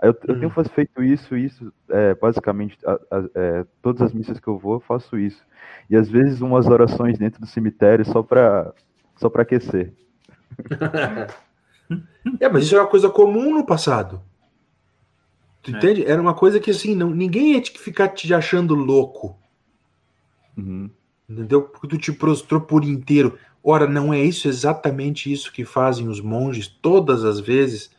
[0.00, 0.64] Aí eu, eu tenho uhum.
[0.64, 4.80] feito isso, isso, é, basicamente, a, a, é, todas as missas que eu vou, eu
[4.80, 5.42] faço isso.
[5.90, 8.72] E às vezes umas orações dentro do cemitério só para
[9.16, 9.92] só para aquecer.
[12.40, 14.22] é, mas isso é uma coisa comum no passado.
[15.62, 15.78] Tu é.
[15.78, 16.04] entende?
[16.04, 19.36] Era uma coisa que assim, não, ninguém ia te ficar te achando louco.
[20.56, 20.90] Uhum.
[21.28, 21.62] Entendeu?
[21.62, 23.36] Porque tu te prostrou por inteiro.
[23.62, 27.90] Ora, não é isso exatamente isso que fazem os monges todas as vezes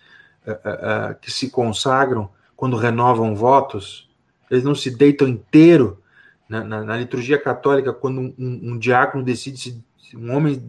[0.45, 4.09] uh, uh, uh, que se consagram quando renovam votos?
[4.49, 6.01] Eles não se deitam inteiro.
[6.47, 9.83] Na, na, na liturgia católica, quando um, um, um diácono decide se.
[10.15, 10.63] Um homem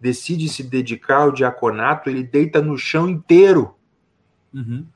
[0.00, 3.74] decide se dedicar ao diaconato, ele deita no chão inteiro.
[4.52, 4.86] Uhum.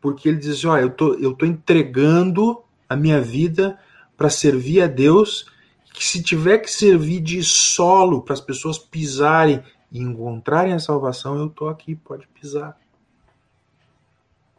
[0.00, 3.78] Porque ele diz: Olha, eu tô, eu tô entregando a minha vida
[4.16, 5.46] para servir a Deus,
[5.92, 11.38] que se tiver que servir de solo para as pessoas pisarem e encontrarem a salvação,
[11.38, 12.78] eu tô aqui, pode pisar.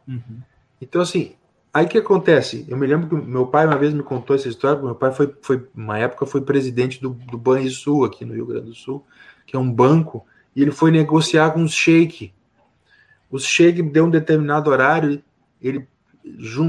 [0.06, 0.42] Uhum.
[0.80, 1.34] Então, assim,
[1.72, 2.64] aí que acontece?
[2.68, 5.34] Eu me lembro que meu pai uma vez me contou essa história, meu pai foi,
[5.40, 9.04] foi uma época foi presidente do, do Banrisul aqui no Rio Grande do Sul,
[9.46, 12.32] que é um banco, e ele foi negociar com os sheik.
[13.30, 15.22] Os sheik deu um determinado horário,
[15.60, 15.88] ele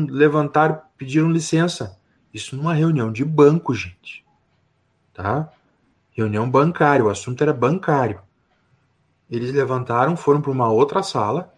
[0.10, 1.98] levantaram, pediram licença.
[2.34, 4.26] Isso numa reunião de banco, gente.
[5.14, 5.50] Tá?
[6.12, 8.20] Reunião bancária, o assunto era bancário.
[9.30, 11.54] Eles levantaram, foram para uma outra sala,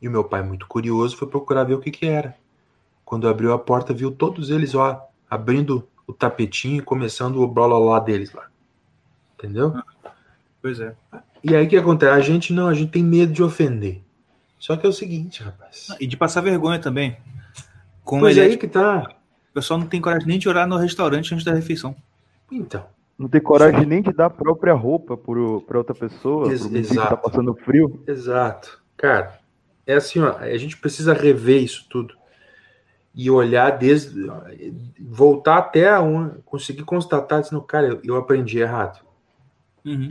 [0.00, 2.36] e o meu pai, muito curioso, foi procurar ver o que, que era.
[3.04, 7.98] Quando abriu a porta, viu todos eles, ó, abrindo o tapetinho e começando o blá
[8.00, 8.48] deles lá.
[9.34, 9.74] Entendeu?
[10.64, 10.94] Pois é.
[11.42, 12.10] E aí o que acontece?
[12.10, 14.00] A gente não, a gente tem medo de ofender.
[14.58, 15.88] Só que é o seguinte, rapaz.
[16.00, 17.18] E de passar vergonha também.
[18.02, 19.14] Como pois é aí que tá.
[19.50, 21.94] O pessoal não tem coragem nem de orar no restaurante antes da refeição.
[22.50, 22.82] Então.
[23.18, 26.94] Não tem coragem nem de dar a própria roupa para outra pessoa, Ex pro que
[26.94, 28.02] tá passando frio.
[28.06, 28.82] Exato.
[28.96, 29.38] Cara,
[29.86, 32.14] é assim, ó, a gente precisa rever isso tudo.
[33.14, 34.32] E olhar desde.
[34.98, 39.04] voltar até um, conseguir constatar, dizendo, cara, eu, eu aprendi errado.
[39.84, 40.08] Uhum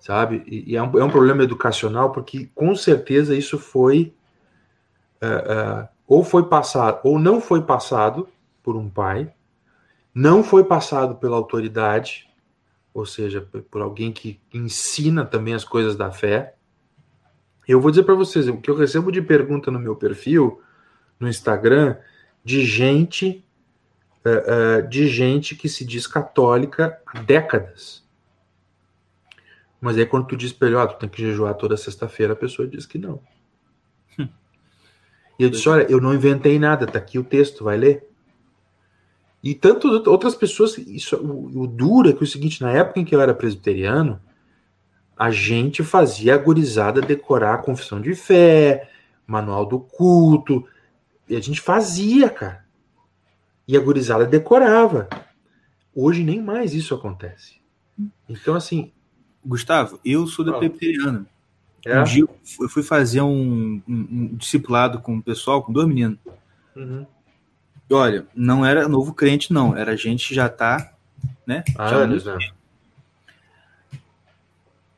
[0.00, 0.42] sabe?
[0.46, 4.12] E, e é, um, é, um, problema educacional porque com certeza isso foi
[5.22, 8.26] uh, uh, ou foi passado ou não foi passado
[8.62, 9.32] por um pai,
[10.14, 12.28] não foi passado pela autoridade,
[12.92, 16.54] ou seja, por alguém que ensina também as coisas da fé.
[17.68, 20.60] Eu vou dizer para vocês, o que eu recebo de pergunta no meu perfil,
[21.18, 21.96] no Instagram,
[22.44, 23.44] de gente,
[24.24, 28.04] uh, de gente que se diz católica há décadas.
[29.80, 32.36] Mas aí quando tu diz para ele, oh, tu tem que jejuar toda sexta-feira, a
[32.36, 33.20] pessoa diz que não.
[35.38, 38.06] E eu disse, olha, eu não inventei nada, tá aqui o texto, vai ler.
[39.42, 43.00] E tanto outras pessoas, isso, o, o duro é que é o seguinte, na época
[43.00, 44.20] em que eu era presbiteriano,
[45.16, 48.90] a gente fazia a gurizada decorar a confissão de fé,
[49.26, 50.66] manual do culto,
[51.26, 52.66] e a gente fazia, cara.
[53.66, 55.08] E a gurizada decorava.
[55.94, 57.60] Hoje nem mais isso acontece.
[58.28, 58.92] Então, assim.
[59.44, 61.26] Gustavo, eu sou da presbiteriana.
[61.84, 62.00] É?
[62.00, 62.24] Um dia
[62.60, 66.18] eu fui fazer um, um, um, discipulado com o pessoal, com dois meninos.
[66.76, 67.06] Uhum.
[67.88, 69.76] E olha, não era novo crente, não.
[69.76, 70.92] Era gente já tá,
[71.46, 71.64] né?
[71.76, 72.38] Ah, já né?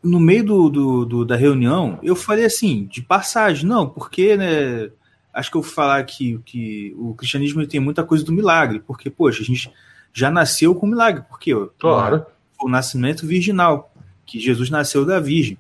[0.02, 4.90] No meio do, do, do, da reunião, eu falei assim, de passagem, não, porque, né?
[5.32, 9.08] Acho que eu vou falar que, que o cristianismo tem muita coisa do milagre, porque,
[9.08, 9.72] poxa, a gente
[10.12, 12.26] já nasceu com milagre, porque claro.
[12.60, 13.91] o, o nascimento virginal,
[14.32, 15.58] que Jesus nasceu da Virgem.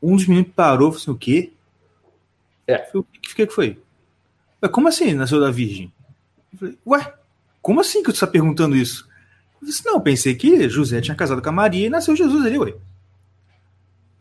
[0.00, 1.52] Um dos meninos parou e falou assim: o quê?
[2.66, 2.88] É.
[2.94, 3.76] o que, que foi?
[4.70, 5.92] Como assim nasceu da Virgem?
[6.52, 7.14] Eu falei, ué,
[7.60, 9.08] como assim que tu está perguntando isso?
[9.60, 12.56] Eu disse, não, pensei que José tinha casado com a Maria e nasceu Jesus ali,
[12.56, 12.74] ué.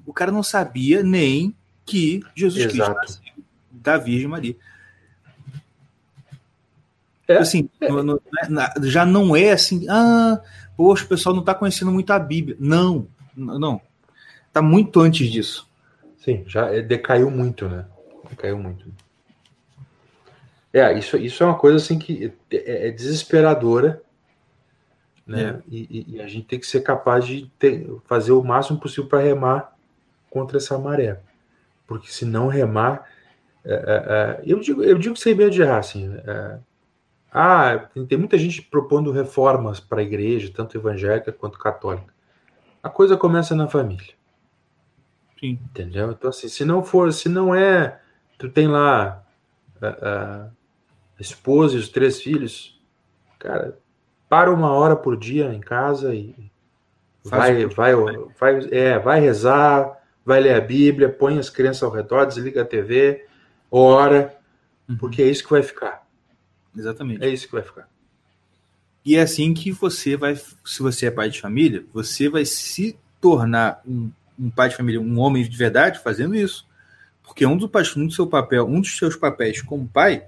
[0.08, 1.54] O cara não sabia nem
[1.86, 2.96] que Jesus Exato.
[2.96, 4.56] Cristo nasceu da Virgem Maria.
[7.28, 7.38] É.
[7.38, 7.92] Assim, é.
[8.50, 10.42] Né, já não é assim, ah,
[10.76, 12.58] poxa, o pessoal não está conhecendo muito a Bíblia.
[12.60, 13.82] Não, não.
[14.48, 15.70] Está muito antes disso.
[16.18, 17.86] Sim, já é, decaiu muito, né?
[18.30, 18.86] Decaiu muito.
[20.74, 24.02] É, isso, isso é uma coisa assim que é, é desesperadora,
[25.26, 25.60] né?
[25.60, 25.64] É.
[25.68, 29.24] E, e, a gente tem que ser capaz de ter, fazer o máximo possível para
[29.24, 29.76] remar
[30.30, 31.20] contra essa maré,
[31.88, 33.08] porque se não remar,
[33.64, 36.12] é, é, é eu digo, eu digo sem medo de errar, assim.
[37.32, 42.14] ah, tem, tem muita gente propondo reformas para a igreja, tanto evangélica quanto católica.
[42.82, 44.14] A coisa começa na família.
[45.40, 45.60] Sim.
[45.64, 46.12] Entendeu?
[46.12, 48.00] Então, assim, se não for, se não é,
[48.38, 49.24] tu tem lá
[49.82, 50.50] a, a,
[51.20, 52.80] esposa e os três filhos,
[53.38, 53.78] cara,
[54.28, 56.36] para uma hora por dia em casa e
[57.24, 57.94] vai, vai,
[58.38, 62.66] vai, é, vai rezar, vai ler a Bíblia, põe as crianças ao redor, desliga a
[62.66, 63.26] TV,
[63.72, 64.38] ora,
[64.88, 64.98] uhum.
[64.98, 66.06] porque é isso que vai ficar.
[66.76, 67.24] Exatamente.
[67.24, 67.90] É isso que vai ficar.
[69.10, 72.98] E é assim que você vai, se você é pai de família, você vai se
[73.19, 76.65] tornar um um pai de família, um homem de verdade, fazendo isso.
[77.22, 80.26] Porque um, do, um do seu papel, um dos seus papéis como pai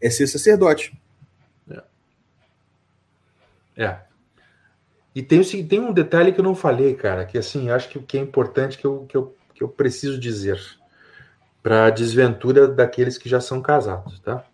[0.00, 0.98] é ser sacerdote.
[1.70, 1.82] É.
[3.84, 4.00] é.
[5.14, 8.02] E tem, tem um detalhe que eu não falei, cara, que assim, acho que o
[8.02, 10.58] que é importante que eu, que eu, que eu preciso dizer
[11.62, 14.44] para a desventura daqueles que já são casados, tá?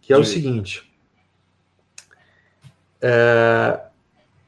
[0.00, 0.22] Que é Sim.
[0.22, 0.87] o seguinte.
[3.00, 3.80] É,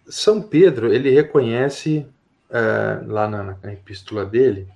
[0.08, 2.06] São Pedro, ele reconhece
[2.50, 4.68] uh, lá na, na epístola dele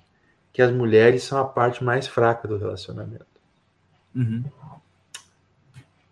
[0.53, 3.25] que as mulheres são a parte mais fraca do relacionamento.
[4.15, 4.45] Uhum.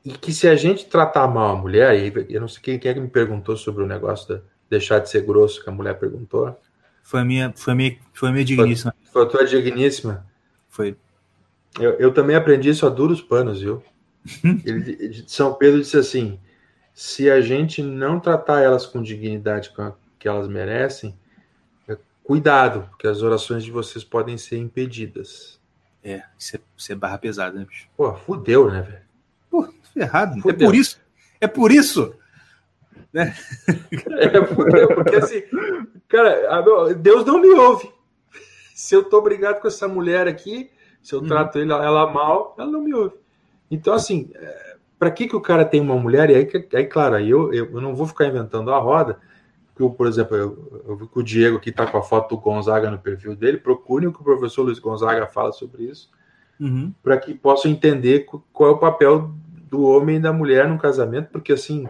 [0.04, 1.96] E que se a gente tratar mal a mulher,
[2.30, 5.10] eu não sei quem, quem é que me perguntou sobre o negócio de deixar de
[5.10, 6.60] ser grosso, que a mulher perguntou.
[7.02, 8.94] Foi a minha, foi a minha, foi a minha digníssima.
[9.04, 10.26] Foi, foi a tua digníssima?
[10.68, 10.98] Foi.
[11.80, 13.82] Eu, eu também aprendi isso a duros panos, viu?
[14.66, 16.38] Ele, São Pedro disse assim:
[16.94, 19.74] se a gente não tratar elas com dignidade
[20.20, 21.16] que elas merecem,
[22.24, 25.60] Cuidado, porque as orações de vocês podem ser impedidas.
[26.02, 27.90] É, isso é, isso é barra pesada, né, bicho?
[27.98, 29.04] Pô, fudeu, né, velho?
[29.50, 30.42] Pô, ferrado.
[30.42, 30.68] Fudeu.
[30.68, 31.02] É por isso.
[31.42, 32.16] É por isso.
[33.12, 33.36] Né?
[34.10, 35.44] É, fudeu, porque assim,
[36.08, 36.62] cara,
[36.94, 37.92] Deus não me ouve.
[38.74, 40.72] Se eu tô brigado com essa mulher aqui,
[41.02, 41.28] se eu uhum.
[41.28, 43.16] trato ela mal, ela não me ouve.
[43.70, 46.30] Então, assim, é, para que, que o cara tem uma mulher?
[46.30, 49.20] E aí, aí claro, aí eu, eu, não vou ficar inventando a roda,
[49.78, 52.42] eu, por exemplo, eu, eu vi que o Diego aqui está com a foto do
[52.42, 53.58] Gonzaga no perfil dele.
[53.58, 56.12] Procurem o que o professor Luiz Gonzaga fala sobre isso,
[56.60, 56.94] uhum.
[57.02, 59.34] para que possam entender qual é o papel
[59.70, 61.88] do homem e da mulher no casamento, porque assim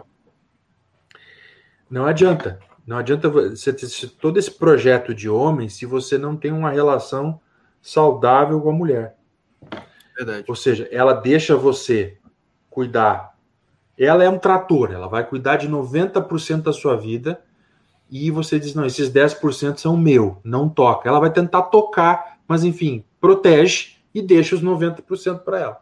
[1.90, 2.58] não adianta.
[2.86, 3.86] Não adianta você ter
[4.20, 7.40] todo esse projeto de homem se você não tem uma relação
[7.80, 9.16] saudável com a mulher.
[10.16, 10.44] Verdade.
[10.48, 12.18] Ou seja, ela deixa você
[12.74, 13.38] cuidar.
[13.96, 17.40] Ela é um trator, ela vai cuidar de 90% da sua vida
[18.10, 21.08] e você diz: não, esses 10% são meu, não toca.
[21.08, 25.80] Ela vai tentar tocar, mas enfim, protege e deixa os 90% para ela.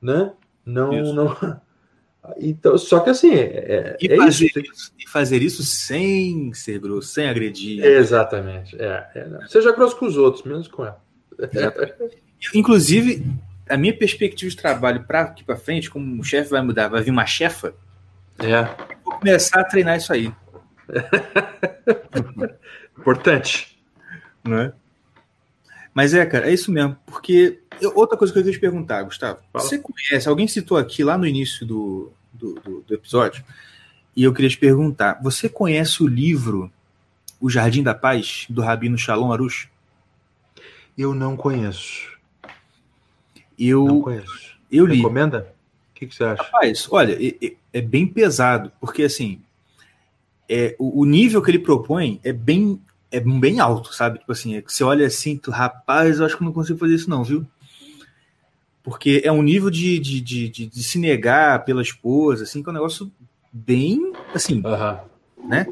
[0.00, 0.32] Né?
[0.64, 1.36] Não, não,
[2.38, 4.60] Então, só que assim, é, e, é fazer isso.
[4.60, 4.92] isso.
[4.96, 7.84] E fazer isso sem ser grosso, sem agredir.
[7.84, 8.80] Exatamente.
[8.80, 11.02] É, é, Seja grosso com os outros, menos com ela.
[12.54, 13.26] Inclusive,
[13.68, 17.02] a minha perspectiva de trabalho para aqui para frente, como o chefe vai mudar, vai
[17.02, 17.74] vir uma chefa,
[18.38, 18.64] é.
[19.04, 20.32] vou começar a treinar isso aí.
[22.98, 23.78] Importante.
[24.44, 24.72] Não é?
[25.94, 26.96] Mas é, cara, é isso mesmo.
[27.06, 29.40] Porque eu, outra coisa que eu queria te perguntar, Gustavo.
[29.52, 29.64] Fala.
[29.64, 33.44] Você conhece, alguém citou aqui lá no início do, do, do, do episódio,
[34.16, 36.72] e eu queria te perguntar: você conhece o livro
[37.40, 39.68] O Jardim da Paz, do Rabino Shalom Arush?
[40.96, 42.11] Eu não conheço.
[43.68, 44.56] Eu, não conheço.
[44.70, 44.96] Eu li.
[44.96, 45.54] Recomenda?
[45.90, 46.42] O que, que você acha?
[46.42, 49.40] Rapaz, olha, é, é, bem pesado, porque assim,
[50.48, 52.80] é, o, o, nível que ele propõe é bem,
[53.10, 54.18] é bem alto, sabe?
[54.18, 57.08] Tipo assim, é, você olha assim, tu, rapaz, eu acho que não consigo fazer isso,
[57.08, 57.46] não, viu?
[58.82, 62.68] Porque é um nível de, de, de, de, de se negar pela esposa, assim, que
[62.68, 63.12] é um negócio
[63.52, 65.48] bem assim, uhum.
[65.48, 65.66] né?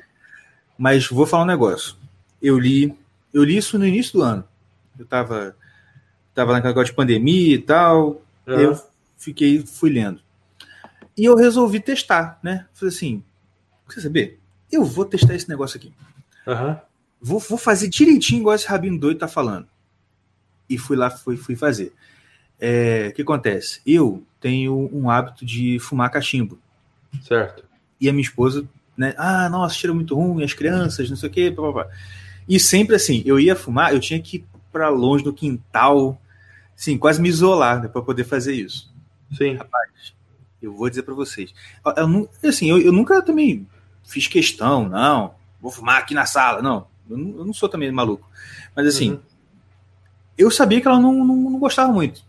[0.76, 1.96] Mas vou falar um negócio.
[2.40, 2.94] Eu li,
[3.32, 4.44] eu li isso no início do ano.
[4.98, 5.56] Eu tava,
[6.34, 8.22] tava naquele negócio de pandemia e tal.
[8.46, 8.54] Uhum.
[8.54, 8.82] Eu
[9.16, 10.20] fiquei, fui lendo.
[11.16, 12.66] E eu resolvi testar, né?
[12.72, 13.22] Falei assim,
[13.92, 14.40] quer saber?
[14.70, 15.92] Eu vou testar esse negócio aqui.
[16.46, 16.76] Uhum.
[17.20, 19.68] Vou, vou fazer direitinho igual esse rabino doido tá falando.
[20.68, 21.92] E fui lá, fui, fui fazer.
[22.58, 23.80] É, o que acontece?
[23.86, 26.58] Eu tenho um hábito de fumar cachimbo.
[27.22, 27.64] Certo.
[28.00, 28.66] E a minha esposa,
[28.96, 29.14] né?
[29.18, 31.50] Ah, nossa, cheira muito ruim, as crianças, não sei o quê.
[31.50, 31.92] Blá, blá, blá.
[32.48, 36.20] E sempre assim, eu ia fumar, eu tinha que para longe do quintal,
[36.76, 38.92] sim, quase me isolar né, para poder fazer isso.
[39.36, 39.54] Sim.
[39.54, 39.90] Rapaz,
[40.60, 41.54] eu vou dizer para vocês.
[41.84, 43.66] Eu, eu, assim, eu, eu, nunca também
[44.04, 46.86] fiz questão, não, vou fumar aqui na sala, não.
[47.08, 48.28] Eu não, eu não sou também maluco.
[48.74, 49.20] Mas assim, uhum.
[50.38, 52.24] eu sabia que ela não, não, não, gostava muito.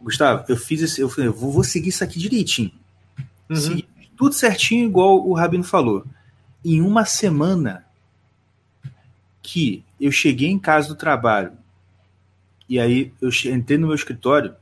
[0.00, 2.70] Gustavo, eu fiz esse, eu falei, vou, vou seguir isso aqui direitinho.
[3.48, 3.56] Uhum.
[3.56, 6.04] Segui tudo certinho, igual o Rabino falou.
[6.64, 7.84] Em uma semana
[9.42, 11.52] que eu cheguei em casa do trabalho
[12.68, 14.54] e aí eu entrei no meu escritório,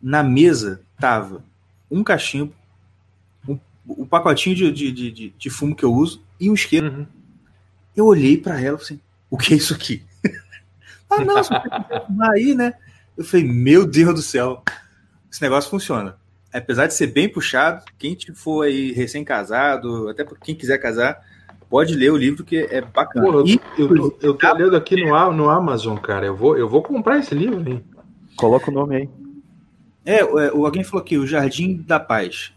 [0.00, 1.44] na mesa tava
[1.90, 2.54] um cachimbo,
[3.46, 6.90] um, um pacotinho de, de, de, de, fumo que eu uso e um isqueiro.
[6.90, 7.06] Uhum.
[7.94, 8.98] Eu olhei para ela assim,
[9.30, 10.02] o que é isso aqui?
[11.10, 11.54] ah, não, você
[12.32, 12.74] aí, né?
[13.16, 14.62] Eu falei, meu Deus do céu,
[15.30, 16.16] esse negócio funciona.
[16.52, 21.20] Apesar de ser bem puxado, quem for aí recém-casado, até quem quiser casar,
[21.74, 23.26] pode ler o livro que é bacana.
[23.26, 26.24] Pô, eu, eu, eu, tô lendo aqui no, no Amazon, cara.
[26.24, 27.82] Eu vou, eu vou comprar esse livro, hein?
[28.36, 29.08] Coloca o nome aí.
[30.06, 32.52] É, é alguém falou aqui, o Jardim da Paz.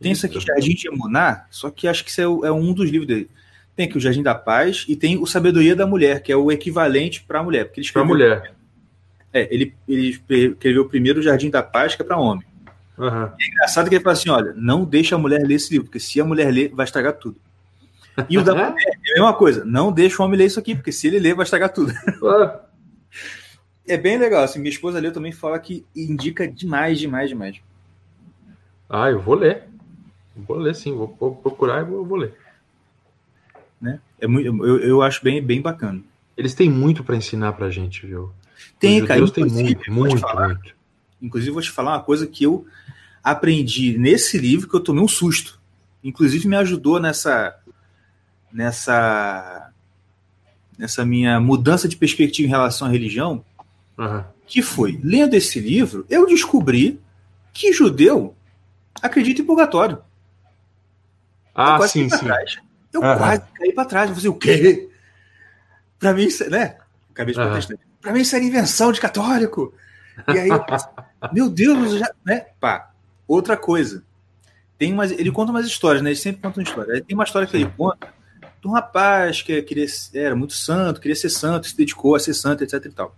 [0.00, 2.88] Tem isso aqui, Jardim de Emuná, só que acho que isso é, é, um dos
[2.88, 3.28] livros dele.
[3.74, 6.52] Tem aqui o Jardim da Paz e tem o Sabedoria da Mulher, que é o
[6.52, 7.64] equivalente para a mulher.
[7.64, 8.54] Porque ele para mulher.
[9.32, 12.46] É, ele, ele escreveu primeiro o Jardim da Paz, que é para homem.
[12.96, 13.24] Uhum.
[13.24, 15.98] é engraçado que ele fala assim: olha, não deixa a mulher ler esse livro, porque
[15.98, 17.36] se a mulher ler, vai estragar tudo.
[18.28, 19.64] E o da mulher é a mesma coisa.
[19.64, 21.92] Não deixa o homem ler isso aqui, porque se ele ler, vai estragar tudo.
[23.86, 24.42] é bem legal.
[24.42, 27.60] Assim, minha esposa leu também fala que indica demais, demais, demais.
[28.88, 29.64] Ah, eu vou ler.
[30.36, 32.34] Vou ler sim, vou, vou procurar e vou, vou, ler.
[33.80, 34.00] Né?
[34.20, 36.02] É muito, eu, eu acho bem, bem bacana.
[36.36, 38.32] Eles têm muito para ensinar pra gente, viu?
[38.78, 39.20] Tem, cara.
[39.20, 40.74] Deus tem muito, muito, falar, muito.
[41.20, 42.66] Inclusive, vou te falar uma coisa que eu
[43.22, 45.60] aprendi nesse livro que eu tomei um susto.
[46.02, 47.59] Inclusive, me ajudou nessa
[48.52, 49.70] nessa
[50.80, 53.44] nessa minha mudança de perspectiva em relação à religião,
[53.98, 54.24] uhum.
[54.46, 56.98] que foi, lendo esse livro, eu descobri
[57.52, 58.34] que judeu
[59.02, 60.02] acredita em purgatório.
[61.54, 62.24] Ah, sim, sim.
[62.24, 62.58] Trás.
[62.90, 63.16] Eu uhum.
[63.16, 64.08] quase caí para trás.
[64.08, 64.88] Eu falei, o quê?
[65.98, 66.78] Para mim, né?
[67.10, 67.78] Acabei de uhum.
[68.00, 69.74] Para mim, isso era invenção de católico.
[70.28, 70.48] E aí,
[71.30, 72.46] meu Deus, já, né?
[72.58, 72.90] Pá,
[73.28, 74.02] outra coisa.
[74.78, 76.08] Tem umas, ele conta umas histórias, né?
[76.08, 77.04] Ele sempre conta uma história.
[77.04, 78.19] Tem uma história que ele conta
[78.60, 82.34] de um rapaz que queria, era muito santo, queria ser santo, se dedicou a ser
[82.34, 83.16] santo, etc e tal.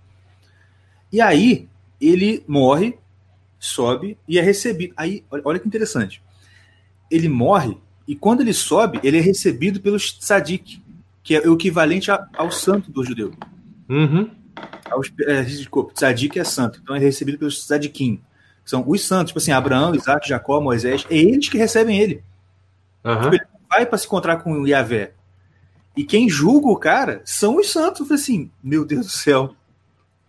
[1.13, 1.69] E aí
[2.01, 2.97] ele morre,
[3.59, 4.95] sobe e é recebido.
[4.97, 6.23] Aí, olha que interessante.
[7.11, 10.83] Ele morre e quando ele sobe, ele é recebido pelos tzadik,
[11.23, 13.33] que é o equivalente ao santo do judeu.
[13.89, 14.31] Uhum.
[14.91, 18.21] Aos, é, desculpa, tzadik é santo, então é recebido pelos tzadikim.
[18.65, 22.23] São os santos, tipo assim, Abraão, Isaac, Jacó, Moisés, é eles que recebem ele.
[23.05, 23.23] Uhum.
[23.23, 25.13] Tipo, ele vai para se encontrar com o Yahvé.
[25.97, 28.01] E quem julga o cara são os santos.
[28.01, 29.55] Eu falei assim, meu Deus do céu.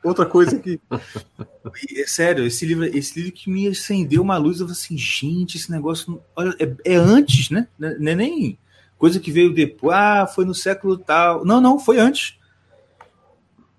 [0.04, 0.80] Outra coisa que.
[1.98, 5.58] é sério, esse livro, esse livro que me acendeu uma luz, eu falei assim, gente,
[5.58, 6.22] esse negócio.
[6.36, 7.68] Olha, é, é antes, né?
[7.80, 8.58] Não é nem
[8.98, 9.96] coisa que veio depois.
[9.96, 11.46] Ah, foi no século tal.
[11.46, 12.38] Não, não, foi antes.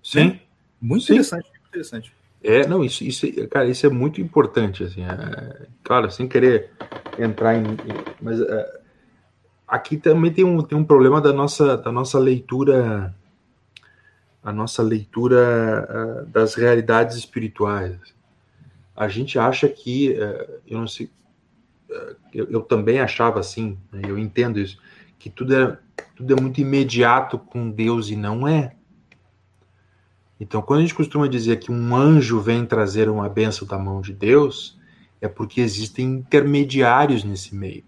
[0.03, 0.25] Sim.
[0.25, 0.39] Né?
[0.81, 1.13] Muito Sim.
[1.13, 2.13] interessante, muito interessante.
[2.43, 6.69] É, não, isso, isso, cara, isso é muito importante, assim, é, claro, sem querer
[7.17, 7.63] entrar em,
[8.21, 8.81] mas é,
[9.67, 13.15] aqui também tem um, tem um problema da nossa, da nossa leitura,
[14.43, 17.97] a nossa leitura uh, das realidades espirituais.
[18.95, 21.09] A gente acha que, uh, eu não sei,
[21.89, 24.77] uh, eu, eu, também achava assim, né, eu entendo isso,
[25.17, 25.77] que tudo é,
[26.15, 28.75] tudo é muito imediato com Deus e não é.
[30.39, 34.01] Então, quando a gente costuma dizer que um anjo vem trazer uma benção da mão
[34.01, 34.77] de Deus,
[35.21, 37.83] é porque existem intermediários nesse meio.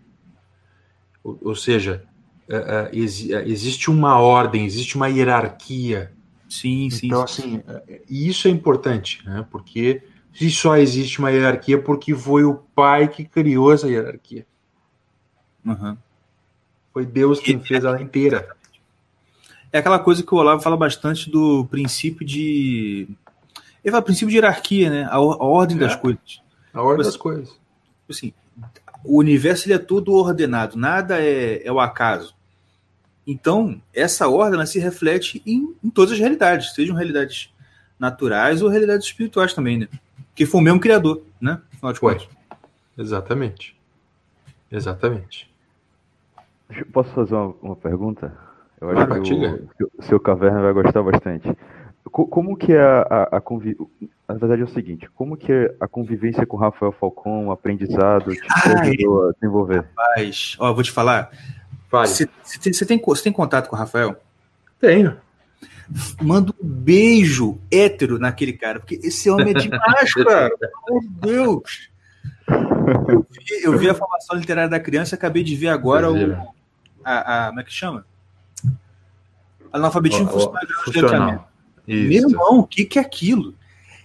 [1.28, 2.06] Ou, ou seja,
[2.50, 6.14] uh, uh, ex, existe uma ordem, existe uma hierarquia.
[6.48, 7.08] Sim, sim.
[7.08, 7.62] Então, assim,
[8.10, 9.46] e isso é importante, né?
[9.52, 10.02] Porque
[10.34, 14.48] se só existe uma hierarquia, porque foi o pai que criou essa hierarquia.
[15.66, 15.98] Uhum.
[16.94, 18.48] Foi Deus quem fez ela inteira.
[19.74, 23.10] É aquela coisa que o Olavo fala bastante do princípio de.
[23.84, 25.04] Ele fala princípio de hierarquia, né?
[25.04, 25.82] A, a ordem é.
[25.82, 26.42] das coisas.
[26.74, 27.60] A ordem das coisas.
[28.10, 28.32] Assim,
[29.04, 32.36] o universo ele é todo ordenado, nada é, é o acaso.
[33.26, 37.54] Então, essa ordem se reflete em, em, todas as realidades, sejam realidades
[38.00, 39.88] naturais ou realidades espirituais também, né?
[40.34, 41.60] Que foi o mesmo criador, né?
[41.74, 42.30] Afinal de contas.
[42.98, 43.78] Exatamente.
[44.72, 45.50] Exatamente.
[46.94, 48.34] Posso fazer uma, uma pergunta?
[48.80, 49.34] Eu acho ah, que
[49.84, 51.50] o, o seu caverna vai gostar bastante.
[52.10, 53.88] Como que é a, a, a convivência?
[54.28, 57.52] Na verdade é o seguinte, como que é a convivência com o Rafael Falcão, o
[57.52, 58.42] aprendizado, te
[58.82, 59.86] ajudou a desenvolver?
[59.96, 61.32] Rapaz, ó, vou te falar.
[61.90, 62.28] Você
[62.60, 64.18] tem, tem, tem contato com o Rafael?
[64.82, 65.18] Tenho.
[66.22, 70.52] Manda um beijo hétero naquele cara, porque esse homem é demais, cara.
[70.90, 71.90] Meu Deus!
[73.08, 76.34] Eu vi, eu vi, a formação literária da criança, acabei de ver agora o.
[77.04, 78.06] A, a, como é que chama?
[79.72, 80.62] Analfabetismo funcional.
[80.84, 81.52] funcional.
[81.88, 83.56] Meu irmão, o que, que é aquilo?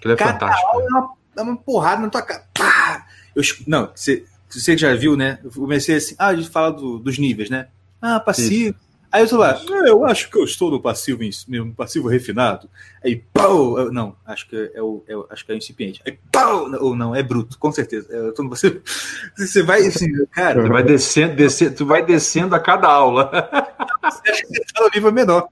[0.02, 0.68] Aquilo é Cada fantástico.
[0.68, 2.44] Aula é uma, é uma porrada na tua cara.
[2.52, 3.06] Pá!
[3.36, 5.38] Eu, não, você, você já viu, né?
[5.44, 7.68] Eu comecei assim, ah, a gente fala do, dos níveis, né?
[8.00, 8.76] Ah, passivo.
[8.76, 8.92] Isso.
[9.12, 12.68] Aí eu tô lá, ah, eu acho que eu estou no passivo, no passivo refinado.
[13.04, 13.92] Aí, pau!
[13.92, 16.02] Não, acho que é o, é, acho que é o incipiente.
[16.04, 16.68] Aí, pau!
[16.80, 18.10] Ou não, é bruto, com certeza.
[18.10, 18.80] Eu tô, você,
[19.38, 20.62] você vai, assim, cara.
[20.62, 23.30] Você vai descendo, descendo, tu vai descendo a cada aula.
[24.02, 25.48] Você acha que você tá no nível menor.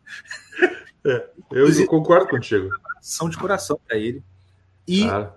[1.06, 2.68] É, eu, eu concordo contigo.
[3.00, 4.24] São de coração para ele.
[4.86, 5.32] E, claro.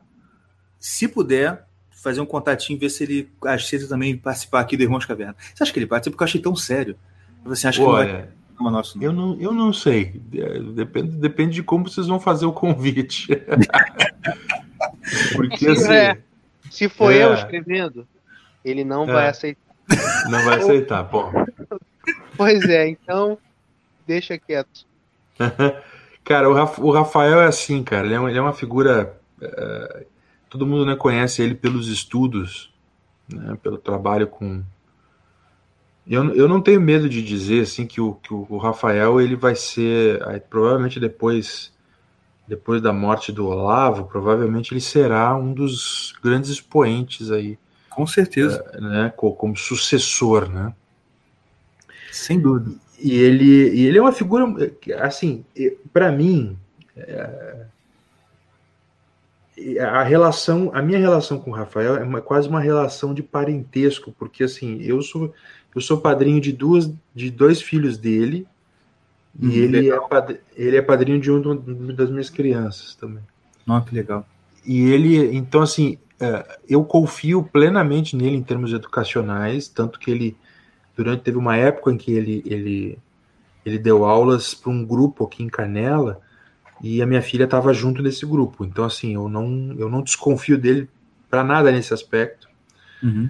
[0.79, 5.35] se puder, fazer um contatinho, ver se ele aceita também participar aqui do Irmãos Caverna.
[5.53, 6.13] Você acha que ele participa?
[6.13, 6.97] Porque eu achei tão sério.
[7.45, 8.21] Você acha Pô, que ele vai...
[8.21, 8.27] É...
[8.59, 9.03] Nosso, não?
[9.03, 10.21] Eu, não, eu não sei.
[10.33, 13.27] É, depende, depende de como vocês vão fazer o convite.
[15.35, 16.17] Porque se, assim, é,
[16.69, 17.25] se for é...
[17.25, 18.07] eu escrevendo,
[18.63, 19.29] ele não vai é.
[19.29, 19.61] aceitar.
[20.29, 21.25] Não vai aceitar, pô.
[22.37, 23.37] Pois é, então
[24.07, 24.85] deixa quieto.
[26.23, 28.05] cara, o Rafael é assim, cara.
[28.05, 29.17] Ele é uma, ele é uma figura.
[29.43, 30.05] Uh,
[30.49, 32.73] todo mundo né, conhece ele pelos estudos,
[33.27, 34.63] né, pelo trabalho com.
[36.05, 39.55] Eu, eu não tenho medo de dizer assim que o, que o Rafael ele vai
[39.55, 41.71] ser aí, provavelmente depois
[42.47, 47.57] depois da morte do Olavo, provavelmente ele será um dos grandes expoentes aí.
[47.89, 48.63] Com certeza.
[48.75, 50.73] Uh, né, como, como sucessor, né?
[52.11, 52.75] Sem dúvida.
[52.99, 54.45] E ele, e ele é uma figura,
[55.01, 55.43] assim,
[55.91, 56.57] para mim,
[56.95, 57.65] é,
[59.79, 64.11] a relação, a minha relação com o Rafael é uma, quase uma relação de parentesco,
[64.17, 65.33] porque assim, eu sou
[65.75, 68.47] eu sou padrinho de duas de dois filhos dele
[69.39, 69.99] hum, e ele é,
[70.55, 73.23] ele é padrinho de um das minhas crianças também.
[73.65, 74.27] Nossa, que legal.
[74.65, 80.37] E ele, então assim, é, eu confio plenamente nele em termos educacionais, tanto que ele
[80.95, 82.97] durante teve uma época em que ele ele
[83.65, 86.21] ele deu aulas para um grupo aqui em Canela
[86.83, 88.65] e a minha filha estava junto desse grupo.
[88.65, 90.89] Então assim, eu não eu não desconfio dele
[91.29, 92.49] para nada nesse aspecto.
[93.01, 93.29] Uhum.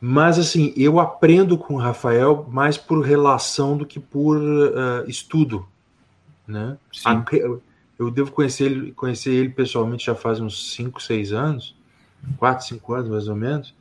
[0.00, 5.68] Mas assim, eu aprendo com o Rafael mais por relação do que por uh, estudo,
[6.48, 6.78] né?
[7.04, 7.22] A,
[8.00, 11.76] eu devo conhecer ele, conhecer ele pessoalmente já faz uns 5, 6 anos,
[12.38, 13.74] 4, 5 anos mais ou menos.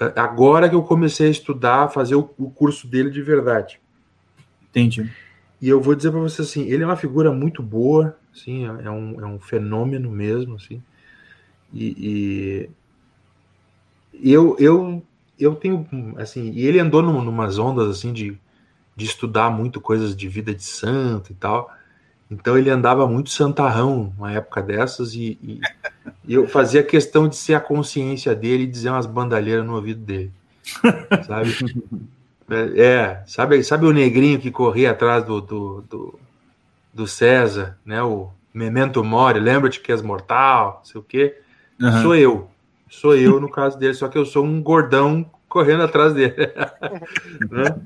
[0.00, 3.78] É, agora que eu comecei a estudar, fazer o, o curso dele de verdade.
[4.68, 5.08] Entendi.
[5.60, 8.90] E eu vou dizer para você assim, ele é uma figura muito boa, assim, é,
[8.90, 10.82] um, é um fenômeno mesmo, assim.
[11.72, 12.68] E,
[14.12, 15.02] e eu, eu,
[15.38, 15.86] eu tenho,
[16.18, 18.38] assim, e ele andou num, numas ondas, assim, de,
[18.94, 21.70] de estudar muito coisas de vida de santo e tal.
[22.30, 25.60] Então ele andava muito santarrão uma época dessas e, e,
[26.26, 30.00] e, eu fazia questão de ser a consciência dele e dizer umas bandalheiras no ouvido
[30.00, 30.32] dele.
[31.26, 31.50] Sabe?
[32.48, 36.18] É, é, sabe, sabe o negrinho que corria atrás do, do, do,
[36.94, 38.02] do César, né?
[38.02, 41.38] O Memento Mori, lembra-te que és mortal, não sei o quê.
[41.80, 42.02] Uhum.
[42.02, 42.50] Sou eu.
[42.88, 46.34] Sou eu no caso dele, só que eu sou um gordão correndo atrás dele.
[47.50, 47.76] né?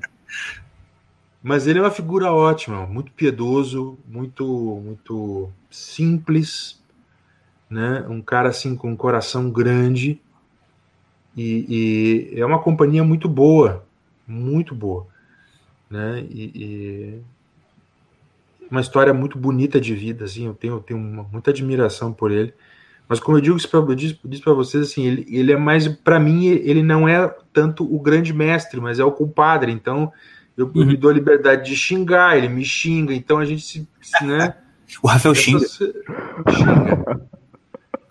[1.43, 4.45] Mas ele é uma figura ótima, muito piedoso, muito
[4.85, 6.79] muito simples,
[7.69, 8.05] né?
[8.07, 10.21] Um cara assim com um coração grande
[11.35, 13.83] e, e é uma companhia muito boa,
[14.31, 15.07] muito boa,
[15.89, 16.25] né?
[16.29, 17.21] E, e,
[18.69, 20.45] uma história muito bonita de vida, assim.
[20.45, 22.53] Eu tenho, tenho uma, muita admiração por ele.
[23.07, 26.17] Mas como eu digo isso para disse para vocês, assim, ele, ele é mais para
[26.17, 29.69] mim ele não é tanto o grande mestre, mas é o compadre.
[29.69, 30.13] Então
[30.55, 30.85] eu, uhum.
[30.85, 33.13] me dou a liberdade de xingar, ele me xinga.
[33.13, 33.85] Então a gente se,
[34.25, 34.55] né?
[35.03, 35.67] o Rafael xinga.
[35.67, 37.21] xinga.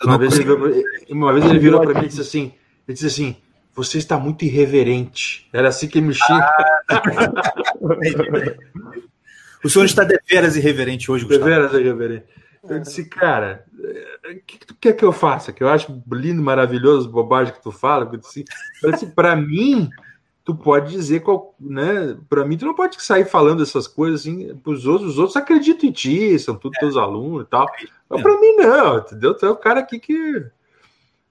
[0.03, 2.53] Uma vez, ele, uma vez ele virou para mim e disse assim:
[2.87, 3.37] ele disse assim,
[3.75, 5.49] você está muito irreverente.
[5.53, 6.51] Era assim que me xinga.
[6.89, 7.03] Ah,
[9.65, 11.45] o senhor está deveras irreverente hoje, Gustavo.
[11.49, 12.27] Deveras irreverente.
[12.69, 15.53] Eu disse, cara, o que, que, tu quer que eu faça?
[15.53, 18.11] Que eu acho lindo, maravilhoso, bobagem que tu fala.
[18.83, 19.89] Eu disse, para mim,
[20.45, 22.17] tu pode dizer, qual, né?
[22.29, 25.13] Para mim, tu não pode sair falando essas coisas assim para os outros.
[25.13, 26.81] Os outros acreditam em ti, são todos é.
[26.81, 27.67] teus alunos e tal.
[28.09, 29.35] Mas para mim, não, entendeu?
[29.35, 30.45] Tu é o cara aqui que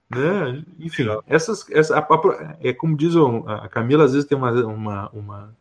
[0.09, 0.63] né?
[0.79, 3.13] Enfim, essas, essa, a, a, é como diz
[3.45, 5.55] a Camila, às vezes tem uma, uma, uma,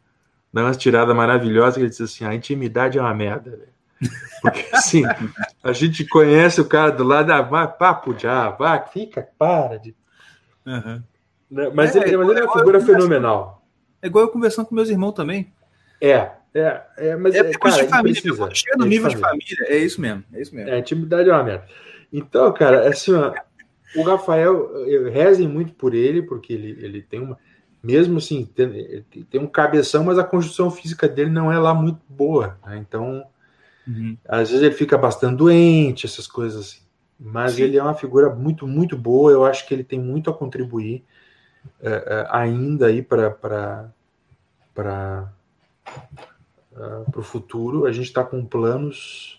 [0.52, 3.50] uma tirada maravilhosa que ele diz assim: a intimidade é uma merda.
[3.50, 3.78] Véio.
[4.40, 5.02] Porque assim,
[5.62, 9.94] a gente conhece o cara do lado, ah, vai, papo já, vai, fica, para de.
[10.64, 11.02] Uhum.
[11.50, 11.70] Né?
[11.74, 13.66] Mas, é, ele, mas ele é uma figura fenomenal.
[14.00, 15.52] É igual eu conversando com meus irmãos também.
[16.00, 18.22] É, é, é mas é, é cara, de família.
[18.22, 19.46] Precisa, chega no nível de família.
[19.46, 20.24] de família, é isso mesmo.
[20.32, 20.70] É isso mesmo.
[20.70, 21.66] É, intimidade é uma merda.
[22.12, 23.34] Então, cara, é assim, ó,
[23.96, 24.70] o Rafael,
[25.10, 27.38] rezem muito por ele, porque ele, ele tem uma.
[27.82, 32.00] Mesmo assim, tem, tem um cabeção, mas a construção física dele não é lá muito
[32.08, 32.58] boa.
[32.66, 32.78] Né?
[32.78, 33.24] Então,
[33.86, 34.16] uhum.
[34.26, 36.80] às vezes ele fica bastante doente, essas coisas assim.
[37.18, 37.62] Mas Sim.
[37.62, 39.30] ele é uma figura muito, muito boa.
[39.30, 41.04] Eu acho que ele tem muito a contribuir
[41.80, 43.30] uh, uh, ainda aí para
[44.74, 45.32] para
[46.76, 47.86] uh, o futuro.
[47.86, 49.37] A gente está com planos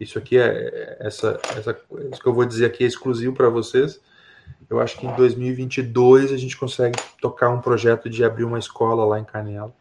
[0.00, 1.78] isso aqui é essa, essa
[2.10, 4.00] isso que eu vou dizer aqui é exclusivo para vocês.
[4.68, 9.04] Eu acho que em 2022 a gente consegue tocar um projeto de abrir uma escola
[9.04, 9.74] lá em Canela.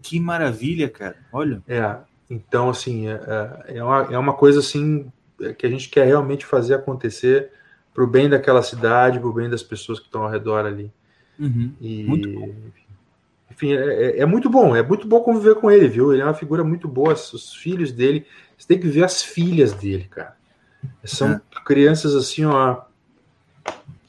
[0.00, 1.16] Que maravilha, cara.
[1.32, 1.62] Olha.
[1.66, 1.96] É.
[2.30, 3.20] Então, assim, é,
[3.66, 5.10] é, é uma, é uma coisa assim
[5.58, 7.50] que a gente quer realmente fazer acontecer
[7.92, 10.92] para o bem daquela cidade, para o bem das pessoas que estão ao redor ali.
[11.38, 11.72] Uhum.
[11.80, 12.28] E, muito
[13.54, 16.12] enfim, é, é, é, muito bom, é muito bom conviver com ele, viu?
[16.12, 18.26] Ele é uma figura muito boa, os filhos dele,
[18.56, 20.36] você tem que ver as filhas dele, cara.
[21.04, 21.40] São é.
[21.64, 22.82] crianças assim, ó,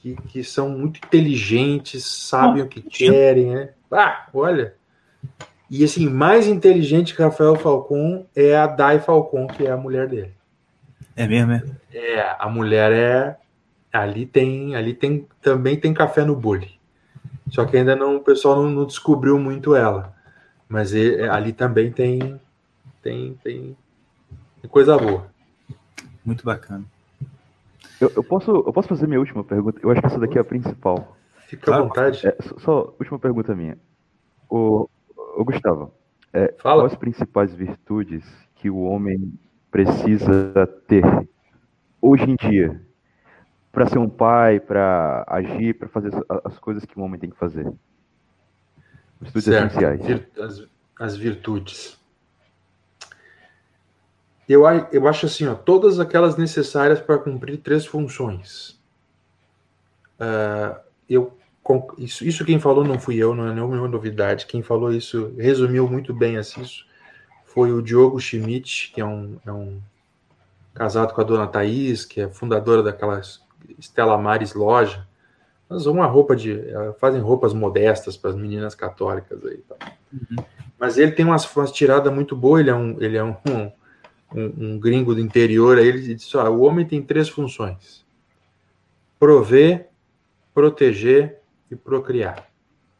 [0.02, 3.70] que, que são muito inteligentes, sabem o que querem, né?
[3.92, 4.76] Ah, olha.
[5.70, 10.08] E assim, mais inteligente que Rafael Falcon é a Dai Falcon, que é a mulher
[10.08, 10.34] dele.
[11.16, 11.64] É mesmo, é?
[11.94, 13.38] É, a mulher é.
[13.92, 16.78] Ali tem, ali tem também tem café no bule.
[17.50, 20.14] Só que ainda não, o pessoal não, não descobriu muito ela.
[20.68, 22.40] Mas ele, ali também tem,
[23.02, 23.78] tem, tem,
[24.68, 25.28] coisa boa.
[26.24, 26.84] Muito bacana.
[28.00, 29.80] Eu, eu, posso, eu posso fazer minha última pergunta?
[29.82, 31.16] Eu acho que essa daqui é a principal.
[31.48, 32.28] Fica à vontade.
[32.28, 33.78] É, só, só, última pergunta minha.
[34.50, 34.90] O,
[35.38, 35.94] o Gustavo,
[36.34, 36.82] é, Fala.
[36.82, 38.26] quais as principais virtudes
[38.56, 39.34] que o homem
[39.72, 41.04] precisa ter
[42.02, 42.82] hoje em dia
[43.72, 46.12] para ser um pai, para agir, para fazer
[46.44, 47.72] as coisas que o homem tem que fazer?
[49.22, 49.78] Virtudes certo.
[49.78, 50.28] essenciais.
[50.38, 50.68] As,
[51.00, 52.00] as virtudes.
[54.48, 58.80] Eu, eu acho assim, ó, todas aquelas necessárias para cumprir três funções.
[60.20, 61.36] Uh, eu,
[61.98, 64.46] isso, isso quem falou não fui eu, não é nenhuma novidade.
[64.46, 66.86] Quem falou isso resumiu muito bem assim, isso
[67.46, 69.82] foi o Diogo Schmidt, que é um, é um
[70.74, 73.22] casado com a dona Thaís, que é fundadora daquela
[73.80, 75.08] Estela Maris Loja.
[75.70, 76.62] Elas uma roupa de.
[77.00, 79.58] fazem roupas modestas para as meninas católicas aí.
[79.58, 79.94] Tá?
[80.14, 80.44] Uhum.
[80.78, 83.72] Mas ele tem umas, umas tiradas muito boas, ele é um, ele é um,
[84.34, 88.06] um um, gringo do interior, aí ele disse: ah, o homem tem três funções:
[89.20, 89.90] prover,
[90.54, 91.40] proteger
[91.70, 92.48] e procriar.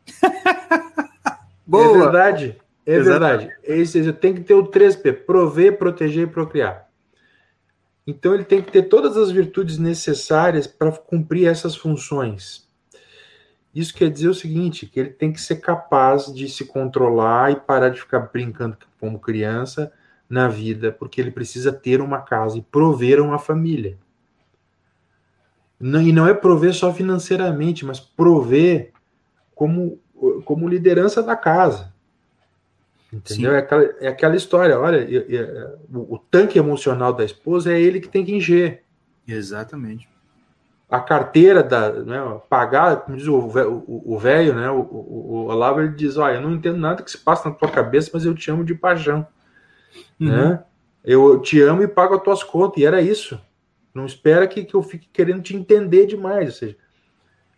[1.66, 1.98] Boa.
[1.98, 2.58] É verdade.
[2.86, 3.48] É Exatamente.
[3.48, 3.60] verdade.
[3.64, 6.86] Esse, tem que ter o 3P: prover, proteger e procriar.
[8.06, 12.66] Então ele tem que ter todas as virtudes necessárias para cumprir essas funções.
[13.74, 17.56] Isso quer dizer o seguinte, que ele tem que ser capaz de se controlar e
[17.56, 19.92] parar de ficar brincando como criança
[20.30, 23.98] na vida, porque ele precisa ter uma casa e prover uma família.
[25.80, 28.92] e não é prover só financeiramente, mas prover
[29.54, 30.00] como,
[30.44, 31.94] como liderança da casa.
[33.14, 33.54] Entendeu?
[33.54, 37.80] É aquela, é aquela, história, olha, é, é, o, o, tanque emocional da esposa é
[37.80, 38.84] ele que tem que encher.
[39.26, 40.10] Exatamente.
[40.90, 42.20] A carteira da, né,
[42.50, 46.52] pagar, como diz o velho, né, o, o, o Olavo, ele diz, olha, eu não
[46.52, 49.26] entendo nada que se passa na tua cabeça, mas eu te amo de paixão.
[50.20, 50.28] Uhum.
[50.28, 50.64] Né?
[51.04, 53.40] Eu te amo e pago as tuas contas, e era isso.
[53.94, 56.78] Não espera que, que eu fique querendo te entender demais, ou seja,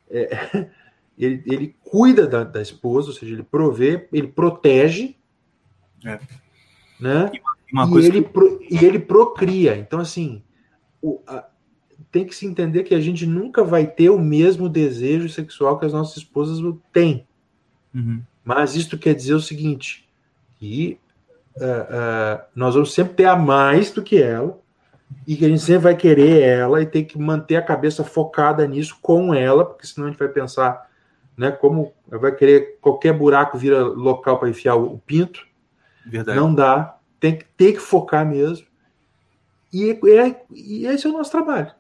[0.09, 0.69] é,
[1.18, 5.15] ele, ele cuida da, da esposa, ou seja, ele provê, ele protege,
[6.05, 6.19] é.
[6.99, 7.31] Né?
[7.73, 8.30] E, ele, que...
[8.30, 9.77] pro, e ele procria.
[9.77, 10.43] Então, assim,
[11.01, 11.47] o, a,
[12.11, 15.85] tem que se entender que a gente nunca vai ter o mesmo desejo sexual que
[15.85, 16.59] as nossas esposas
[16.91, 17.27] têm.
[17.93, 18.22] Uhum.
[18.43, 20.07] Mas isto quer dizer o seguinte:
[20.55, 20.99] que
[21.57, 24.59] uh, uh, nós vamos sempre ter a mais do que ela,
[25.25, 28.65] e que a gente sempre vai querer ela e tem que manter a cabeça focada
[28.67, 30.89] nisso com ela, porque senão a gente vai pensar,
[31.35, 35.45] né, como vai querer qualquer buraco vira local para enfiar o pinto.
[36.05, 36.39] Verdade.
[36.39, 36.97] Não dá.
[37.19, 38.65] Tem que ter que focar mesmo.
[39.73, 41.71] E, é, e esse é o nosso trabalho.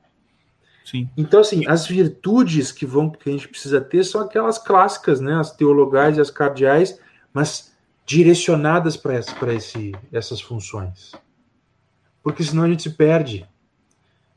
[0.83, 1.09] Sim.
[1.17, 5.35] Então, assim, as virtudes que vão que a gente precisa ter são aquelas clássicas, né?
[5.35, 6.99] As teologais e as cardeais,
[7.33, 7.66] mas
[8.07, 11.11] direcionadas para essa, esse, essas funções.
[12.23, 13.45] Porque senão a gente se perde.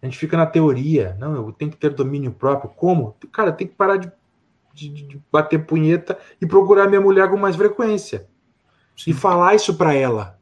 [0.03, 1.17] A gente fica na teoria.
[1.21, 2.69] Não, eu tenho que ter domínio próprio.
[2.71, 3.17] Como?
[3.33, 4.11] Cara, tem que parar de,
[4.75, 8.27] de, de bater punheta e procurar minha mulher com mais frequência
[9.07, 10.37] e falar isso para ela.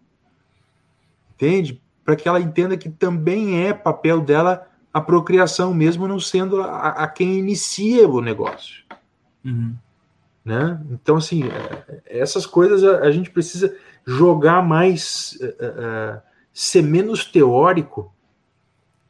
[1.34, 1.82] Entende?
[2.04, 6.88] Para que ela entenda que também é papel dela a procriação, mesmo não sendo a,
[6.88, 8.84] a quem inicia o negócio.
[9.44, 9.76] Uhum.
[10.48, 10.80] Né?
[10.90, 13.76] Então, assim, é, essas coisas a, gente precisa
[14.06, 16.22] jogar mais, uh, uh,
[16.54, 18.10] ser menos teórico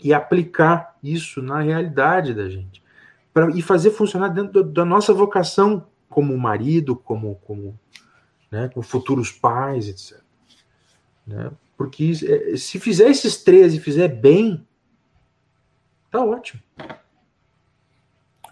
[0.03, 2.83] e aplicar isso na realidade da gente.
[3.33, 7.79] Pra, e fazer funcionar dentro da nossa vocação como marido, como, como
[8.51, 10.21] né, com futuros pais, etc.
[11.25, 11.53] Né?
[11.77, 14.67] Porque é, se fizer esses três e fizer bem,
[16.11, 16.61] tá ótimo.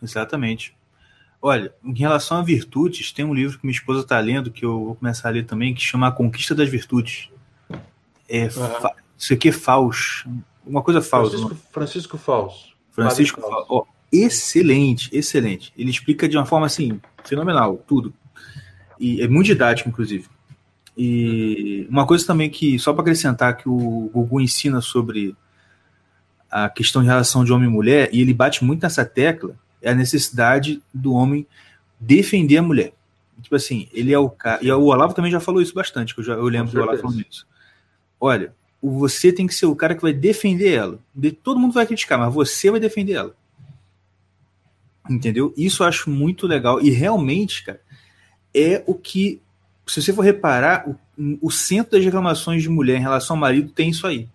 [0.01, 0.77] Exatamente.
[1.41, 4.85] Olha, em relação a virtudes, tem um livro que minha esposa está lendo, que eu
[4.85, 7.31] vou começar a ler também, que chama A Conquista das Virtudes.
[8.29, 8.91] É, uhum.
[9.17, 10.27] Isso aqui é Faust.
[10.67, 11.37] Uma coisa falsa.
[11.39, 12.77] Francisco, Francisco Faust.
[12.91, 13.67] Francisco Faust.
[13.69, 15.73] Oh, excelente, excelente.
[15.77, 18.13] Ele explica de uma forma assim, fenomenal, tudo.
[18.99, 20.27] E é muito didático, inclusive.
[20.97, 25.37] E uma coisa também que, só para acrescentar, que o Gugu ensina sobre
[26.51, 29.55] a questão de relação de homem e mulher, e ele bate muito nessa tecla,
[29.87, 31.47] é a necessidade do homem
[32.01, 32.93] defender a mulher.
[33.41, 34.63] Tipo assim, ele é o cara.
[34.65, 36.99] E o Olavo também já falou isso bastante, que eu, já, eu lembro do Olavo
[36.99, 37.47] falando isso.
[38.21, 38.53] Olha,
[38.83, 40.99] você tem que ser o cara que vai defender ela.
[41.43, 43.35] Todo mundo vai criticar, mas você vai defender ela.
[45.09, 45.55] Entendeu?
[45.57, 46.81] Isso eu acho muito legal.
[46.81, 47.81] E realmente, cara,
[48.53, 49.41] é o que,
[49.87, 50.99] se você for reparar, o,
[51.41, 54.29] o centro das reclamações de mulher em relação ao marido tem isso aí.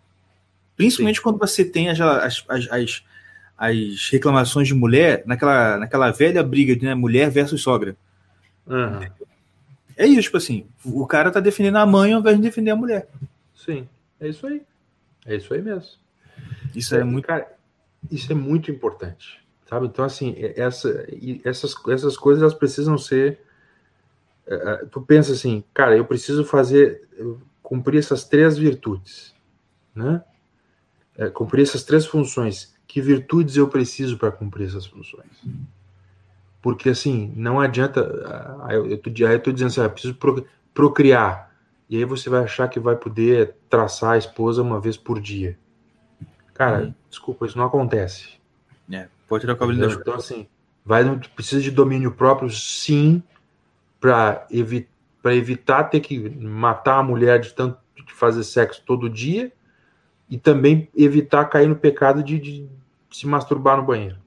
[0.77, 1.23] Principalmente Sim.
[1.23, 3.03] quando você tem as, as, as, as,
[4.11, 7.95] reclamações de mulher naquela, naquela velha briga de né, mulher versus sogra.
[8.65, 9.07] Uhum.
[9.97, 12.75] É isso, tipo assim, o cara tá defendendo a mãe ao invés de defender a
[12.75, 13.07] mulher.
[13.53, 13.87] Sim,
[14.19, 14.61] é isso aí.
[15.25, 15.89] É isso aí mesmo.
[16.73, 17.27] Isso é, é muito.
[17.27, 17.51] Cara,
[18.09, 19.39] isso é muito importante.
[19.69, 19.85] Sabe?
[19.85, 21.07] Então, assim, essa,
[21.45, 23.39] essas, essas coisas elas precisam ser
[24.51, 27.07] é, é, tu pensa assim, cara, eu preciso fazer,
[27.63, 29.33] cumprir essas três virtudes,
[29.95, 30.23] né?
[31.17, 32.70] É, cumprir essas três funções.
[32.91, 35.41] Que virtudes eu preciso para cumprir essas funções?
[36.61, 38.01] Porque assim, não adianta.
[38.69, 40.17] Eu estou dizendo assim, ah, eu preciso
[40.73, 41.55] procriar.
[41.89, 45.57] E aí você vai achar que vai poder traçar a esposa uma vez por dia.
[46.53, 46.93] Cara, uhum.
[47.09, 48.31] desculpa, isso não acontece.
[48.91, 50.45] É, pode tirar o cabelo da Então, assim,
[50.83, 53.23] vai, precisa de domínio próprio, sim,
[54.01, 54.85] para evi
[55.23, 59.49] evitar ter que matar a mulher de tanto de fazer sexo todo dia
[60.29, 62.80] e também evitar cair no pecado de, de
[63.11, 64.17] se masturbar no banheiro.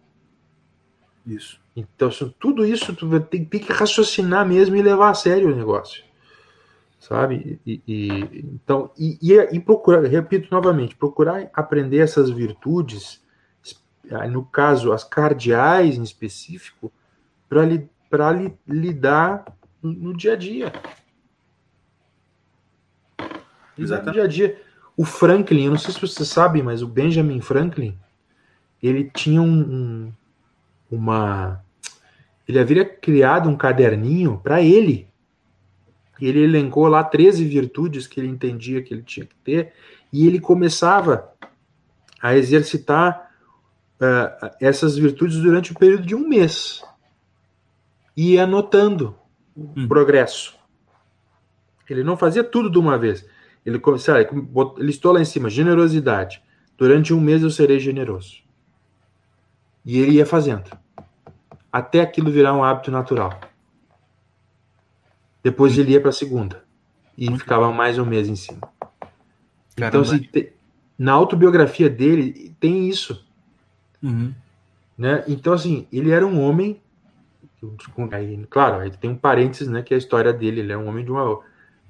[1.27, 1.61] Isso.
[1.75, 6.05] Então, tudo isso tu tem, tem, que raciocinar mesmo e levar a sério o negócio.
[7.01, 7.59] Sabe?
[7.67, 8.09] E, e
[8.55, 13.23] então, e, e, procurar, repito novamente, procurar aprender essas virtudes,
[14.31, 16.93] no caso, as cardeais em específico,
[17.49, 19.45] para li, li, lidar
[19.83, 20.73] no dia a dia.
[23.77, 24.07] Exato.
[24.07, 24.63] No dia a dia.
[24.97, 27.99] O Franklin, eu não sei se você sabe, mas o Benjamin Franklin,
[28.87, 30.13] ele tinha um, um
[30.91, 31.65] uma.
[32.47, 35.09] Ele havia criado um caderninho para ele.
[36.21, 39.73] Ele elencou lá 13 virtudes que ele entendia que ele tinha que ter,
[40.13, 41.33] e ele começava
[42.21, 43.31] a exercitar
[44.01, 46.83] uh, essas virtudes durante o período de um mês.
[48.17, 49.17] E anotando
[49.57, 49.89] hum.
[49.89, 50.55] progresso.
[51.89, 53.27] Ele não fazia tudo de uma vez.
[53.67, 54.47] Ele, sabe, ele
[54.79, 56.43] listou lá em cima, generosidade.
[56.77, 58.44] Durante um mês eu serei generoso.
[59.85, 60.71] E ele ia fazendo.
[61.71, 63.39] Até aquilo virar um hábito natural.
[65.43, 66.65] Depois ele ia para a segunda.
[67.19, 68.59] E ficava mais um mês em cima.
[69.73, 69.99] Então, Caramba.
[69.99, 70.53] Então, assim, te,
[70.99, 73.27] na autobiografia dele, tem isso.
[74.03, 74.33] Uhum.
[74.97, 75.25] Né?
[75.29, 76.81] Então, assim, ele era um homem.
[78.49, 79.83] Claro, aí tem um parênteses, né?
[79.83, 80.61] Que é a história dele.
[80.61, 81.41] Ele é um homem de uma,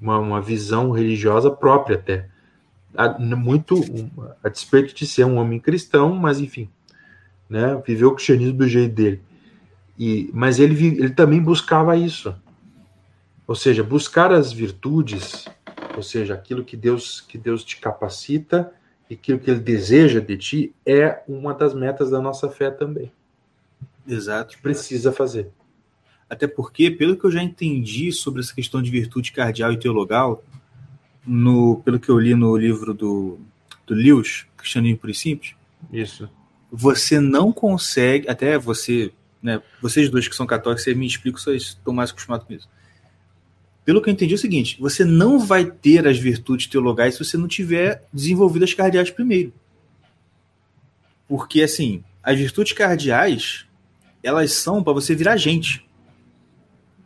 [0.00, 2.28] uma, uma visão religiosa própria, até.
[2.96, 3.74] A, muito
[4.42, 6.70] a despeito de ser um homem cristão, mas enfim,
[7.48, 7.80] né?
[7.86, 9.20] Viveu o cristianismo do jeito dele.
[9.98, 12.34] E, mas ele, ele também buscava isso.
[13.46, 15.46] Ou seja, buscar as virtudes,
[15.96, 18.72] ou seja, aquilo que Deus que Deus te capacita
[19.08, 23.12] e aquilo que ele deseja de ti é uma das metas da nossa fé também.
[24.06, 24.58] Exato.
[24.60, 25.50] Precisa fazer.
[26.28, 30.42] Até porque, pelo que eu já entendi sobre essa questão de virtude cardial e teologal,
[31.26, 33.38] no, pelo que eu li no livro do,
[33.86, 35.54] do Lewis, Cristianismo Por Simples,
[35.92, 36.28] isso.
[36.76, 41.62] Você não consegue, até você, né, vocês dois que são católicos, vocês me explicam, vocês
[41.62, 42.68] estão mais acostumados com isso
[43.84, 47.24] pelo que eu entendi, é o seguinte: você não vai ter as virtudes teologais se
[47.24, 49.52] você não tiver desenvolvido as cardeais primeiro.
[51.28, 53.66] Porque, assim, as virtudes cardeais,
[54.22, 55.86] elas são para você virar gente.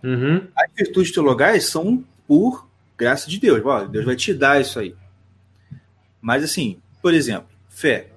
[0.02, 0.46] Uhum.
[0.56, 3.60] As virtudes teologais são por graça de Deus.
[3.64, 4.94] Ó, Deus vai te dar isso aí.
[6.20, 8.08] Mas, assim, por exemplo, fé.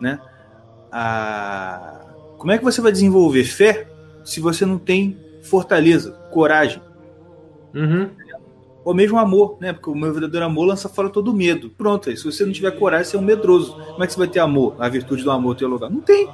[0.00, 0.20] Né?
[0.90, 2.06] A...
[2.38, 3.88] Como é que você vai desenvolver fé
[4.24, 6.80] se você não tem fortaleza, coragem?
[7.74, 8.10] Uhum.
[8.84, 9.72] Ou mesmo amor, né?
[9.72, 11.68] Porque o meu verdadeiro amor lança fora todo medo.
[11.70, 13.72] Pronto, aí, se você não tiver coragem, você é um medroso.
[13.72, 14.76] Como é que você vai ter amor?
[14.78, 15.90] A virtude do amor ter lugar?
[15.90, 16.28] Não tem.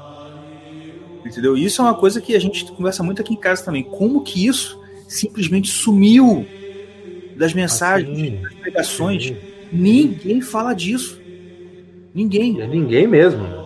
[1.24, 1.56] Entendeu?
[1.56, 3.82] Isso é uma coisa que a gente conversa muito aqui em casa também.
[3.82, 6.47] Como que isso simplesmente sumiu
[7.36, 9.32] das mensagens, assim, das pregações?
[9.72, 11.20] Ninguém fala disso.
[12.14, 12.60] Ninguém.
[12.60, 13.64] É ninguém mesmo.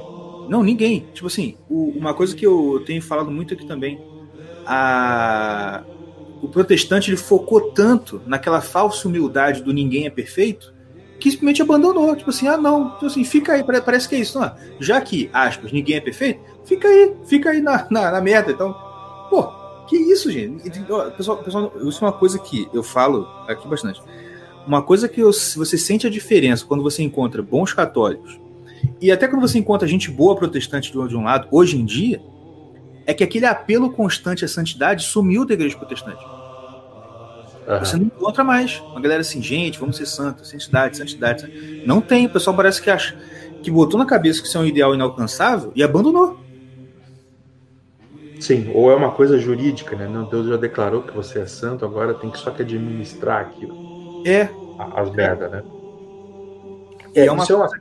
[0.49, 1.07] Não, ninguém.
[1.13, 4.01] Tipo assim, o, uma coisa que eu tenho falado muito aqui também.
[4.67, 5.83] A,
[6.43, 10.75] o protestante ele focou tanto naquela falsa humildade do ninguém é perfeito
[11.19, 12.15] que simplesmente abandonou.
[12.17, 14.39] Tipo assim, ah, não, tipo assim, fica aí, parece que é isso.
[14.39, 14.51] Não,
[14.81, 18.53] já que, aspas, ninguém é perfeito, fica aí, fica aí na, na, na merda.
[18.53, 18.73] Então,
[19.29, 19.49] pô,
[19.87, 20.71] que isso, gente?
[21.17, 24.01] Pessoal, pessoal, isso é uma coisa que eu falo aqui bastante.
[24.67, 28.39] Uma coisa que eu, você sente a diferença quando você encontra bons católicos
[29.01, 32.21] e até quando você encontra gente boa protestante de um lado, hoje em dia,
[33.07, 36.23] é que aquele apelo constante à santidade sumiu da igreja protestante.
[37.67, 37.79] Uhum.
[37.79, 38.81] Você não encontra mais.
[38.81, 41.83] Uma galera assim, gente, vamos ser santos, santidade, santidade.
[41.87, 42.27] Não tem.
[42.27, 43.17] O pessoal parece que acha
[43.63, 46.39] que botou na cabeça que isso é um ideal inalcançável e abandonou.
[48.41, 50.09] Sim, ou é uma coisa jurídica, né?
[50.09, 54.23] Não, Deus já declarou que você é santo, agora tem que só que administrar aquilo.
[54.25, 54.49] É.
[54.95, 55.63] As merdas, né?
[57.15, 57.81] É, é uma coisa...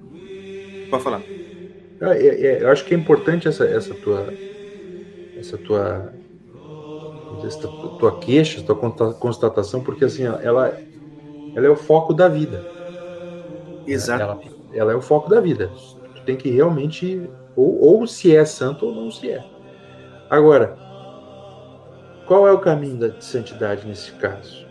[0.89, 1.25] Pode falar.
[2.01, 4.37] É, é, é, eu acho que é importante essa, essa tua
[5.35, 6.17] essa tua
[7.43, 8.75] essa tua queixa, tua
[9.15, 10.41] constatação, porque assim, ela,
[11.55, 12.69] ela é o foco da vida.
[13.85, 14.21] Exato.
[14.21, 14.41] Ela,
[14.71, 15.79] ela é o foco da vida.
[16.13, 19.47] Tu tem que realmente ou, ou se é santo ou não se é.
[20.29, 20.81] Agora,
[22.23, 24.66] qual é o caminho da santidade nesse caso?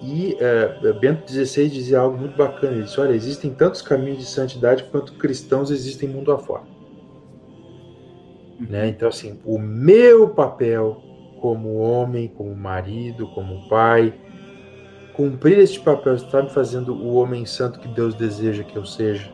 [0.00, 2.74] E é, Bento XVI dizia algo muito bacana.
[2.74, 6.64] Ele disse: Olha, existem tantos caminhos de santidade quanto cristãos existem mundo afora.
[8.60, 8.88] Né?
[8.88, 11.02] Então, assim, o meu papel
[11.40, 14.12] como homem, como marido, como pai,
[15.14, 19.30] cumprir este papel está me fazendo o homem santo que Deus deseja que eu seja.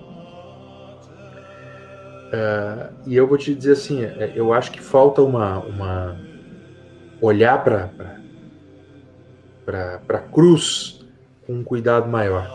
[2.35, 6.19] Uh, e eu vou te dizer assim, é, eu acho que falta uma, uma
[7.21, 8.14] olhar para
[9.65, 11.05] para a cruz
[11.47, 12.47] com um cuidado maior.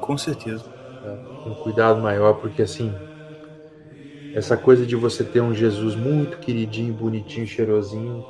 [0.00, 0.64] Com certeza.
[1.42, 2.92] Com um cuidado maior, porque assim,
[4.34, 8.24] essa coisa de você ter um Jesus muito queridinho, bonitinho, cheirosinho.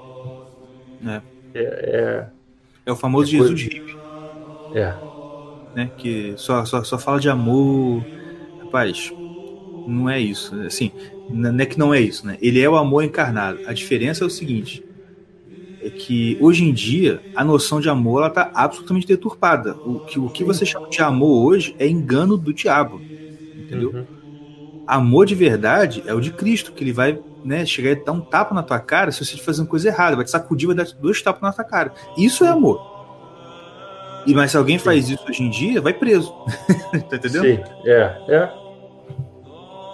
[1.07, 1.21] É.
[1.53, 2.27] É, é,
[2.87, 3.77] é o famoso é Jesus coisa...
[3.77, 3.99] hippie.
[4.75, 4.95] É.
[5.75, 5.91] Né?
[5.97, 8.05] Que só, só, só fala de amor.
[8.63, 9.13] Rapaz,
[9.87, 10.55] não é isso.
[10.63, 10.93] Assim,
[11.29, 12.39] não é que não é isso, né?
[12.41, 13.61] Ele é o amor encarnado.
[13.67, 14.85] A diferença é o seguinte:
[15.83, 19.77] é que hoje em dia a noção de amor ela tá absolutamente deturpada.
[19.85, 23.01] O que, o que você chama de amor hoje é engano do diabo.
[23.57, 23.91] Entendeu?
[23.91, 24.85] Uhum.
[24.87, 28.21] Amor de verdade é o de Cristo, que ele vai né, chegar e dar um
[28.21, 30.87] tapa na tua cara se você estiver fazendo coisa errada, vai te sacudir, vai dar
[31.01, 31.93] dois tapas na tua cara.
[32.17, 32.91] Isso é amor.
[34.27, 34.85] E mas se alguém Sim.
[34.85, 36.33] faz isso hoje em dia, vai preso.
[37.09, 37.43] tá entendendo?
[37.43, 38.51] Sim, é, é.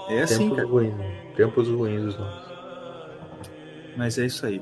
[0.08, 0.68] É assim, Tempos cara.
[0.68, 0.94] Ruins,
[1.36, 2.46] Tempos ruins os nossos.
[3.96, 4.60] Mas é isso aí.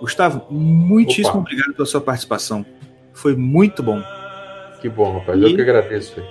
[0.00, 1.38] Gustavo, muitíssimo Opa.
[1.38, 2.64] obrigado pela sua participação.
[3.12, 4.02] Foi muito bom.
[4.80, 5.40] Que bom, rapaz.
[5.40, 5.44] E...
[5.44, 6.22] Eu que agradeço.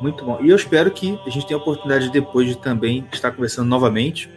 [0.00, 0.38] Muito bom.
[0.42, 4.30] E eu espero que a gente tenha a oportunidade depois de também estar conversando novamente.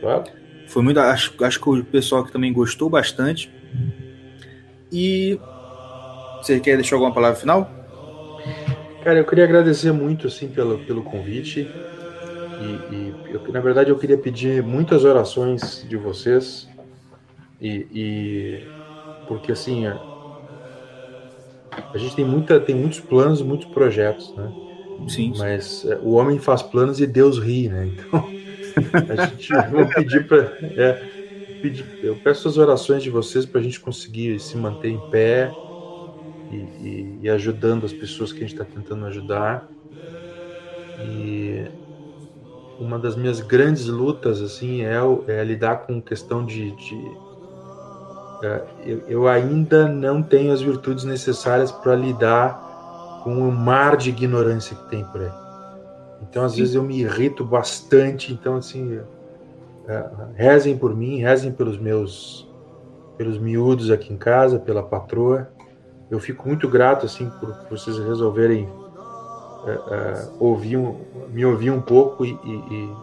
[0.00, 0.24] Claro.
[0.66, 0.98] Foi muito.
[0.98, 3.52] Acho, acho que o pessoal que também gostou bastante.
[4.90, 5.38] E
[6.38, 7.70] você quer deixar alguma palavra final?
[9.04, 11.68] Cara, eu queria agradecer muito assim pelo, pelo convite.
[12.60, 16.68] E, e eu, na verdade eu queria pedir muitas orações de vocês.
[17.62, 18.72] E, e
[19.26, 20.06] porque assim a,
[21.92, 24.54] a gente tem muita tem muitos planos, muitos projetos, né?
[25.06, 25.32] Sim.
[25.36, 27.86] Mas é, o homem faz planos e Deus ri, né?
[28.12, 28.34] Então
[29.08, 31.06] a gente vai pedir para é,
[31.60, 35.58] pedir, eu peço as orações de vocês para a gente conseguir se manter em pé
[36.50, 39.70] e, e, e ajudando as pessoas que a gente está tentando ajudar.
[40.96, 41.70] E
[42.78, 44.96] uma das minhas grandes lutas assim é,
[45.28, 47.31] é lidar com questão de, de é,
[48.84, 54.76] eu, eu, ainda não tenho as virtudes necessárias para lidar com o mar de ignorância
[54.76, 55.30] que tem por aí.
[56.22, 56.58] Então, às Sim.
[56.58, 58.32] vezes, eu me irrito bastante.
[58.32, 59.00] Então, assim,
[59.86, 60.04] é,
[60.34, 62.48] rezem por mim, rezem pelos meus,
[63.16, 65.48] pelos miúdos aqui em casa, pela patroa.
[66.10, 68.68] Eu fico muito grato, assim, por, por vocês resolverem
[69.66, 71.00] é, é, ouvir um,
[71.32, 72.96] me ouvir um pouco e, e, e,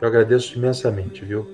[0.00, 1.46] eu agradeço imensamente, viu?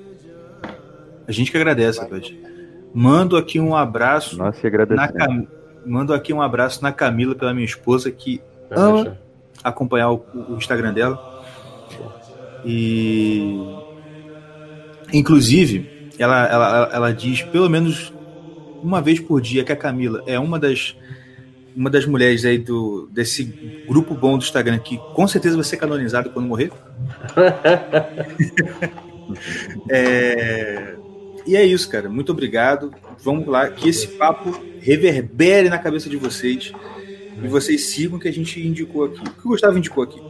[1.27, 2.50] A gente que agradece, Cláudio.
[2.93, 4.43] Mando aqui um abraço.
[4.43, 4.97] Agradecemos.
[4.97, 5.47] Na Cam...
[5.87, 8.41] Mando aqui um abraço na Camila, pela minha esposa, que
[8.71, 9.17] ama
[9.63, 11.43] acompanhar o, o Instagram dela.
[12.65, 13.59] E.
[15.13, 18.13] Inclusive, ela, ela, ela diz pelo menos
[18.83, 20.97] uma vez por dia que a Camila é uma das
[21.75, 23.45] uma das mulheres aí do desse
[23.89, 26.73] grupo bom do Instagram que com certeza vai ser canonizado quando morrer.
[29.89, 30.97] é,
[31.47, 32.09] e é isso, cara.
[32.09, 32.93] Muito obrigado.
[33.23, 34.51] Vamos lá, que esse papo
[34.81, 36.73] reverbere na cabeça de vocês
[37.43, 39.21] e vocês sigam o que a gente indicou aqui.
[39.21, 40.21] O que o Gustavo indicou aqui.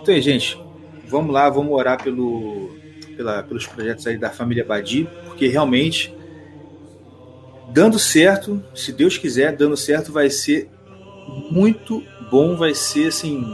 [0.00, 0.58] Então, gente,
[1.06, 2.70] vamos lá, vamos orar pelo,
[3.16, 6.14] pela, pelos projetos aí da família Badi, porque realmente,
[7.72, 10.68] dando certo, se Deus quiser, dando certo, vai ser
[11.50, 13.44] muito bom, vai ser assim.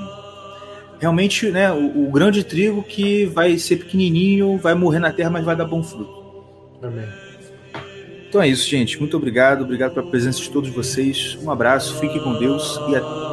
[0.99, 5.45] Realmente, né, o, o grande trigo que vai ser pequenininho, vai morrer na terra, mas
[5.45, 6.16] vai dar bom fruto.
[6.87, 7.09] Amém.
[8.29, 8.99] Então é isso, gente.
[8.99, 9.63] Muito obrigado.
[9.63, 11.39] Obrigado pela presença de todos vocês.
[11.43, 13.26] Um abraço, fique com Deus e até.